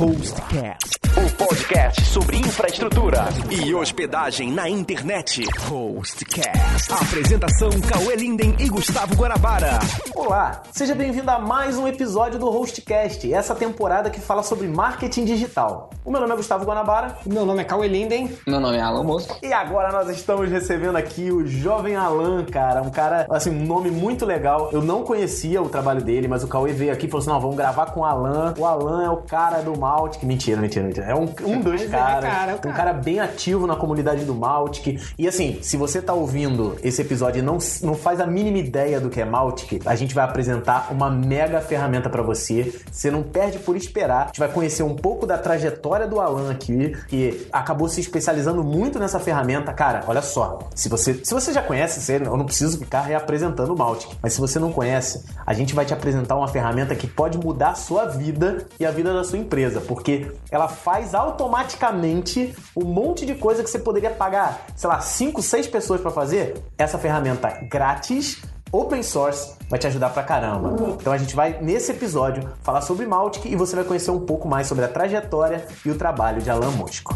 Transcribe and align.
Hostcast, 0.00 0.99
o 1.20 1.30
podcast 1.32 2.02
sobre 2.06 2.38
infraestrutura 2.38 3.28
e 3.50 3.74
hospedagem 3.74 4.50
na 4.50 4.70
internet. 4.70 5.44
Hostcast. 5.68 6.90
Apresentação 6.90 7.68
Cauê 7.82 8.16
Linden 8.16 8.56
e 8.58 8.70
Gustavo 8.70 9.14
Guarabara. 9.14 9.80
Olá, 10.14 10.62
seja 10.72 10.94
bem-vindo 10.94 11.30
a 11.30 11.38
mais 11.38 11.76
um 11.76 11.86
episódio 11.86 12.38
do 12.38 12.48
Hostcast, 12.48 13.30
essa 13.34 13.54
temporada 13.54 14.08
que 14.08 14.18
fala 14.18 14.42
sobre 14.42 14.66
marketing 14.66 15.26
digital. 15.26 15.90
O 16.02 16.10
meu 16.10 16.22
nome 16.22 16.32
é 16.32 16.36
Gustavo 16.36 16.64
Guanabara. 16.64 17.18
Meu 17.26 17.44
nome 17.44 17.60
é 17.60 17.64
Cauê 17.64 17.86
Linden. 17.86 18.32
Meu 18.46 18.58
nome 18.58 18.78
é 18.78 18.80
Alan 18.80 19.04
Mosco. 19.04 19.38
E 19.42 19.52
agora 19.52 19.92
nós 19.92 20.08
estamos 20.08 20.48
recebendo 20.48 20.96
aqui 20.96 21.30
o 21.30 21.46
jovem 21.46 21.94
Alan, 21.94 22.44
cara. 22.46 22.80
Um 22.80 22.90
cara, 22.90 23.26
assim, 23.30 23.50
um 23.50 23.66
nome 23.66 23.90
muito 23.90 24.24
legal. 24.24 24.70
Eu 24.72 24.80
não 24.80 25.02
conhecia 25.02 25.60
o 25.60 25.68
trabalho 25.68 26.02
dele, 26.02 26.26
mas 26.26 26.42
o 26.42 26.48
Cauê 26.48 26.72
veio 26.72 26.92
aqui 26.92 27.06
e 27.06 27.10
falou 27.10 27.20
assim: 27.20 27.30
não, 27.30 27.40
vamos 27.40 27.56
gravar 27.56 27.86
com 27.86 28.00
o 28.00 28.04
Alan. 28.04 28.54
O 28.56 28.64
Alan 28.64 29.04
é 29.04 29.10
o 29.10 29.18
cara 29.18 29.60
do 29.60 29.78
Maltic. 29.78 30.22
Mentira, 30.22 30.58
mentira, 30.58 30.86
mentira. 30.86 31.09
É 31.10 31.14
um, 31.14 31.22
um 31.44 31.60
dos 31.60 31.72
Mas 31.72 31.82
é, 31.82 31.86
caras. 31.88 32.30
cara, 32.30 32.52
é 32.52 32.54
o 32.54 32.58
um 32.58 32.60
cara. 32.60 32.74
cara 32.74 32.92
bem 32.92 33.18
ativo 33.18 33.66
na 33.66 33.74
comunidade 33.74 34.24
do 34.24 34.34
Maltic. 34.34 35.00
E 35.18 35.26
assim, 35.26 35.58
se 35.60 35.76
você 35.76 36.00
tá 36.00 36.12
ouvindo 36.12 36.76
esse 36.84 37.02
episódio 37.02 37.40
e 37.40 37.42
não, 37.42 37.58
não 37.82 37.94
faz 37.94 38.20
a 38.20 38.26
mínima 38.26 38.58
ideia 38.58 39.00
do 39.00 39.10
que 39.10 39.20
é 39.20 39.24
Maltic, 39.24 39.82
a 39.84 39.96
gente 39.96 40.14
vai 40.14 40.24
apresentar 40.24 40.88
uma 40.92 41.10
mega 41.10 41.60
ferramenta 41.60 42.08
pra 42.08 42.22
você. 42.22 42.72
Você 42.90 43.10
não 43.10 43.22
perde 43.24 43.58
por 43.58 43.76
esperar. 43.76 44.22
A 44.22 44.26
gente 44.26 44.38
vai 44.38 44.48
conhecer 44.48 44.84
um 44.84 44.94
pouco 44.94 45.26
da 45.26 45.36
trajetória 45.36 46.06
do 46.06 46.20
Alan 46.20 46.50
aqui, 46.50 46.96
que 47.08 47.48
acabou 47.52 47.88
se 47.88 48.00
especializando 48.00 48.62
muito 48.62 48.98
nessa 49.00 49.18
ferramenta. 49.18 49.72
Cara, 49.72 50.04
olha 50.06 50.22
só. 50.22 50.60
Se 50.76 50.88
você, 50.88 51.14
se 51.24 51.34
você 51.34 51.52
já 51.52 51.62
conhece, 51.62 52.00
você, 52.00 52.16
eu 52.16 52.36
não 52.36 52.44
preciso 52.44 52.78
ficar 52.78 53.00
reapresentando 53.00 53.74
o 53.74 53.76
Maltic. 53.76 54.12
Mas 54.22 54.34
se 54.34 54.40
você 54.40 54.58
não 54.58 54.72
conhece, 54.72 55.24
a 55.44 55.52
gente 55.52 55.74
vai 55.74 55.84
te 55.84 55.92
apresentar 55.92 56.36
uma 56.36 56.46
ferramenta 56.46 56.94
que 56.94 57.06
pode 57.06 57.36
mudar 57.36 57.70
a 57.70 57.74
sua 57.74 58.04
vida 58.04 58.64
e 58.78 58.86
a 58.86 58.90
vida 58.90 59.12
da 59.12 59.24
sua 59.24 59.38
empresa, 59.38 59.80
porque 59.80 60.30
ela 60.50 60.68
faz 60.68 60.99
automaticamente 61.14 62.54
um 62.76 62.84
monte 62.84 63.24
de 63.26 63.34
coisa 63.34 63.62
que 63.62 63.70
você 63.70 63.78
poderia 63.78 64.10
pagar, 64.10 64.66
sei 64.76 64.88
lá, 64.88 65.00
5, 65.00 65.42
6 65.42 65.66
pessoas 65.68 66.00
pra 66.00 66.10
fazer. 66.10 66.62
Essa 66.78 66.98
ferramenta 66.98 67.48
grátis, 67.70 68.42
open 68.72 69.02
source, 69.02 69.54
vai 69.68 69.78
te 69.78 69.86
ajudar 69.86 70.10
pra 70.10 70.22
caramba. 70.22 70.94
Então 71.00 71.12
a 71.12 71.18
gente 71.18 71.34
vai 71.34 71.58
nesse 71.60 71.92
episódio 71.92 72.48
falar 72.62 72.82
sobre 72.82 73.06
Maltic 73.06 73.46
e 73.46 73.56
você 73.56 73.74
vai 73.74 73.84
conhecer 73.84 74.10
um 74.10 74.20
pouco 74.20 74.46
mais 74.48 74.66
sobre 74.66 74.84
a 74.84 74.88
trajetória 74.88 75.66
e 75.84 75.90
o 75.90 75.96
trabalho 75.96 76.40
de 76.40 76.50
Alan 76.50 76.70
Mosco. 76.72 77.14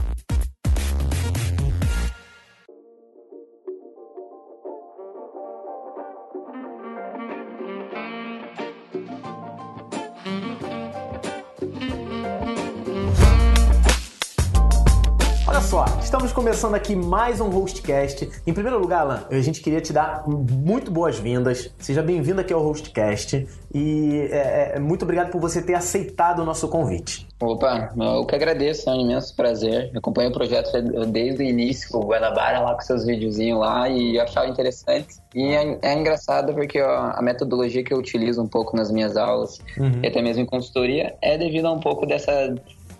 Começando 16.34 16.74
aqui 16.74 16.96
mais 16.96 17.40
um 17.40 17.48
Hostcast. 17.48 18.28
Em 18.44 18.52
primeiro 18.52 18.78
lugar, 18.80 19.02
Alan, 19.02 19.24
a 19.30 19.40
gente 19.40 19.60
queria 19.60 19.80
te 19.80 19.92
dar 19.92 20.24
muito 20.26 20.90
boas-vindas. 20.90 21.70
Seja 21.78 22.02
bem-vindo 22.02 22.40
aqui 22.40 22.52
ao 22.52 22.60
Hostcast. 22.60 23.46
E 23.72 24.28
é, 24.32 24.72
é, 24.74 24.80
muito 24.80 25.02
obrigado 25.02 25.30
por 25.30 25.40
você 25.40 25.62
ter 25.62 25.74
aceitado 25.74 26.40
o 26.40 26.44
nosso 26.44 26.66
convite. 26.68 27.26
Opa, 27.40 27.92
eu 27.96 28.24
que 28.26 28.34
agradeço, 28.34 28.90
é 28.90 28.92
um 28.92 29.00
imenso 29.00 29.34
prazer. 29.36 29.90
Eu 29.92 29.98
acompanho 29.98 30.30
o 30.30 30.32
projeto 30.32 30.70
desde 31.06 31.42
o 31.42 31.46
início, 31.46 31.96
o 31.96 32.04
Guanabara 32.04 32.60
lá 32.60 32.74
com 32.74 32.80
seus 32.80 33.04
videozinhos 33.04 33.60
lá 33.60 33.88
e 33.88 34.16
eu 34.16 34.22
achava 34.22 34.48
interessante. 34.48 35.14
E 35.34 35.42
é, 35.42 35.78
é 35.82 35.94
engraçado 35.94 36.52
porque 36.52 36.80
ó, 36.80 37.12
a 37.14 37.22
metodologia 37.22 37.84
que 37.84 37.94
eu 37.94 37.98
utilizo 37.98 38.42
um 38.42 38.48
pouco 38.48 38.76
nas 38.76 38.90
minhas 38.90 39.16
aulas 39.16 39.60
Uhum. 39.78 40.00
e 40.02 40.06
até 40.06 40.22
mesmo 40.22 40.42
em 40.42 40.46
consultoria 40.46 41.14
é 41.20 41.36
devido 41.36 41.66
a 41.66 41.72
um 41.72 41.80
pouco 41.80 42.06
dessa 42.06 42.54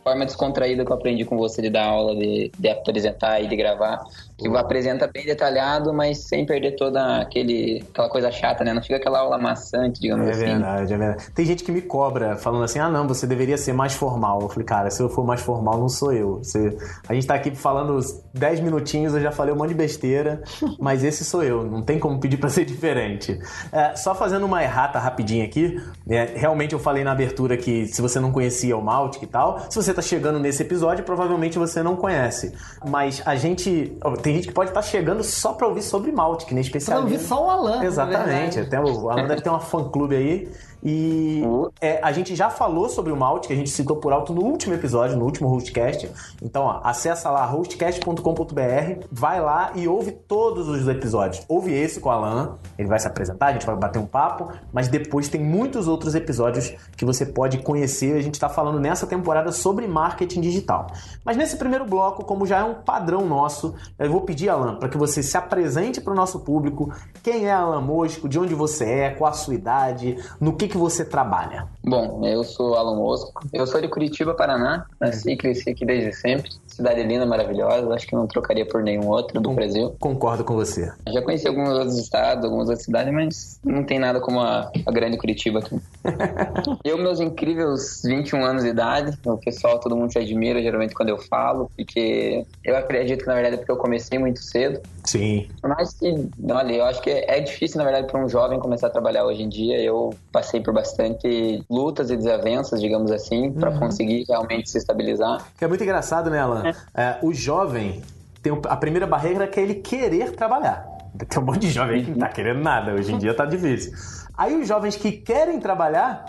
forma 0.05 0.27
descontraída 0.27 0.85
que 0.85 0.93
eu 0.93 0.97
aprendi 0.97 1.25
com 1.25 1.37
você 1.37 1.63
de 1.63 1.71
dar 1.71 1.87
aula, 1.87 2.15
de, 2.15 2.53
de 2.57 2.69
apresentar 2.69 3.43
e 3.43 3.49
de 3.49 3.57
gravar. 3.57 4.05
Que 4.37 4.49
apresenta 4.57 5.07
bem 5.07 5.25
detalhado, 5.25 5.93
mas 5.93 6.27
sem 6.29 6.45
perder 6.45 6.73
toda 6.77 7.21
aquele, 7.21 7.85
aquela 7.91 8.09
coisa 8.09 8.31
chata, 8.33 8.65
né? 8.65 8.73
Não 8.75 8.83
fica 8.83 8.97
aquela 8.97 9.21
aula 9.21 9.39
maçante, 9.39 10.01
digamos 10.01 10.27
É 10.27 10.31
assim. 10.31 10.41
verdade, 10.41 10.93
é 10.93 10.97
verdade. 10.99 11.31
Tem 11.33 11.47
gente 11.47 11.63
que 11.63 11.71
me 11.71 11.81
cobra 11.83 12.37
falando 12.37 12.65
assim: 12.65 12.79
ah, 12.79 12.89
não, 12.89 13.07
você 13.07 13.27
deveria 13.27 13.57
ser 13.57 13.73
mais 13.73 13.95
formal. 13.95 14.41
Eu 14.43 14.49
falei, 14.49 14.65
cara, 14.65 14.91
se 14.91 15.03
eu 15.03 15.09
for 15.09 15.25
mais 15.25 15.41
formal, 15.41 15.79
não 15.79 15.89
sou 15.89 16.13
eu. 16.13 16.39
Você... 16.39 16.77
A 17.09 17.15
gente 17.15 17.27
tá 17.27 17.35
aqui 17.35 17.55
falando 17.55 17.99
10 18.35 18.61
minutinhos, 18.61 19.15
eu 19.15 19.21
já 19.21 19.31
falei 19.31 19.55
um 19.55 19.57
monte 19.57 19.69
de 19.69 19.75
besteira, 19.75 20.43
mas 20.81 21.05
esse 21.05 21.25
sou 21.25 21.43
eu. 21.43 21.65
Não 21.65 21.83
tem 21.83 21.99
como 21.99 22.19
pedir 22.19 22.37
pra 22.37 22.49
ser 22.51 22.65
diferente. 22.65 23.39
É, 23.73 23.95
só 23.97 24.15
fazendo 24.15 24.45
uma 24.47 24.63
errata 24.63 24.99
rapidinho 24.99 25.45
aqui, 25.45 25.81
é, 26.09 26.33
realmente 26.35 26.73
eu 26.73 26.79
falei 26.79 27.05
na 27.05 27.13
abertura 27.13 27.57
que 27.57 27.87
se 27.87 28.03
você 28.03 28.19
não 28.19 28.33
conhecia 28.33 28.77
o 28.77 28.83
Maltic 28.83 29.23
e 29.23 29.27
tal, 29.27 29.61
se 29.71 29.77
você 29.77 29.95
tá 29.95 30.03
chegando 30.03 30.39
nesse 30.41 30.63
episódio, 30.63 31.05
provavelmente 31.05 31.59
você 31.59 31.83
não 31.83 31.95
conhece. 31.97 32.53
Mas 32.89 33.23
a 33.25 33.37
gente. 33.37 33.97
Tem 34.25 34.37
gente 34.37 34.49
que 34.49 34.55
pode 34.55 34.71
estar 34.71 34.81
chegando 34.81 35.23
só 35.23 35.53
pra 35.53 35.69
ouvir 35.69 35.83
sobre 35.83 36.11
Maltic, 36.11 36.49
né? 36.53 36.55
Pra 36.55 36.61
Especialista. 36.63 37.05
ouvir 37.13 37.23
só 37.23 37.45
o 37.47 37.51
Alan. 37.51 37.85
Exatamente. 37.85 38.59
Até 38.59 38.81
o 38.81 39.11
Alan 39.11 39.27
deve 39.27 39.43
ter 39.43 39.51
uma 39.51 39.61
fã-clube 39.61 40.17
aí. 40.17 40.49
E 40.85 41.43
é, 41.81 41.99
a 42.03 42.13
gente 42.13 42.37
já 42.37 42.51
falou 42.51 42.91
sobre 42.91 43.11
o 43.11 43.17
Malte, 43.17 43.49
que 43.49 43.55
a 43.55 43.57
gente 43.57 43.71
citou 43.71 43.97
por 43.97 44.13
alto 44.13 44.35
no 44.35 44.43
último 44.43 44.75
episódio, 44.75 45.17
no 45.17 45.25
último 45.25 45.49
Hostcast. 45.49 46.11
Então, 46.43 46.65
ó, 46.65 46.81
acessa 46.85 47.31
lá 47.31 47.47
hostcast.com.br, 47.47 49.07
vai 49.11 49.41
lá 49.41 49.73
e 49.75 49.89
ouve 49.89 50.13
todos 50.13 50.69
os 50.69 50.87
episódios. 50.87 51.43
Ouve 51.49 51.73
esse 51.73 52.01
com 52.01 52.11
o 52.11 52.13
Alan, 52.13 52.59
ele 52.77 52.89
vai 52.89 52.99
se 52.99 53.07
apresentar, 53.07 53.47
a 53.47 53.53
gente 53.53 53.65
vai 53.65 53.77
bater 53.77 53.99
um 53.99 54.07
papo, 54.07 54.53
mas 54.73 54.89
depois 54.89 55.29
tem 55.29 55.41
muitos 55.41 55.89
outros 55.89 56.15
episódios 56.15 56.75
que 56.97 57.05
você 57.05 57.25
pode 57.25 57.59
conhecer. 57.59 58.17
A 58.17 58.23
gente 58.23 58.35
está 58.35 58.51
falando 58.51 58.79
nessa 58.79 59.07
temporada 59.07 59.53
sobre 59.53 59.87
marketing 59.87 60.43
digital. 60.43 60.89
Mas 61.25 61.37
nesse 61.37 61.57
primeiro 61.57 61.87
bloco, 61.87 62.25
como 62.25 62.45
já 62.45 62.59
é 62.59 62.65
um 62.65 62.75
padrão 62.75 63.27
nosso, 63.27 63.75
eu 63.99 64.11
vou 64.11 64.21
pedir, 64.21 64.51
Alan, 64.51 64.77
para 64.77 64.91
que 64.91 64.99
você 64.99 65.23
se 65.23 65.37
apresente 65.37 66.01
para 66.01 66.13
o 66.13 66.17
nosso 66.17 66.41
público. 66.41 66.93
Quem 67.23 67.47
é 67.47 67.53
Alan 67.53 67.81
Mosco? 67.81 68.29
De 68.29 68.39
onde 68.39 68.55
você 68.55 68.85
é? 68.85 69.11
Qual 69.11 69.31
a 69.31 69.35
sua 69.35 69.55
idade? 69.55 70.19
No 70.39 70.53
que, 70.55 70.69
que 70.75 70.79
você 70.79 71.05
trabalha? 71.05 71.69
Bom, 71.87 72.27
eu 72.27 72.43
sou 72.43 72.77
Alan 72.77 72.97
Mosco, 72.97 73.47
eu 73.53 73.67
sou 73.67 73.79
de 73.79 73.89
Curitiba, 73.89 74.33
Paraná, 74.33 74.87
nasci 74.99 75.33
e 75.33 75.37
cresci 75.37 75.69
aqui 75.69 75.85
desde 75.85 76.15
sempre. 76.15 76.51
Cidade 76.67 77.03
linda, 77.03 77.27
maravilhosa, 77.27 77.93
acho 77.93 78.07
que 78.07 78.17
não 78.17 78.27
trocaria 78.27 78.67
por 78.67 78.83
nenhum 78.83 79.07
outro 79.09 79.39
do 79.39 79.53
Brasil. 79.53 79.95
Concordo 80.01 80.43
com 80.45 80.55
você. 80.55 80.91
Já 81.13 81.21
conheci 81.21 81.47
alguns 81.47 81.69
outros 81.69 81.99
estados, 81.99 82.45
algumas 82.45 82.69
outras 82.69 82.85
cidades, 82.85 83.13
mas 83.13 83.61
não 83.63 83.85
tem 83.85 83.99
nada 83.99 84.19
como 84.19 84.41
a, 84.41 84.73
a 84.87 84.91
grande 84.91 85.19
Curitiba 85.19 85.59
aqui. 85.59 85.79
eu, 86.85 86.97
meus 86.97 87.21
incríveis 87.21 88.01
21 88.03 88.45
anos 88.45 88.65
de 88.65 88.71
idade, 88.71 89.19
o 89.27 89.37
pessoal, 89.37 89.79
todo 89.79 89.95
mundo 89.95 90.11
se 90.11 90.19
admira 90.19 90.63
geralmente 90.63 90.95
quando 90.95 91.11
eu 91.11 91.19
falo, 91.19 91.71
porque 91.77 92.47
eu 92.65 92.77
acredito 92.77 93.21
que 93.21 93.27
na 93.27 93.35
verdade 93.35 93.57
é 93.57 93.59
porque 93.59 93.73
eu 93.73 93.77
comecei 93.77 94.19
muito 94.19 94.41
cedo. 94.41 94.81
Sim. 95.05 95.49
Mas 95.63 95.93
que, 95.93 96.07
olha, 96.51 96.73
eu 96.73 96.85
acho 96.87 97.03
que 97.03 97.11
é 97.11 97.41
difícil, 97.41 97.77
na 97.77 97.85
verdade, 97.85 98.07
para 98.07 98.25
um 98.25 98.29
jovem 98.29 98.59
começar 98.59 98.87
a 98.87 98.91
trabalhar 98.91 99.27
hoje 99.27 99.43
em 99.43 99.49
dia. 99.49 99.79
Eu 99.83 100.15
passei 100.33 100.61
por 100.61 100.73
bastante 100.73 101.63
lutas 101.75 102.11
e 102.11 102.17
desavenças, 102.17 102.81
digamos 102.81 103.11
assim, 103.11 103.53
para 103.53 103.77
conseguir 103.79 104.25
realmente 104.29 104.71
se 104.71 104.79
estabilizar. 104.79 105.45
Que 105.59 105.65
é 105.65 105.69
muito 105.69 105.83
engraçado, 105.83 106.31
né, 106.31 106.39
Alan? 106.39 106.73
É, 106.95 107.19
o 107.23 107.33
jovem 107.35 108.03
tem 108.43 108.53
a 108.69 108.77
primeira 108.77 109.07
barreira 109.07 109.47
que 109.47 109.59
é 109.59 109.63
ele 109.63 109.75
querer 109.77 110.33
trabalhar. 110.33 110.87
Tem 111.29 111.43
um 111.43 111.47
monte 111.47 111.61
de 111.61 111.71
jovem 111.71 111.97
aí 111.97 112.05
que 112.05 112.11
não 112.11 112.19
tá 112.19 112.29
querendo 112.29 112.61
nada. 112.61 112.93
Hoje 112.93 113.13
em 113.13 113.19
dia 113.19 113.35
tá 113.35 113.45
difícil. 113.45 113.93
Aí 114.37 114.61
os 114.61 114.67
jovens 114.67 114.97
que 114.97 115.13
querem 115.13 115.61
trabalhar, 115.61 116.25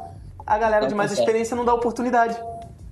a 0.45 0.57
galera 0.57 0.87
de 0.87 0.93
mais 0.95 1.11
experiência 1.11 1.55
não 1.55 1.65
dá 1.65 1.73
oportunidade. 1.73 2.37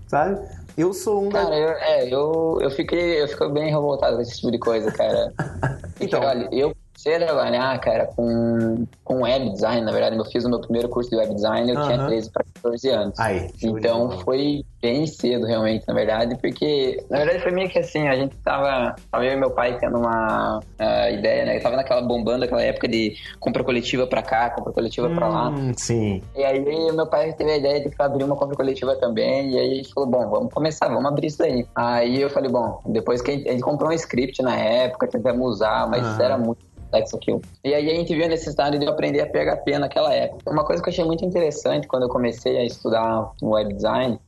Sabe? 0.08 0.40
Eu 0.76 0.92
sou 0.92 1.24
um 1.24 1.30
da. 1.30 1.44
Cara, 1.44 1.56
eu, 1.56 1.70
é, 1.70 2.08
eu, 2.10 2.58
eu, 2.62 2.72
fiquei, 2.72 3.22
eu 3.22 3.28
fico 3.28 3.48
bem 3.50 3.70
revoltado 3.70 4.16
com 4.16 4.22
esse 4.22 4.38
tipo 4.38 4.52
de 4.52 4.58
coisa, 4.58 4.92
cara. 4.92 5.32
Porque, 5.94 6.06
Então. 6.06 6.22
olha, 6.22 6.50
eu 6.52 6.74
comecei 7.04 7.16
a 7.16 7.20
trabalhar, 7.20 7.80
cara, 7.80 8.08
com, 8.16 8.86
com 9.04 9.22
web 9.22 9.52
design, 9.52 9.82
na 9.82 9.92
verdade, 9.92 10.18
eu 10.18 10.26
fiz 10.26 10.46
o 10.46 10.50
meu 10.50 10.60
primeiro 10.60 10.88
curso 10.88 11.10
de 11.10 11.18
web 11.18 11.34
design, 11.36 11.70
eu 11.70 11.82
tinha 11.82 11.98
Aham. 11.98 12.08
13 12.08 12.32
para 12.32 12.46
14 12.56 12.90
anos. 12.90 13.20
Aí, 13.20 13.48
Então 13.62 14.12
foi 14.22 14.64
bem 14.82 15.06
cedo, 15.06 15.46
realmente, 15.46 15.86
na 15.88 15.94
verdade, 15.94 16.38
porque, 16.42 17.04
na 17.10 17.20
verdade, 17.20 17.40
foi 17.40 17.52
meio 17.52 17.70
que 17.70 17.80
assim, 17.80 18.08
a 18.08 18.16
gente 18.16 18.36
tava, 18.38 18.96
tava 19.12 19.26
eu 19.26 19.34
e 19.34 19.36
meu 19.36 19.52
pai 19.52 19.78
tendo 19.80 19.98
uma 19.98 20.60
ah, 20.80 21.12
ideia, 21.12 21.46
né? 21.46 21.58
Eu 21.58 21.62
tava 21.62 21.76
naquela 21.76 22.02
bombando, 22.02 22.46
aquela 22.46 22.62
época 22.62 22.88
de 22.88 23.16
compra 23.40 23.64
coletiva 23.64 24.08
pra 24.08 24.22
cá, 24.22 24.50
compra 24.50 24.74
coletiva 24.74 25.10
pra 25.10 25.28
lá. 25.28 25.50
Hum, 25.50 25.74
sim. 25.78 26.22
E 26.36 26.44
aí 26.44 26.60
meu 26.92 27.08
pai 27.08 27.34
teve 27.34 27.52
a 27.52 27.58
ideia 27.58 27.80
de 27.82 27.94
abrir 27.98 28.24
uma 28.24 28.36
compra 28.36 28.56
coletiva 28.56 28.96
também, 28.96 29.52
e 29.52 29.60
aí 29.60 29.72
a 29.72 29.76
gente 29.76 29.94
falou, 29.94 30.10
bom, 30.10 30.30
vamos 30.30 30.54
começar, 30.54 30.88
vamos 30.88 31.06
abrir 31.06 31.28
isso 31.28 31.38
daí. 31.38 31.66
Aí 31.76 32.22
eu 32.22 32.30
falei, 32.30 32.52
bom, 32.52 32.82
depois 32.86 33.22
que 33.22 33.32
a 33.32 33.34
gente, 33.34 33.48
a 33.48 33.52
gente 33.52 33.62
comprou 33.62 33.90
um 33.90 33.94
script 33.94 34.42
na 34.42 34.56
época, 34.56 35.08
tentamos 35.08 35.48
usar, 35.48 35.88
mas 35.90 36.20
era 36.20 36.38
muito 36.38 36.73
complexo 36.94 37.16
aquilo. 37.16 37.42
E 37.64 37.74
aí 37.74 37.90
a 37.90 37.96
gente 37.96 38.14
viu 38.14 38.26
a 38.26 38.28
necessidade 38.28 38.78
de 38.78 38.88
aprender 38.88 39.22
a 39.22 39.26
PHP 39.26 39.80
naquela 39.80 40.14
época. 40.14 40.50
Uma 40.50 40.64
coisa 40.64 40.82
que 40.82 40.90
eu 40.90 40.94
achei 40.94 41.04
muito 41.04 41.26
interessante 41.26 41.88
quando 41.88 42.04
eu 42.04 42.10
comecei 42.10 42.58
a 42.58 42.64
estudar 42.64 43.32
web 43.42 43.74
design 43.74 44.20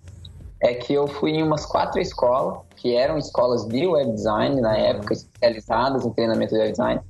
é 0.61 0.73
que 0.73 0.93
eu 0.93 1.07
fui 1.07 1.31
em 1.31 1.43
umas 1.43 1.65
quatro 1.65 2.01
escolas, 2.01 2.59
que 2.75 2.95
eram 2.95 3.17
escolas 3.17 3.67
de 3.67 3.85
web 3.85 4.11
design 4.11 4.59
na 4.61 4.75
época, 4.75 5.13
especializadas 5.13 6.05
em 6.05 6.11
treinamento 6.11 6.53
de 6.53 6.59
web 6.59 6.71
design. 6.71 7.01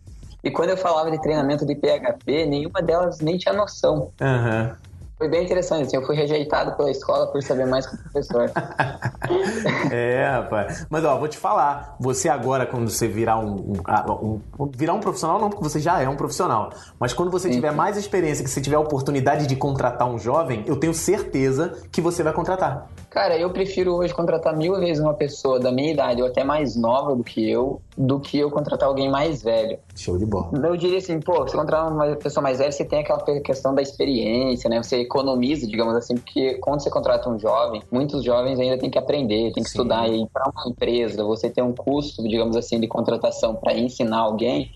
E 0.44 0.52
quando 0.52 0.72
eu 0.72 0.78
falava 0.78 1.10
de 1.10 1.20
treinamento 1.22 1.66
de 1.66 1.74
PHP, 1.76 2.46
nenhuma 2.46 2.82
delas 2.82 3.20
nem 3.20 3.38
tinha 3.38 3.54
noção. 3.54 4.12
Aham. 4.22 4.78
Foi 5.18 5.30
bem 5.30 5.46
interessante, 5.46 5.96
eu 5.96 6.06
fui 6.06 6.16
rejeitado 6.16 6.76
pela 6.76 6.92
escola 6.92 7.28
por 7.28 7.42
saber 7.42 7.66
mais 7.66 7.86
que 7.86 7.96
o 7.96 7.98
professor. 8.00 8.52
é, 9.90 10.28
rapaz. 10.30 10.86
Mas 10.90 11.06
ó, 11.06 11.18
vou 11.18 11.28
te 11.28 11.38
falar, 11.38 11.96
você 12.00 12.28
agora, 12.28 12.66
quando 12.66 12.90
você 12.90 13.08
virar 13.08 13.40
um, 13.40 13.74
um, 13.74 14.42
um, 14.60 14.72
Virar 14.76 14.94
um 14.94 15.00
profissional, 15.00 15.40
não, 15.40 15.50
porque 15.50 15.64
você 15.64 15.80
já 15.80 16.02
é 16.02 16.10
um 16.10 16.18
profissional. 16.18 16.72
Mas 17.00 17.14
quando 17.14 17.32
você 17.32 17.48
Sim. 17.48 17.56
tiver 17.56 17.72
mais 17.72 17.96
experiência, 17.96 18.44
que 18.44 18.50
você 18.50 18.60
tiver 18.60 18.76
a 18.76 18.80
oportunidade 18.80 19.48
de 19.48 19.56
contratar 19.56 20.08
um 20.08 20.20
jovem, 20.20 20.66
eu 20.68 20.76
tenho 20.76 20.94
certeza 20.94 21.82
que 21.92 22.02
você 22.02 22.22
vai 22.22 22.34
contratar. 22.34 22.90
Cara, 23.16 23.38
eu 23.38 23.50
prefiro 23.50 23.96
hoje 23.96 24.14
contratar 24.14 24.54
mil 24.58 24.78
vezes 24.78 25.02
uma 25.02 25.14
pessoa 25.14 25.58
da 25.58 25.72
minha 25.72 25.94
idade 25.94 26.22
ou 26.22 26.28
até 26.28 26.44
mais 26.44 26.76
nova 26.76 27.16
do 27.16 27.24
que 27.24 27.50
eu, 27.50 27.82
do 27.98 28.20
que 28.20 28.38
eu 28.38 28.52
contratar 28.52 28.90
alguém 28.90 29.10
mais 29.10 29.42
velho. 29.42 29.80
Show 29.96 30.18
de 30.18 30.26
bola. 30.26 30.52
Eu 30.62 30.76
diria 30.76 30.98
assim, 30.98 31.22
pô, 31.22 31.36
você 31.48 31.56
contratar 31.56 31.94
uma 31.94 32.14
pessoa 32.18 32.44
mais 32.44 32.58
velha, 32.58 32.74
você 32.74 32.84
tem 32.84 33.00
aquela 33.00 33.22
questão 33.40 33.74
da 33.74 33.82
experiência, 33.82 34.70
né? 34.70 34.84
Você 34.84 34.98
economiza, 34.98 35.66
digamos 35.66 35.96
assim, 35.96 36.16
porque 36.16 36.56
quando 36.56 36.84
você 36.84 36.90
contrata 36.90 37.30
um 37.30 37.40
jovem, 37.40 37.82
muitos 37.90 38.22
jovens 38.22 38.60
ainda 38.60 38.78
têm 38.78 38.90
que 38.90 39.00
aprender, 39.00 39.54
têm 39.54 39.64
que 39.64 39.70
Sim. 39.70 39.78
estudar. 39.78 40.10
E 40.10 40.28
para 40.34 40.52
uma 40.54 40.70
empresa, 40.70 41.24
você 41.24 41.50
ter 41.50 41.62
um 41.62 41.72
custo, 41.72 42.22
digamos 42.22 42.58
assim, 42.58 42.82
de 42.82 42.88
contratação 42.90 43.56
para 43.56 43.74
ensinar 43.74 44.20
alguém, 44.20 44.70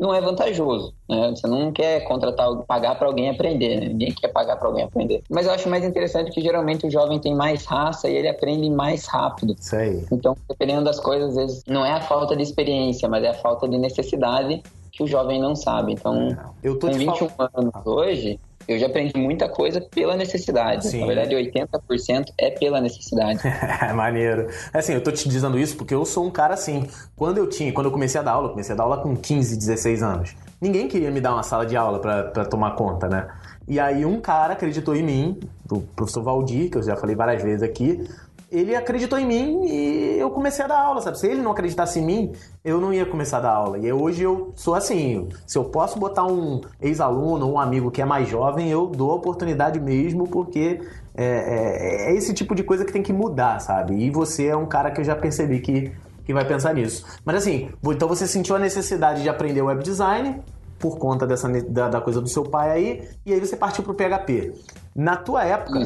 não 0.00 0.14
é 0.14 0.20
vantajoso. 0.20 0.94
Né? 1.08 1.30
Você 1.30 1.46
não 1.46 1.70
quer 1.70 2.00
contratar, 2.04 2.48
pagar 2.66 2.94
para 2.96 3.06
alguém 3.06 3.28
aprender. 3.28 3.80
Né? 3.80 3.88
Ninguém 3.88 4.12
quer 4.12 4.28
pagar 4.28 4.56
para 4.56 4.66
alguém 4.66 4.84
aprender. 4.84 5.22
Mas 5.30 5.46
eu 5.46 5.52
acho 5.52 5.68
mais 5.68 5.84
interessante 5.84 6.30
que 6.30 6.40
geralmente 6.40 6.86
o 6.86 6.90
jovem 6.90 7.18
tem 7.18 7.34
mais 7.34 7.66
raça 7.66 8.08
e 8.08 8.16
ele 8.16 8.28
aprende 8.28 8.70
mais 8.70 9.06
rápido. 9.06 9.54
Isso 9.58 9.76
aí. 9.76 10.04
Então, 10.10 10.34
dependendo 10.48 10.84
das 10.84 10.98
coisas, 10.98 11.30
às 11.30 11.36
vezes 11.36 11.64
não 11.68 11.84
é 11.84 11.92
a 11.92 12.00
falta 12.00 12.34
de 12.34 12.42
experiência, 12.42 13.08
mas 13.08 13.22
é 13.22 13.28
a 13.28 13.34
falta 13.34 13.68
de 13.68 13.76
necessidade 13.76 14.62
que 14.90 15.02
o 15.02 15.06
jovem 15.06 15.40
não 15.40 15.54
sabe. 15.54 15.92
Então, 15.92 16.36
eu 16.62 16.78
tô 16.78 16.88
com 16.88 16.94
21 16.94 17.28
fal... 17.28 17.50
anos 17.54 17.72
hoje, 17.84 18.40
eu 18.72 18.78
já 18.78 18.86
aprendi 18.86 19.16
muita 19.16 19.48
coisa 19.48 19.80
pela 19.80 20.16
necessidade. 20.16 20.86
Sim. 20.86 21.00
Na 21.00 21.06
verdade, 21.06 21.34
80% 21.34 22.26
é 22.38 22.50
pela 22.50 22.80
necessidade. 22.80 23.40
Maneiro. 23.94 24.48
É 24.72 24.78
assim, 24.78 24.94
eu 24.94 25.02
tô 25.02 25.10
te 25.10 25.28
dizendo 25.28 25.58
isso 25.58 25.76
porque 25.76 25.94
eu 25.94 26.04
sou 26.04 26.26
um 26.26 26.30
cara 26.30 26.54
assim. 26.54 26.86
Quando 27.16 27.38
eu 27.38 27.48
tinha, 27.48 27.72
quando 27.72 27.86
eu 27.86 27.92
comecei 27.92 28.20
a 28.20 28.22
dar 28.22 28.32
aula, 28.32 28.46
eu 28.46 28.50
comecei 28.50 28.74
a 28.74 28.76
dar 28.76 28.84
aula 28.84 28.98
com 28.98 29.16
15, 29.16 29.56
16 29.56 30.02
anos. 30.02 30.36
Ninguém 30.60 30.88
queria 30.88 31.10
me 31.10 31.20
dar 31.20 31.32
uma 31.32 31.42
sala 31.42 31.64
de 31.64 31.76
aula 31.76 31.98
para 31.98 32.44
tomar 32.44 32.72
conta, 32.72 33.08
né? 33.08 33.28
E 33.66 33.78
aí 33.78 34.04
um 34.04 34.20
cara 34.20 34.54
acreditou 34.54 34.96
em 34.96 35.02
mim, 35.02 35.40
o 35.70 35.80
professor 35.80 36.22
Valdir, 36.22 36.70
que 36.70 36.76
eu 36.76 36.82
já 36.82 36.96
falei 36.96 37.14
várias 37.14 37.42
vezes 37.42 37.62
aqui, 37.62 38.04
ele 38.50 38.74
acreditou 38.74 39.18
em 39.18 39.26
mim 39.26 39.66
e 39.66 40.18
eu 40.18 40.30
comecei 40.30 40.64
a 40.64 40.68
dar 40.68 40.80
aula, 40.80 41.00
sabe? 41.00 41.18
Se 41.18 41.26
ele 41.26 41.40
não 41.40 41.52
acreditasse 41.52 42.00
em 42.00 42.04
mim, 42.04 42.32
eu 42.64 42.80
não 42.80 42.92
ia 42.92 43.06
começar 43.06 43.38
a 43.38 43.40
dar 43.40 43.52
aula. 43.52 43.78
E 43.78 43.92
hoje 43.92 44.22
eu 44.22 44.52
sou 44.56 44.74
assim, 44.74 45.28
se 45.46 45.56
eu 45.56 45.64
posso 45.64 45.98
botar 45.98 46.24
um 46.24 46.60
ex-aluno 46.80 47.46
ou 47.46 47.54
um 47.54 47.60
amigo 47.60 47.90
que 47.90 48.02
é 48.02 48.04
mais 48.04 48.28
jovem, 48.28 48.68
eu 48.68 48.86
dou 48.86 49.12
a 49.12 49.14
oportunidade 49.14 49.78
mesmo, 49.78 50.26
porque 50.26 50.80
é, 51.14 51.24
é, 51.24 52.10
é, 52.10 52.16
esse 52.16 52.34
tipo 52.34 52.54
de 52.54 52.64
coisa 52.64 52.84
que 52.84 52.92
tem 52.92 53.02
que 53.02 53.12
mudar, 53.12 53.60
sabe? 53.60 53.94
E 53.94 54.10
você 54.10 54.48
é 54.48 54.56
um 54.56 54.66
cara 54.66 54.90
que 54.90 55.00
eu 55.00 55.04
já 55.04 55.14
percebi 55.14 55.60
que, 55.60 55.92
que 56.24 56.34
vai 56.34 56.44
pensar 56.44 56.74
nisso. 56.74 57.06
Mas 57.24 57.36
assim, 57.36 57.70
então 57.84 58.08
você 58.08 58.26
sentiu 58.26 58.56
a 58.56 58.58
necessidade 58.58 59.22
de 59.22 59.28
aprender 59.28 59.62
web 59.62 59.82
design 59.82 60.42
por 60.80 60.98
conta 60.98 61.26
dessa, 61.26 61.46
da, 61.48 61.88
da 61.88 62.00
coisa 62.00 62.20
do 62.20 62.28
seu 62.28 62.42
pai 62.42 62.70
aí, 62.70 63.08
e 63.24 63.34
aí 63.34 63.38
você 63.38 63.54
partiu 63.54 63.84
pro 63.84 63.94
PHP. 63.94 64.54
Na 65.00 65.16
tua 65.16 65.46
época, 65.46 65.78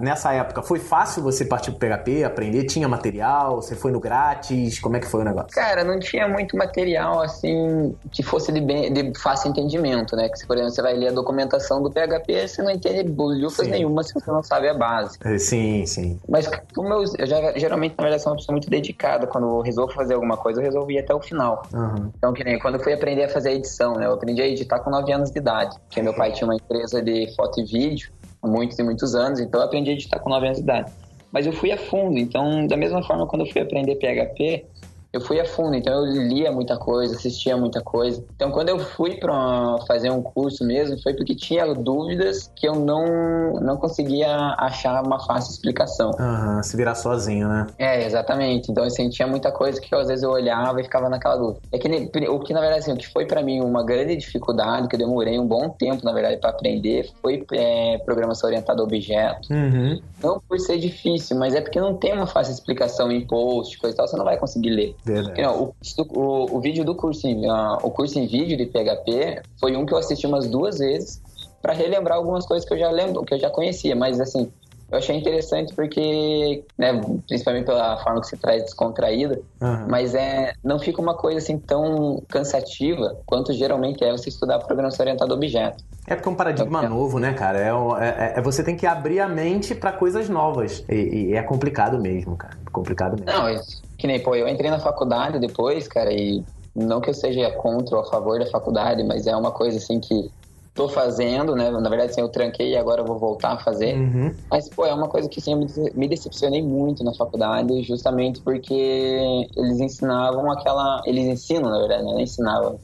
nessa 0.00 0.32
época, 0.32 0.62
foi 0.62 0.78
fácil 0.78 1.24
você 1.24 1.44
partir 1.44 1.72
pro 1.72 1.88
PHP, 1.88 2.22
aprender? 2.22 2.62
Tinha 2.66 2.86
material? 2.86 3.56
Você 3.56 3.74
foi 3.74 3.90
no 3.90 3.98
grátis? 3.98 4.78
Como 4.78 4.96
é 4.96 5.00
que 5.00 5.08
foi 5.08 5.22
o 5.22 5.24
negócio? 5.24 5.50
Cara, 5.50 5.82
não 5.82 5.98
tinha 5.98 6.28
muito 6.28 6.56
material 6.56 7.20
assim 7.20 7.96
que 8.12 8.22
fosse 8.22 8.52
de, 8.52 8.60
bem, 8.60 8.92
de 8.92 9.12
fácil 9.18 9.50
entendimento, 9.50 10.14
né? 10.14 10.28
Que, 10.28 10.46
por 10.46 10.56
exemplo, 10.56 10.72
você 10.72 10.82
vai 10.82 10.94
ler 10.94 11.08
a 11.08 11.12
documentação 11.12 11.82
do 11.82 11.90
PHP, 11.90 12.46
você 12.46 12.62
não 12.62 12.70
entende 12.70 13.02
bolhufas 13.10 13.66
nenhuma 13.66 14.04
se 14.04 14.14
você 14.14 14.30
não 14.30 14.40
sabe 14.40 14.68
a 14.68 14.74
base. 14.74 15.18
É, 15.24 15.36
sim, 15.36 15.84
sim. 15.84 16.20
Mas 16.28 16.48
como 16.72 16.94
eu, 16.94 17.02
eu 17.18 17.26
já, 17.26 17.58
geralmente, 17.58 17.96
na 17.98 18.04
verdade, 18.04 18.22
sou 18.22 18.30
uma 18.30 18.38
pessoa 18.38 18.54
muito 18.54 18.70
dedicada. 18.70 19.26
Quando 19.26 19.48
eu 19.48 19.62
resolvo 19.62 19.92
fazer 19.92 20.14
alguma 20.14 20.36
coisa, 20.36 20.60
eu 20.60 20.64
resolvi 20.64 20.94
ir 20.94 21.00
até 21.00 21.12
o 21.12 21.20
final. 21.20 21.64
Uhum. 21.74 22.12
Então, 22.16 22.32
que 22.32 22.44
nem 22.44 22.56
quando 22.60 22.76
eu 22.76 22.80
fui 22.80 22.92
aprender 22.92 23.24
a 23.24 23.28
fazer 23.28 23.48
a 23.48 23.52
edição, 23.52 23.94
né? 23.94 24.06
Eu 24.06 24.12
aprendi 24.12 24.40
a 24.40 24.46
editar 24.46 24.78
com 24.78 24.90
9 24.90 25.12
anos 25.12 25.32
de 25.32 25.40
idade. 25.40 25.76
Porque 25.88 26.00
meu 26.00 26.14
pai 26.14 26.30
tinha 26.30 26.46
uma 26.46 26.54
empresa 26.54 27.02
de 27.02 27.34
foto 27.34 27.58
e 27.58 27.64
vídeo 27.64 28.12
muitos 28.42 28.78
e 28.78 28.82
muitos 28.82 29.14
anos, 29.14 29.40
então 29.40 29.60
eu 29.60 29.66
aprendi 29.66 29.90
a 29.90 29.92
editar 29.92 30.18
com 30.18 30.30
9 30.30 30.46
anos 30.46 30.58
de 30.58 30.64
idade. 30.64 30.92
Mas 31.32 31.46
eu 31.46 31.52
fui 31.52 31.70
a 31.70 31.76
fundo, 31.76 32.18
então, 32.18 32.66
da 32.66 32.76
mesma 32.76 33.02
forma, 33.02 33.26
quando 33.26 33.44
eu 33.44 33.52
fui 33.52 33.60
aprender 33.60 33.94
PHP, 33.96 34.64
eu 35.12 35.20
fui 35.20 35.40
a 35.40 35.44
fundo, 35.44 35.74
então 35.74 36.06
eu 36.06 36.22
lia 36.22 36.52
muita 36.52 36.76
coisa, 36.76 37.16
assistia 37.16 37.56
muita 37.56 37.80
coisa. 37.82 38.24
Então, 38.34 38.50
quando 38.50 38.68
eu 38.68 38.78
fui 38.78 39.16
para 39.16 39.78
fazer 39.86 40.10
um 40.10 40.22
curso 40.22 40.64
mesmo, 40.64 41.00
foi 41.02 41.14
porque 41.14 41.34
tinha 41.34 41.66
dúvidas 41.74 42.50
que 42.54 42.66
eu 42.68 42.74
não, 42.74 43.54
não 43.60 43.76
conseguia 43.76 44.54
achar 44.58 45.02
uma 45.04 45.18
fácil 45.26 45.52
explicação. 45.52 46.12
Aham, 46.18 46.62
se 46.62 46.76
virar 46.76 46.94
sozinho, 46.94 47.48
né? 47.48 47.66
É, 47.76 48.04
exatamente. 48.04 48.70
Então, 48.70 48.84
assim, 48.84 49.08
tinha 49.08 49.26
muita 49.26 49.50
coisa 49.50 49.80
que 49.80 49.92
eu, 49.92 49.98
às 49.98 50.08
vezes 50.08 50.22
eu 50.22 50.30
olhava 50.30 50.80
e 50.80 50.84
ficava 50.84 51.08
naquela 51.08 51.36
dúvida. 51.36 51.60
É 51.72 51.78
que 51.78 51.88
o 52.28 52.38
que, 52.38 52.52
na 52.52 52.60
verdade, 52.60 52.82
assim, 52.82 52.92
o 52.92 52.96
que 52.96 53.08
foi 53.08 53.26
para 53.26 53.42
mim 53.42 53.60
uma 53.60 53.84
grande 53.84 54.16
dificuldade, 54.16 54.86
que 54.86 54.94
eu 54.94 55.00
demorei 55.00 55.38
um 55.38 55.46
bom 55.46 55.68
tempo, 55.70 56.04
na 56.04 56.12
verdade, 56.12 56.36
para 56.36 56.50
aprender, 56.50 57.10
foi 57.20 57.44
é, 57.52 57.98
programação 58.04 58.48
orientada 58.48 58.80
a 58.80 58.84
objetos. 58.84 59.50
Uhum. 59.50 60.00
Não 60.22 60.40
por 60.48 60.58
ser 60.60 60.78
difícil, 60.78 61.36
mas 61.36 61.54
é 61.54 61.60
porque 61.60 61.80
não 61.80 61.96
tem 61.96 62.12
uma 62.12 62.26
fácil 62.26 62.52
explicação 62.52 63.10
em 63.10 63.26
post, 63.26 63.76
coisa 63.78 63.94
e 63.94 63.96
tal, 63.96 64.06
você 64.06 64.16
não 64.16 64.24
vai 64.24 64.36
conseguir 64.36 64.70
ler. 64.70 64.96
Verdade. 65.04 65.40
Não, 65.40 65.62
o, 65.62 65.74
o, 66.08 66.56
o, 66.56 66.60
vídeo 66.60 66.84
do 66.84 66.94
curso 66.94 67.26
em, 67.26 67.50
uh, 67.50 67.78
o 67.82 67.90
curso 67.90 68.18
em 68.18 68.26
vídeo 68.26 68.56
de 68.56 68.66
PHP 68.66 69.42
foi 69.58 69.76
um 69.76 69.86
que 69.86 69.94
eu 69.94 69.98
assisti 69.98 70.26
umas 70.26 70.46
duas 70.48 70.78
vezes 70.78 71.22
para 71.62 71.72
relembrar 71.72 72.18
algumas 72.18 72.46
coisas 72.46 72.68
que 72.68 72.74
eu 72.74 72.78
já 72.78 72.90
lembro, 72.90 73.24
que 73.24 73.34
eu 73.34 73.38
já 73.38 73.50
conhecia, 73.50 73.94
mas 73.96 74.20
assim, 74.20 74.50
eu 74.90 74.98
achei 74.98 75.16
interessante 75.16 75.74
porque, 75.74 76.64
né, 76.76 77.00
principalmente 77.26 77.66
pela 77.66 77.96
forma 77.98 78.20
que 78.20 78.26
se 78.26 78.36
traz 78.36 78.64
descontraída, 78.64 79.40
uhum. 79.60 79.86
mas 79.88 80.14
é, 80.14 80.52
não 80.64 80.78
fica 80.78 81.00
uma 81.00 81.14
coisa 81.14 81.38
assim 81.38 81.58
tão 81.58 82.22
cansativa 82.28 83.16
quanto 83.24 83.52
geralmente 83.52 84.02
é 84.02 84.10
você 84.10 84.28
estudar 84.28 84.58
programação 84.58 85.04
orientada 85.04 85.32
a 85.32 85.36
objeto. 85.36 85.84
É 86.06 86.16
porque 86.16 86.28
é 86.28 86.32
um 86.32 86.34
paradigma 86.34 86.80
então, 86.80 86.96
novo, 86.96 87.18
né, 87.18 87.32
cara? 87.34 87.58
É, 87.58 87.68
é, 87.68 88.38
é, 88.38 88.42
você 88.42 88.64
tem 88.64 88.76
que 88.76 88.86
abrir 88.86 89.20
a 89.20 89.28
mente 89.28 89.74
para 89.74 89.92
coisas 89.92 90.28
novas. 90.28 90.84
E, 90.88 90.94
e, 91.28 91.34
é 91.34 91.42
complicado 91.42 92.00
mesmo, 92.00 92.36
cara. 92.36 92.58
Complicado 92.72 93.12
mesmo. 93.12 93.26
Não, 93.26 93.60
que 93.96 94.06
nem, 94.06 94.20
pô, 94.20 94.34
eu 94.34 94.48
entrei 94.48 94.70
na 94.70 94.80
faculdade 94.80 95.38
depois, 95.38 95.86
cara, 95.86 96.12
e 96.12 96.42
não 96.74 97.00
que 97.00 97.10
eu 97.10 97.14
seja 97.14 97.50
contra 97.52 97.96
ou 97.96 98.02
a 98.02 98.06
favor 98.06 98.38
da 98.38 98.46
faculdade, 98.46 99.04
mas 99.04 99.26
é 99.26 99.36
uma 99.36 99.52
coisa 99.52 99.78
assim 99.78 100.00
que 100.00 100.30
tô 100.74 100.88
fazendo, 100.88 101.54
né? 101.54 101.70
Na 101.70 101.88
verdade, 101.88 102.12
assim, 102.12 102.20
eu 102.20 102.28
tranquei 102.28 102.72
e 102.72 102.76
agora 102.76 103.02
eu 103.02 103.06
vou 103.06 103.18
voltar 103.18 103.52
a 103.52 103.58
fazer. 103.58 103.96
Uhum. 103.96 104.34
Mas, 104.50 104.68
pô, 104.70 104.86
é 104.86 104.94
uma 104.94 105.08
coisa 105.08 105.28
que 105.28 105.40
assim, 105.40 105.52
eu 105.52 105.92
me 105.94 106.08
decepcionei 106.08 106.62
muito 106.62 107.04
na 107.04 107.14
faculdade, 107.14 107.82
justamente 107.82 108.40
porque 108.42 109.48
eles 109.56 109.80
ensinavam 109.80 110.50
aquela. 110.50 111.02
Eles 111.06 111.26
ensinam, 111.26 111.70
na 111.70 111.78
verdade, 111.78 112.04
né? 112.04 112.22
ensinavam 112.22 112.78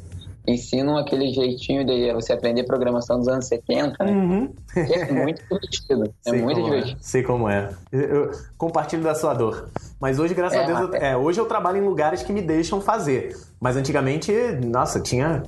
ensinam 0.46 0.96
aquele 0.96 1.28
jeitinho 1.32 1.84
de 1.84 2.12
você 2.12 2.32
aprender 2.32 2.64
programação 2.64 3.18
dos 3.18 3.28
anos 3.28 3.46
70, 3.46 4.04
né? 4.04 4.12
Uhum. 4.12 4.54
É 4.76 5.12
muito 5.12 5.42
divertido. 5.42 6.14
É 6.24 6.30
Sei 6.30 6.42
muito 6.42 6.60
é. 6.60 6.62
divertido. 6.62 6.98
É. 6.98 7.02
Sei 7.02 7.22
como 7.22 7.48
é. 7.48 7.70
Eu, 7.90 8.00
eu, 8.00 8.30
compartilho 8.56 9.02
da 9.02 9.14
sua 9.14 9.34
dor. 9.34 9.68
Mas 10.00 10.18
hoje, 10.18 10.34
graças 10.34 10.58
é, 10.58 10.62
a 10.62 10.66
Deus, 10.66 10.80
eu, 10.80 10.94
é, 10.94 11.16
hoje 11.16 11.40
eu 11.40 11.46
trabalho 11.46 11.78
em 11.78 11.86
lugares 11.86 12.22
que 12.22 12.32
me 12.32 12.42
deixam 12.42 12.80
fazer. 12.80 13.36
Mas 13.60 13.76
antigamente, 13.76 14.32
nossa, 14.64 15.00
tinha. 15.00 15.42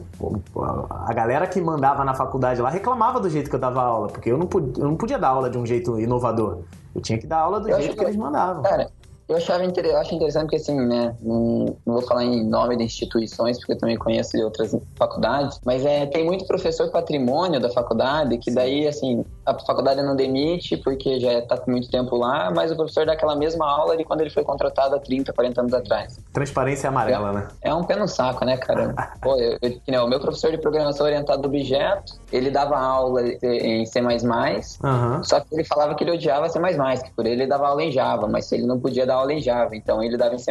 A 1.07 1.13
galera 1.13 1.47
que 1.47 1.61
mandava 1.61 2.05
na 2.05 2.15
faculdade 2.15 2.61
lá 2.61 2.71
reclamava 2.71 3.21
do 3.21 3.29
jeito 3.29 3.49
que 3.49 3.57
eu 3.57 3.61
dava 3.61 3.83
aula, 3.83 4.09
porque 4.09 4.31
eu 4.31 4.39
não 4.39 4.47
podia, 4.47 4.83
eu 4.83 4.89
não 4.89 4.97
podia 4.97 5.19
dar 5.19 5.29
aula 5.29 5.51
de 5.51 5.59
um 5.59 5.67
jeito 5.67 6.01
inovador. 6.01 6.63
Eu 6.95 7.01
tinha 7.01 7.19
que 7.19 7.27
dar 7.27 7.39
aula 7.39 7.61
do 7.61 7.69
jeito 7.69 7.91
que, 7.91 7.97
que 7.97 8.05
eles 8.05 8.17
mandavam. 8.17 8.63
Cara, 8.63 8.91
eu 9.29 9.37
achava 9.37 9.63
eu 9.63 9.97
acho 9.99 10.15
interessante 10.15 10.45
porque, 10.45 10.57
assim, 10.57 10.75
né, 10.75 11.15
não, 11.21 11.77
não, 11.85 11.95
vou 11.95 12.03
falar 12.03 12.25
em 12.25 12.45
nome 12.45 12.77
de 12.77 12.85
instituições, 12.85 13.59
porque 13.59 13.73
eu 13.73 13.79
também 13.79 13.97
conheço 13.97 14.33
de 14.33 14.43
outras 14.43 14.75
faculdades, 14.97 15.61
mas 15.67 15.85
é, 15.85 16.07
tem 16.07 16.25
muito 16.25 16.47
professor 16.47 16.91
patrimônio 16.91 17.61
da 17.61 17.69
faculdade, 17.69 18.39
que 18.39 18.51
daí, 18.51 18.89
assim, 18.89 19.25
a 19.51 19.59
faculdade 19.59 20.03
não 20.03 20.15
demite 20.15 20.77
porque 20.77 21.19
já 21.19 21.39
está 21.39 21.59
muito 21.67 21.91
tempo 21.91 22.17
lá, 22.17 22.51
mas 22.55 22.71
o 22.71 22.77
professor 22.77 23.07
dá 23.07 23.15
aquela 23.15 23.35
mesma 23.35 23.67
aula 23.67 23.97
de 23.97 24.05
quando 24.05 24.21
ele 24.21 24.31
foi 24.31 24.45
contratado 24.45 24.95
há 24.95 24.99
30, 24.99 25.33
40 25.33 25.61
anos 25.61 25.75
atrás. 25.75 26.21
Transparência 26.33 26.89
amarela, 26.89 27.31
é, 27.31 27.33
né? 27.33 27.49
É 27.63 27.75
um 27.75 27.85
pé 27.85 27.97
no 27.97 28.07
saco, 28.07 28.45
né, 28.45 28.57
cara? 28.57 28.95
Pô, 29.23 29.37
eu, 29.37 29.59
eu, 29.63 30.05
o 30.05 30.09
meu 30.09 30.21
professor 30.21 30.51
de 30.51 30.59
programação 30.59 31.07
orientado 31.07 31.43
a 31.43 31.47
objeto, 31.47 32.13
ele 32.31 32.51
dava 32.51 32.79
aula 32.79 33.23
em 33.27 33.87
C++, 33.87 34.01
uhum. 34.01 35.25
só 35.25 35.41
que 35.41 35.55
ele 35.55 35.65
falava 35.65 35.95
que 35.95 36.05
ele 36.05 36.13
odiava 36.13 36.49
C++, 36.49 36.59
que 37.05 37.11
por 37.13 37.27
ele 37.27 37.39
ele 37.39 37.47
dava 37.47 37.69
aula 37.69 37.83
em 37.83 37.93
Java, 37.93 38.27
mas 38.27 38.51
ele 38.53 38.67
não 38.67 38.79
podia 38.79 39.07
dar 39.07 39.15
aula 39.15 39.33
em 39.33 39.41
Java, 39.41 39.77
então 39.77 40.03
ele 40.03 40.17
dava 40.17 40.35
em 40.35 40.39
C++. 40.39 40.51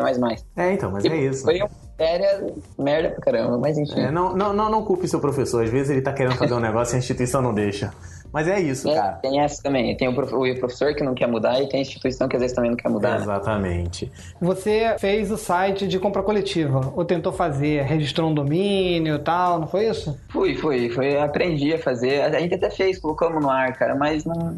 É, 0.55 0.73
então, 0.73 0.91
mas 0.91 1.03
e 1.03 1.09
é 1.09 1.15
isso. 1.15 1.43
Foi 1.43 1.57
uma 1.59 1.69
séria 1.97 2.45
merda 2.77 3.09
pra 3.09 3.21
caramba, 3.21 3.57
mas 3.57 3.77
enfim. 3.77 3.99
É, 3.99 4.11
não, 4.11 4.35
não, 4.35 4.53
não, 4.53 4.69
não 4.69 4.83
culpe 4.83 5.07
seu 5.07 5.19
professor, 5.19 5.63
às 5.63 5.69
vezes 5.69 5.89
ele 5.89 6.01
tá 6.01 6.13
querendo 6.13 6.35
fazer 6.35 6.53
um 6.53 6.59
negócio 6.59 6.93
e 6.93 6.95
a 6.95 6.99
instituição 6.99 7.41
não 7.41 7.53
deixa. 7.53 7.91
Mas 8.31 8.47
é 8.47 8.59
isso, 8.59 8.89
É, 8.89 8.95
cara. 8.95 9.11
tem 9.13 9.39
essa 9.39 9.61
também. 9.63 9.95
Tem 9.97 10.07
o 10.07 10.13
prof- 10.13 10.33
o 10.33 10.59
professor 10.59 10.93
que 10.93 11.03
não 11.03 11.13
quer 11.13 11.27
mudar 11.27 11.61
e 11.61 11.67
tem 11.67 11.79
a 11.79 11.81
instituição 11.81 12.27
que 12.27 12.35
às 12.35 12.41
vezes 12.41 12.55
também 12.55 12.71
não 12.71 12.77
quer 12.77 12.89
mudar. 12.89 13.11
né? 13.11 13.23
Exatamente. 13.23 14.11
Você 14.39 14.95
fez 14.99 15.31
o 15.31 15.37
site 15.37 15.87
de 15.87 15.97
compra 15.99 16.21
coletiva, 16.21 16.93
ou 16.95 17.03
tentou 17.05 17.31
fazer, 17.31 17.83
registrou 17.83 18.29
um 18.29 18.33
domínio 18.33 19.15
e 19.15 19.19
tal, 19.19 19.59
não 19.59 19.67
foi 19.67 19.87
isso? 19.89 20.19
Fui, 20.29 20.55
fui, 20.55 20.89
fui. 20.89 21.17
Aprendi 21.17 21.73
a 21.73 21.79
fazer. 21.79 22.21
A 22.21 22.39
gente 22.39 22.53
até 22.55 22.69
fez, 22.69 22.99
colocamos 22.99 23.41
no 23.41 23.49
ar, 23.49 23.73
cara, 23.73 23.95
mas 23.95 24.25
não. 24.25 24.57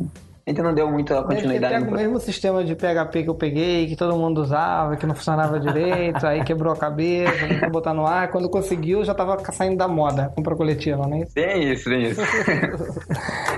A 0.49 0.51
gente 0.51 0.63
não 0.63 0.73
deu 0.73 0.89
muita 0.89 1.21
continuidade. 1.21 1.75
pego 1.75 1.85
no 1.85 1.91
o 1.91 1.95
mesmo 1.95 2.19
sistema 2.19 2.63
de 2.63 2.73
PHP 2.73 3.21
que 3.21 3.29
eu 3.29 3.35
peguei, 3.35 3.85
que 3.85 3.95
todo 3.95 4.17
mundo 4.17 4.41
usava, 4.41 4.97
que 4.97 5.05
não 5.05 5.13
funcionava 5.13 5.59
direito, 5.59 6.25
aí 6.25 6.43
quebrou 6.43 6.73
a 6.73 6.75
cabeça, 6.75 7.47
tentou 7.47 7.69
botar 7.69 7.93
no 7.93 8.03
ar. 8.03 8.31
Quando 8.31 8.49
conseguiu, 8.49 9.05
já 9.05 9.13
tava 9.13 9.37
saindo 9.53 9.77
da 9.77 9.87
moda, 9.87 10.31
compra 10.35 10.55
coletiva, 10.55 11.05
não 11.05 11.17
é 11.17 11.19
isso? 11.21 11.35
Tem 11.35 11.71
isso, 11.71 11.87
tem 11.87 12.01
isso. 12.01 12.21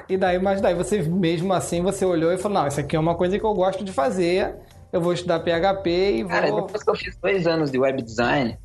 E 0.09 0.17
daí, 0.17 0.37
mas 0.39 0.59
daí 0.59 0.75
você, 0.75 1.01
mesmo 1.01 1.53
assim, 1.53 1.81
você 1.81 2.03
olhou 2.03 2.33
e 2.33 2.37
falou, 2.37 2.59
não, 2.59 2.67
isso 2.67 2.81
aqui 2.81 2.97
é 2.97 2.99
uma 2.99 3.15
coisa 3.15 3.39
que 3.39 3.45
eu 3.45 3.53
gosto 3.53 3.81
de 3.81 3.93
fazer, 3.93 4.55
eu 4.91 4.99
vou 4.99 5.13
estudar 5.13 5.39
PHP 5.39 5.89
e 5.89 6.23
vou... 6.23 6.31
Cara, 6.31 6.51
depois 6.51 6.83
que 6.83 6.89
eu 6.89 6.95
fiz 6.95 7.15
dois 7.15 7.47
anos 7.47 7.71
de 7.71 7.79
web 7.79 8.01
design, 8.01 8.57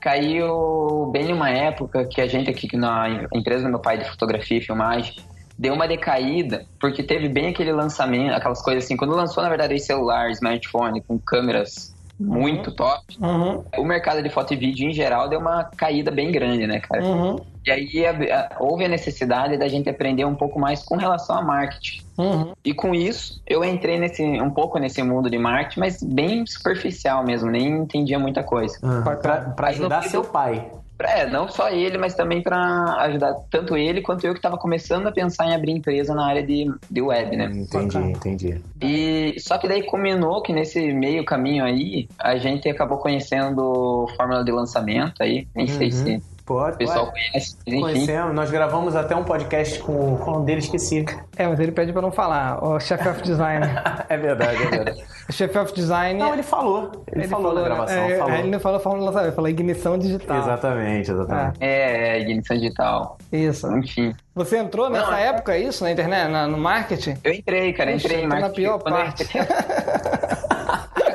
caiu 0.00 1.10
bem 1.12 1.26
numa 1.30 1.50
época 1.50 2.04
que 2.04 2.20
a 2.20 2.28
gente 2.28 2.48
aqui 2.48 2.76
na 2.76 3.26
empresa 3.34 3.64
do 3.64 3.70
meu 3.70 3.80
pai 3.80 3.98
de 3.98 4.08
fotografia 4.08 4.58
e 4.58 4.60
filmagem 4.60 5.16
deu 5.62 5.74
uma 5.74 5.86
decaída, 5.86 6.66
porque 6.80 7.04
teve 7.04 7.28
bem 7.28 7.50
aquele 7.50 7.72
lançamento, 7.72 8.34
aquelas 8.34 8.60
coisas 8.60 8.82
assim, 8.84 8.96
quando 8.96 9.14
lançou, 9.14 9.42
na 9.44 9.48
verdade, 9.48 9.78
celular, 9.78 10.28
smartphone 10.32 11.00
com 11.06 11.18
câmeras 11.20 11.94
muito 12.18 12.72
top, 12.72 13.00
Uhum, 13.20 13.62
o 13.78 13.84
mercado 13.84 14.22
de 14.22 14.28
foto 14.30 14.52
e 14.54 14.56
vídeo 14.56 14.88
em 14.88 14.92
geral 14.92 15.28
deu 15.28 15.38
uma 15.38 15.64
caída 15.64 16.10
bem 16.10 16.32
grande, 16.32 16.66
né, 16.66 16.80
cara? 16.80 17.04
uhum, 17.04 17.36
E 17.64 17.70
aí 17.70 18.04
a- 18.06 18.40
a- 18.40 18.56
houve 18.58 18.84
a 18.84 18.88
necessidade 18.88 19.56
da 19.56 19.68
gente 19.68 19.88
aprender 19.88 20.24
um 20.24 20.34
pouco 20.34 20.58
mais 20.58 20.82
com 20.82 20.96
relação 20.96 21.36
a 21.38 21.42
marketing. 21.42 22.02
uhum. 22.18 22.52
E 22.64 22.74
com 22.74 22.92
isso, 22.94 23.40
eu 23.46 23.64
entrei 23.64 23.98
nesse 23.98 24.22
um 24.22 24.50
pouco 24.50 24.78
nesse 24.78 25.00
mundo 25.02 25.30
de 25.30 25.38
marketing, 25.38 25.80
mas 25.80 26.02
bem 26.02 26.44
superficial 26.46 27.24
mesmo, 27.24 27.50
nem 27.50 27.68
entendia 27.68 28.18
muita 28.18 28.42
coisa. 28.42 28.76
Ah, 28.82 29.02
pra, 29.02 29.36
pra 29.40 29.68
no 29.68 29.74
ajudar 29.74 30.02
seu 30.04 30.24
pai. 30.24 30.70
É, 31.08 31.26
não 31.28 31.48
só 31.48 31.68
ele, 31.70 31.98
mas 31.98 32.14
também 32.14 32.42
para 32.42 32.96
ajudar 33.02 33.34
tanto 33.50 33.76
ele 33.76 34.00
quanto 34.02 34.24
eu 34.26 34.32
que 34.32 34.38
estava 34.38 34.56
começando 34.56 35.06
a 35.06 35.12
pensar 35.12 35.46
em 35.46 35.54
abrir 35.54 35.72
empresa 35.72 36.14
na 36.14 36.26
área 36.26 36.42
de, 36.42 36.70
de 36.90 37.00
web, 37.02 37.36
né? 37.36 37.46
Entendi, 37.46 37.86
Bacana. 37.96 38.10
entendi. 38.10 38.60
E 38.82 39.34
só 39.38 39.58
que 39.58 39.68
daí 39.68 39.82
combinou 39.84 40.42
que 40.42 40.52
nesse 40.52 40.92
meio 40.92 41.24
caminho 41.24 41.64
aí, 41.64 42.08
a 42.18 42.36
gente 42.36 42.68
acabou 42.68 42.98
conhecendo 42.98 44.06
fórmula 44.16 44.44
de 44.44 44.50
lançamento 44.52 45.22
aí, 45.22 45.46
nem 45.54 45.66
sei 45.68 45.86
Uhum. 45.88 45.92
se 45.92 46.22
Pode, 46.52 46.74
o 46.74 46.78
pessoal 46.78 47.06
pode. 47.06 47.30
conhece, 47.30 47.56
enfim. 47.66 47.80
Conhecemos, 47.80 48.34
nós 48.34 48.50
gravamos 48.50 48.94
até 48.96 49.14
um 49.16 49.24
podcast 49.24 49.78
com, 49.80 50.16
com 50.16 50.38
um 50.38 50.44
dele, 50.44 50.58
esqueci. 50.60 51.04
É, 51.36 51.46
mas 51.46 51.58
ele 51.60 51.72
pede 51.72 51.92
pra 51.92 52.02
não 52.02 52.12
falar, 52.12 52.62
o 52.62 52.78
chefe 52.80 53.08
of 53.08 53.22
design. 53.22 53.64
É 54.08 54.16
verdade, 54.16 54.62
é 54.62 54.66
verdade. 54.68 55.04
O 55.28 55.32
chefe 55.32 55.56
of 55.58 55.72
design... 55.72 56.18
Não, 56.18 56.32
ele 56.34 56.42
falou. 56.42 56.90
Ele, 57.12 57.26
falou, 57.28 57.54
na 57.54 57.60
né? 57.60 57.66
gravação, 57.66 57.96
É, 58.04 58.18
falou. 58.18 58.34
Ele 58.34 58.50
não 58.50 58.60
falou 58.60 58.80
fórmula 58.80 59.06
lançamento, 59.06 59.28
ele 59.28 59.36
falou 59.36 59.48
ignição 59.50 59.96
digital. 59.98 60.38
Exatamente, 60.38 61.10
exatamente. 61.10 61.56
É, 61.60 62.16
é, 62.16 62.20
ignição 62.20 62.56
digital. 62.56 63.16
Isso. 63.32 63.66
Enfim. 63.78 64.12
Você 64.34 64.58
entrou 64.58 64.90
nessa 64.90 65.10
Não, 65.10 65.16
é- 65.16 65.26
época, 65.28 65.56
isso, 65.56 65.82
na 65.84 65.92
internet, 65.92 66.28
na- 66.30 66.46
no 66.46 66.58
marketing? 66.58 67.16
Eu 67.24 67.32
entrei, 67.32 67.72
cara, 67.72 67.92
Ixi, 67.92 68.06
entrei 68.06 68.20
em 68.22 68.24
entrou 68.24 68.40
na 68.40 68.46
marketing. 68.48 68.62
pior 68.62 68.78
parte. 68.82 69.28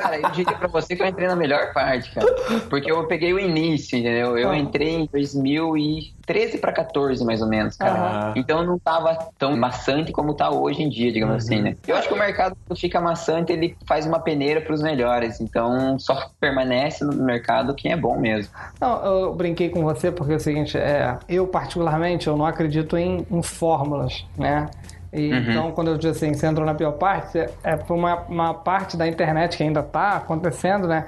Cara, 0.08 0.20
eu 0.22 0.30
diria 0.30 0.56
pra 0.56 0.68
você 0.68 0.96
que 0.96 1.02
eu 1.02 1.06
entrei 1.06 1.28
na 1.28 1.36
melhor 1.36 1.72
parte, 1.74 2.10
cara. 2.14 2.26
Porque 2.70 2.90
eu 2.90 3.06
peguei 3.06 3.32
o 3.34 3.38
início, 3.38 3.98
entendeu? 3.98 4.38
Eu 4.38 4.50
Ah. 4.50 4.56
entrei 4.56 4.94
em 4.94 5.08
2013 5.12 6.58
pra 6.58 6.72
14, 6.72 7.24
mais 7.24 7.42
ou 7.42 7.48
menos, 7.48 7.76
cara. 7.76 7.92
Aham. 7.98 8.32
Então 8.36 8.62
não 8.64 8.78
tava 8.78 9.18
tão 9.38 9.56
maçante 9.56 10.12
como 10.12 10.34
tá 10.34 10.50
hoje 10.50 10.82
em 10.82 10.88
dia, 10.88 11.12
digamos 11.12 11.36
assim, 11.36 11.60
né? 11.60 11.76
Eu 11.86 11.96
acho 11.96 12.08
que 12.08 12.14
o 12.14 12.18
mercado 12.18 12.54
fica 12.76 13.00
maçante, 13.00 13.52
ele 13.52 13.76
faz 13.86 14.06
uma 14.06 14.18
peneira 14.20 14.60
pros 14.60 14.82
melhores. 14.82 15.40
Então 15.40 15.98
só 15.98 16.30
permanece 16.40 17.04
no 17.04 17.12
mercado 17.12 17.74
quem 17.74 17.92
é 17.92 17.96
bom 17.96 18.18
mesmo. 18.18 18.52
Não, 18.80 19.04
eu 19.04 19.34
brinquei 19.34 19.68
com 19.68 19.82
você 19.82 20.10
porque 20.10 20.32
é 20.32 20.36
o 20.36 20.40
seguinte, 20.40 20.76
é, 20.78 21.18
eu 21.28 21.46
particularmente 21.46 22.26
eu 22.28 22.36
não 22.36 22.46
acredito 22.46 22.96
em, 22.96 23.26
em 23.30 23.42
fórmulas, 23.42 24.24
né? 24.36 24.66
E, 25.12 25.32
Uhum. 25.32 25.38
Então, 25.50 25.72
quando 25.72 25.88
eu 25.88 25.98
digo 25.98 26.10
assim, 26.12 26.34
você 26.34 26.46
entrou 26.46 26.66
na 26.66 26.74
pior 26.74 26.92
parte, 26.92 27.38
é 27.64 27.76
por 27.76 27.94
uma, 27.94 28.16
uma 28.28 28.54
parte 28.54 28.96
da 28.96 29.06
internet 29.08 29.56
que 29.56 29.62
ainda 29.62 29.80
está 29.80 30.12
acontecendo, 30.16 30.86
né? 30.86 31.06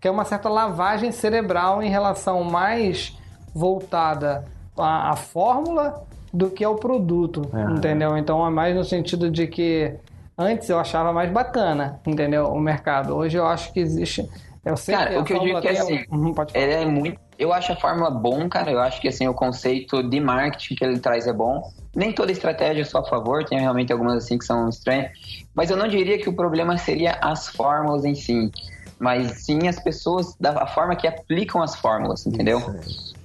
Que 0.00 0.08
é 0.08 0.10
uma 0.10 0.24
certa 0.24 0.48
lavagem 0.48 1.10
cerebral 1.12 1.82
em 1.82 1.90
relação 1.90 2.44
mais 2.44 3.18
voltada 3.54 4.44
à, 4.78 5.10
à 5.10 5.16
fórmula 5.16 6.02
do 6.32 6.48
que 6.48 6.62
ao 6.64 6.76
produto, 6.76 7.42
É. 7.52 7.72
entendeu? 7.72 8.16
Então, 8.16 8.46
é 8.46 8.50
mais 8.50 8.74
no 8.74 8.84
sentido 8.84 9.30
de 9.30 9.46
que 9.46 9.92
antes 10.38 10.68
eu 10.70 10.78
achava 10.78 11.12
mais 11.12 11.30
bacana, 11.30 12.00
entendeu? 12.06 12.46
O 12.52 12.60
mercado. 12.60 13.14
Hoje 13.16 13.36
eu 13.36 13.46
acho 13.46 13.72
que 13.72 13.80
existe... 13.80 14.28
Eu 14.64 14.76
sei 14.76 14.94
Cara, 14.94 15.10
que 15.10 15.16
a 15.16 15.20
o 15.20 15.24
que 15.24 15.32
eu 15.32 15.40
digo 15.40 15.52
fórmula 15.52 15.60
que 15.62 15.68
é 15.68 15.80
assim, 15.80 16.04
Uhum. 16.10 16.34
Ele 16.54 16.72
é 16.72 16.84
muito. 16.84 17.18
Eu 17.38 17.52
acho 17.52 17.72
a 17.72 17.76
fórmula 17.76 18.10
bom, 18.10 18.48
cara. 18.48 18.70
Eu 18.70 18.80
acho 18.80 19.00
que 19.00 19.08
assim, 19.08 19.26
o 19.26 19.32
conceito 19.32 20.02
de 20.02 20.20
marketing 20.20 20.74
que 20.74 20.84
ele 20.84 20.98
traz 20.98 21.26
é 21.26 21.32
bom. 21.32 21.62
Nem 21.96 22.12
toda 22.12 22.30
estratégia 22.30 22.82
é 22.82 22.84
só 22.84 22.98
a 22.98 23.04
favor, 23.04 23.44
tem 23.44 23.58
realmente 23.58 23.92
algumas 23.92 24.24
assim 24.24 24.38
que 24.38 24.44
são 24.44 24.68
estranhas. 24.68 25.10
Mas 25.54 25.70
eu 25.70 25.76
não 25.76 25.88
diria 25.88 26.18
que 26.18 26.28
o 26.28 26.34
problema 26.34 26.76
seria 26.76 27.18
as 27.22 27.48
fórmulas 27.48 28.04
em 28.04 28.14
si. 28.14 28.50
Mas 28.98 29.44
sim 29.44 29.66
as 29.66 29.80
pessoas, 29.82 30.36
da 30.38 30.50
a 30.62 30.66
forma 30.66 30.94
que 30.94 31.06
aplicam 31.06 31.62
as 31.62 31.74
fórmulas, 31.74 32.26
entendeu? 32.26 32.62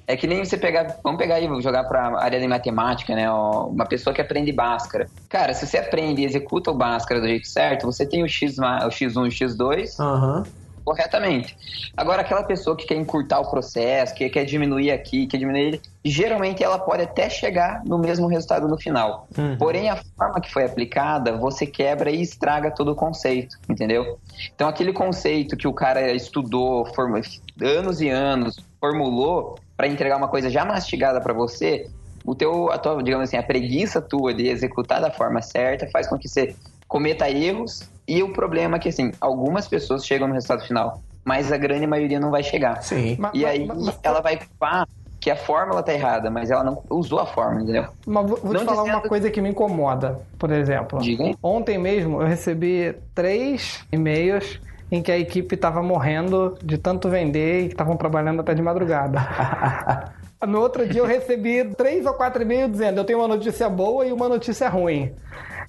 É 0.08 0.16
que 0.16 0.26
nem 0.28 0.46
você 0.46 0.56
pegar, 0.56 1.00
vamos 1.04 1.18
pegar 1.18 1.36
aí, 1.36 1.50
jogar 1.62 1.84
pra 1.84 2.18
área 2.18 2.40
de 2.40 2.48
matemática, 2.48 3.14
né? 3.14 3.30
Uma 3.30 3.86
pessoa 3.86 4.14
que 4.14 4.22
aprende 4.22 4.54
Bhaskara. 4.54 5.10
Cara, 5.28 5.54
se 5.54 5.68
você 5.68 5.78
aprende 5.78 6.22
e 6.22 6.26
executa 6.26 6.72
o 6.72 6.76
Bhaskara 6.76 7.20
do 7.20 7.28
jeito 7.28 7.48
certo, 7.48 7.86
você 7.86 8.06
tem 8.06 8.24
o, 8.24 8.30
X, 8.30 8.58
o 8.58 8.62
X1 8.62 9.26
e 9.26 9.28
o 9.28 9.50
X2, 9.50 10.00
Aham. 10.00 10.44
Corretamente. 10.86 11.58
Agora, 11.98 12.22
aquela 12.22 12.44
pessoa 12.44 12.78
que 12.78 12.86
quer 12.86 12.96
encurtar 12.96 13.40
o 13.40 13.50
processo, 13.50 14.14
que 14.14 14.30
quer 14.30 14.46
diminuir 14.46 14.92
aqui, 14.92 15.26
quer 15.26 15.38
diminuir 15.38 15.82
geralmente 16.06 16.64
ela 16.64 16.78
pode 16.78 17.02
até 17.02 17.28
chegar 17.28 17.82
no 17.84 17.98
mesmo 17.98 18.28
resultado 18.28 18.68
no 18.68 18.78
final. 18.78 19.28
Uhum. 19.36 19.58
Porém, 19.58 19.90
a 19.90 20.00
forma 20.16 20.40
que 20.40 20.54
foi 20.54 20.64
aplicada, 20.64 21.36
você 21.36 21.66
quebra 21.66 22.12
e 22.12 22.22
estraga 22.22 22.70
todo 22.70 22.92
o 22.92 22.96
conceito, 22.96 23.58
entendeu? 23.68 24.20
Então, 24.54 24.68
aquele 24.68 24.94
conceito 24.94 25.58
que 25.58 25.68
o 25.68 25.74
cara 25.74 26.12
estudou 26.14 26.86
forma- 26.94 27.20
anos 27.60 28.02
e 28.02 28.10
anos, 28.10 28.60
formulou 28.80 29.58
para 29.76 29.88
entregar 29.88 30.18
uma 30.18 30.28
coisa 30.28 30.50
já 30.50 30.64
mastigada 30.64 31.20
para 31.20 31.34
você, 31.34 31.90
o 32.24 32.36
teu, 32.36 32.72
a 32.72 32.78
tua, 32.78 33.02
digamos 33.02 33.28
assim, 33.28 33.38
a 33.38 33.44
preguiça 33.44 34.00
tua 34.00 34.34
de 34.34 34.48
executar 34.48 35.02
da 35.02 35.10
forma 35.10 35.42
certa 35.42 35.88
faz 35.90 36.08
com 36.08 36.18
que 36.18 36.28
você 36.28 36.56
cometa 36.88 37.30
erros 37.30 37.90
e 38.08 38.22
o 38.24 38.32
problema 38.34 38.78
é 38.78 38.80
que, 38.80 38.90
assim, 38.90 39.12
algumas 39.20 39.68
pessoas 39.68 40.06
chegam 40.06 40.28
no 40.28 40.34
resultado 40.34 40.66
final, 40.66 41.02
mas 41.24 41.52
a 41.52 41.58
grande 41.58 41.88
maioria 41.88 42.20
não 42.20 42.32
vai 42.32 42.44
chegar. 42.44 42.82
Sim. 42.84 43.16
Mas- 43.20 43.32
E 43.34 43.42
mas- 43.42 43.52
aí 43.52 43.66
mas- 43.66 44.00
ela 44.04 44.22
vai 44.22 44.38
culpar 44.38 44.88
que 45.20 45.32
a 45.32 45.36
fórmula 45.36 45.82
tá 45.82 45.92
errada, 45.92 46.30
mas 46.30 46.52
ela 46.52 46.64
não 46.64 46.84
usou 46.90 47.20
a 47.20 47.26
fórmula, 47.26 47.64
entendeu? 47.64 47.86
Mas 48.06 48.30
vou, 48.30 48.38
vou 48.44 48.54
te 48.56 48.64
falar 48.64 48.84
dizendo- 48.84 48.98
uma 49.00 49.08
coisa 49.10 49.32
que 49.32 49.42
me 49.42 49.50
incomoda, 49.50 50.20
por 50.38 50.52
exemplo. 50.52 51.00
Diga. 51.00 51.34
Ontem 51.42 51.80
mesmo 51.80 52.22
eu 52.22 52.28
recebi 52.28 52.96
três 53.16 53.84
e-mails 53.92 54.60
em 54.92 55.02
que 55.02 55.12
a 55.12 55.18
equipe 55.18 55.56
estava 55.56 55.82
morrendo 55.82 56.56
de 56.64 56.78
tanto 56.78 57.10
vender 57.10 57.62
e 57.62 57.68
que 57.70 57.74
estavam 57.74 57.98
trabalhando 57.98 58.42
até 58.42 58.54
de 58.54 58.62
madrugada. 58.62 59.20
No 60.46 60.60
outro 60.60 60.88
dia 60.88 61.02
eu 61.02 61.08
recebi 61.08 61.64
três 61.76 62.06
ou 62.06 62.14
quatro 62.14 62.44
e-mails 62.44 62.70
dizendo 62.72 63.00
eu 63.00 63.04
tenho 63.06 63.18
uma 63.18 63.28
notícia 63.28 63.68
boa 63.68 64.06
e 64.06 64.12
uma 64.12 64.30
notícia 64.30 64.70
ruim. 64.70 65.12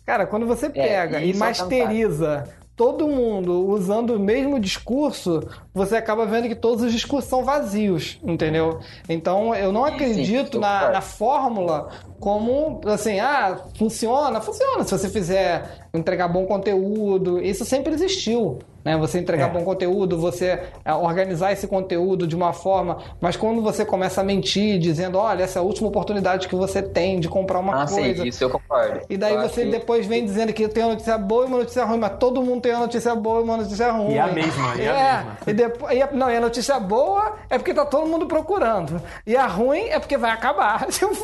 Cara, 0.06 0.24
quando 0.24 0.46
você 0.46 0.70
pega 0.70 1.20
e 1.20 1.30
isso 1.30 1.42
é 1.42 1.46
masteriza 1.46 2.44
todo 2.76 3.08
mundo 3.08 3.66
usando 3.68 4.10
o 4.10 4.20
mesmo 4.20 4.60
discurso, 4.60 5.42
você 5.76 5.94
acaba 5.96 6.24
vendo 6.24 6.48
que 6.48 6.54
todos 6.54 6.82
os 6.82 6.90
discursos 6.90 7.28
são 7.28 7.44
vazios, 7.44 8.18
entendeu? 8.24 8.80
Então 9.08 9.54
eu 9.54 9.70
não 9.70 9.84
acredito 9.84 10.54
sim, 10.54 10.58
na, 10.58 10.90
na 10.90 11.00
fórmula 11.02 11.90
como 12.18 12.80
assim, 12.86 13.20
ah, 13.20 13.58
funciona, 13.76 14.40
funciona. 14.40 14.84
Se 14.84 14.90
você 14.98 15.10
fizer 15.10 15.86
entregar 15.92 16.28
bom 16.28 16.46
conteúdo, 16.46 17.40
isso 17.42 17.64
sempre 17.64 17.92
existiu. 17.92 18.58
Né? 18.84 18.96
Você 18.98 19.18
entregar 19.18 19.50
É. 19.50 19.52
bom 19.52 19.64
conteúdo, 19.64 20.16
você 20.16 20.62
é, 20.84 20.94
organizar 20.94 21.52
esse 21.52 21.66
conteúdo 21.66 22.24
de 22.26 22.36
uma 22.36 22.52
forma, 22.52 22.98
mas 23.20 23.36
quando 23.36 23.60
você 23.60 23.84
começa 23.84 24.20
a 24.20 24.24
mentir, 24.24 24.78
dizendo, 24.78 25.18
olha, 25.18 25.42
essa 25.42 25.58
é 25.58 25.60
a 25.60 25.64
última 25.64 25.88
oportunidade 25.88 26.46
que 26.46 26.54
você 26.54 26.80
tem 26.80 27.18
de 27.18 27.28
comprar 27.28 27.58
uma 27.58 27.82
ah, 27.82 27.88
coisa. 27.88 28.22
sim, 28.22 28.28
isso 28.28 28.44
eu 28.44 28.50
concordo. 28.50 29.00
E 29.10 29.16
daí 29.16 29.34
Eu 29.34 29.42
você 29.42 29.64
que- 29.64 29.70
depois 29.72 30.06
vem 30.06 30.24
dizendo 30.24 30.52
que 30.52 30.68
tem 30.68 30.84
uma 30.84 30.90
notícia 30.92 31.18
boa 31.18 31.44
e 31.44 31.48
uma 31.48 31.58
notícia 31.58 31.84
ruim, 31.84 31.98
mas 31.98 32.12
todo 32.18 32.40
mundo 32.42 32.60
tem 32.60 32.72
uma 32.72 32.82
notícia 32.82 33.12
boa 33.16 33.40
e 33.40 33.42
uma 33.42 33.56
notícia 33.56 33.90
ruim. 33.90 34.12
E 34.14 34.18
a 34.20 34.28
mesma, 34.28 34.76
e 34.76 34.88
a 34.88 34.94
é, 34.94 35.16
mesma. 35.16 35.36
E 35.48 35.52
depois, 35.68 35.96
e 35.96 36.02
a, 36.02 36.10
não, 36.12 36.30
e 36.30 36.36
a 36.36 36.40
notícia 36.40 36.78
boa 36.80 37.36
é 37.50 37.58
porque 37.58 37.72
tá 37.74 37.84
todo 37.84 38.06
mundo 38.06 38.26
procurando. 38.26 39.00
E 39.26 39.36
a 39.36 39.46
ruim 39.46 39.88
é 39.88 39.98
porque 39.98 40.16
vai 40.16 40.30
acabar. 40.30 40.86
Tipo, 40.90 41.14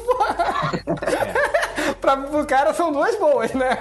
pra, 2.01 2.17
pro 2.17 2.47
cara 2.47 2.73
são 2.75 2.93
duas 2.93 3.17
boas, 3.17 3.53
né? 3.55 3.77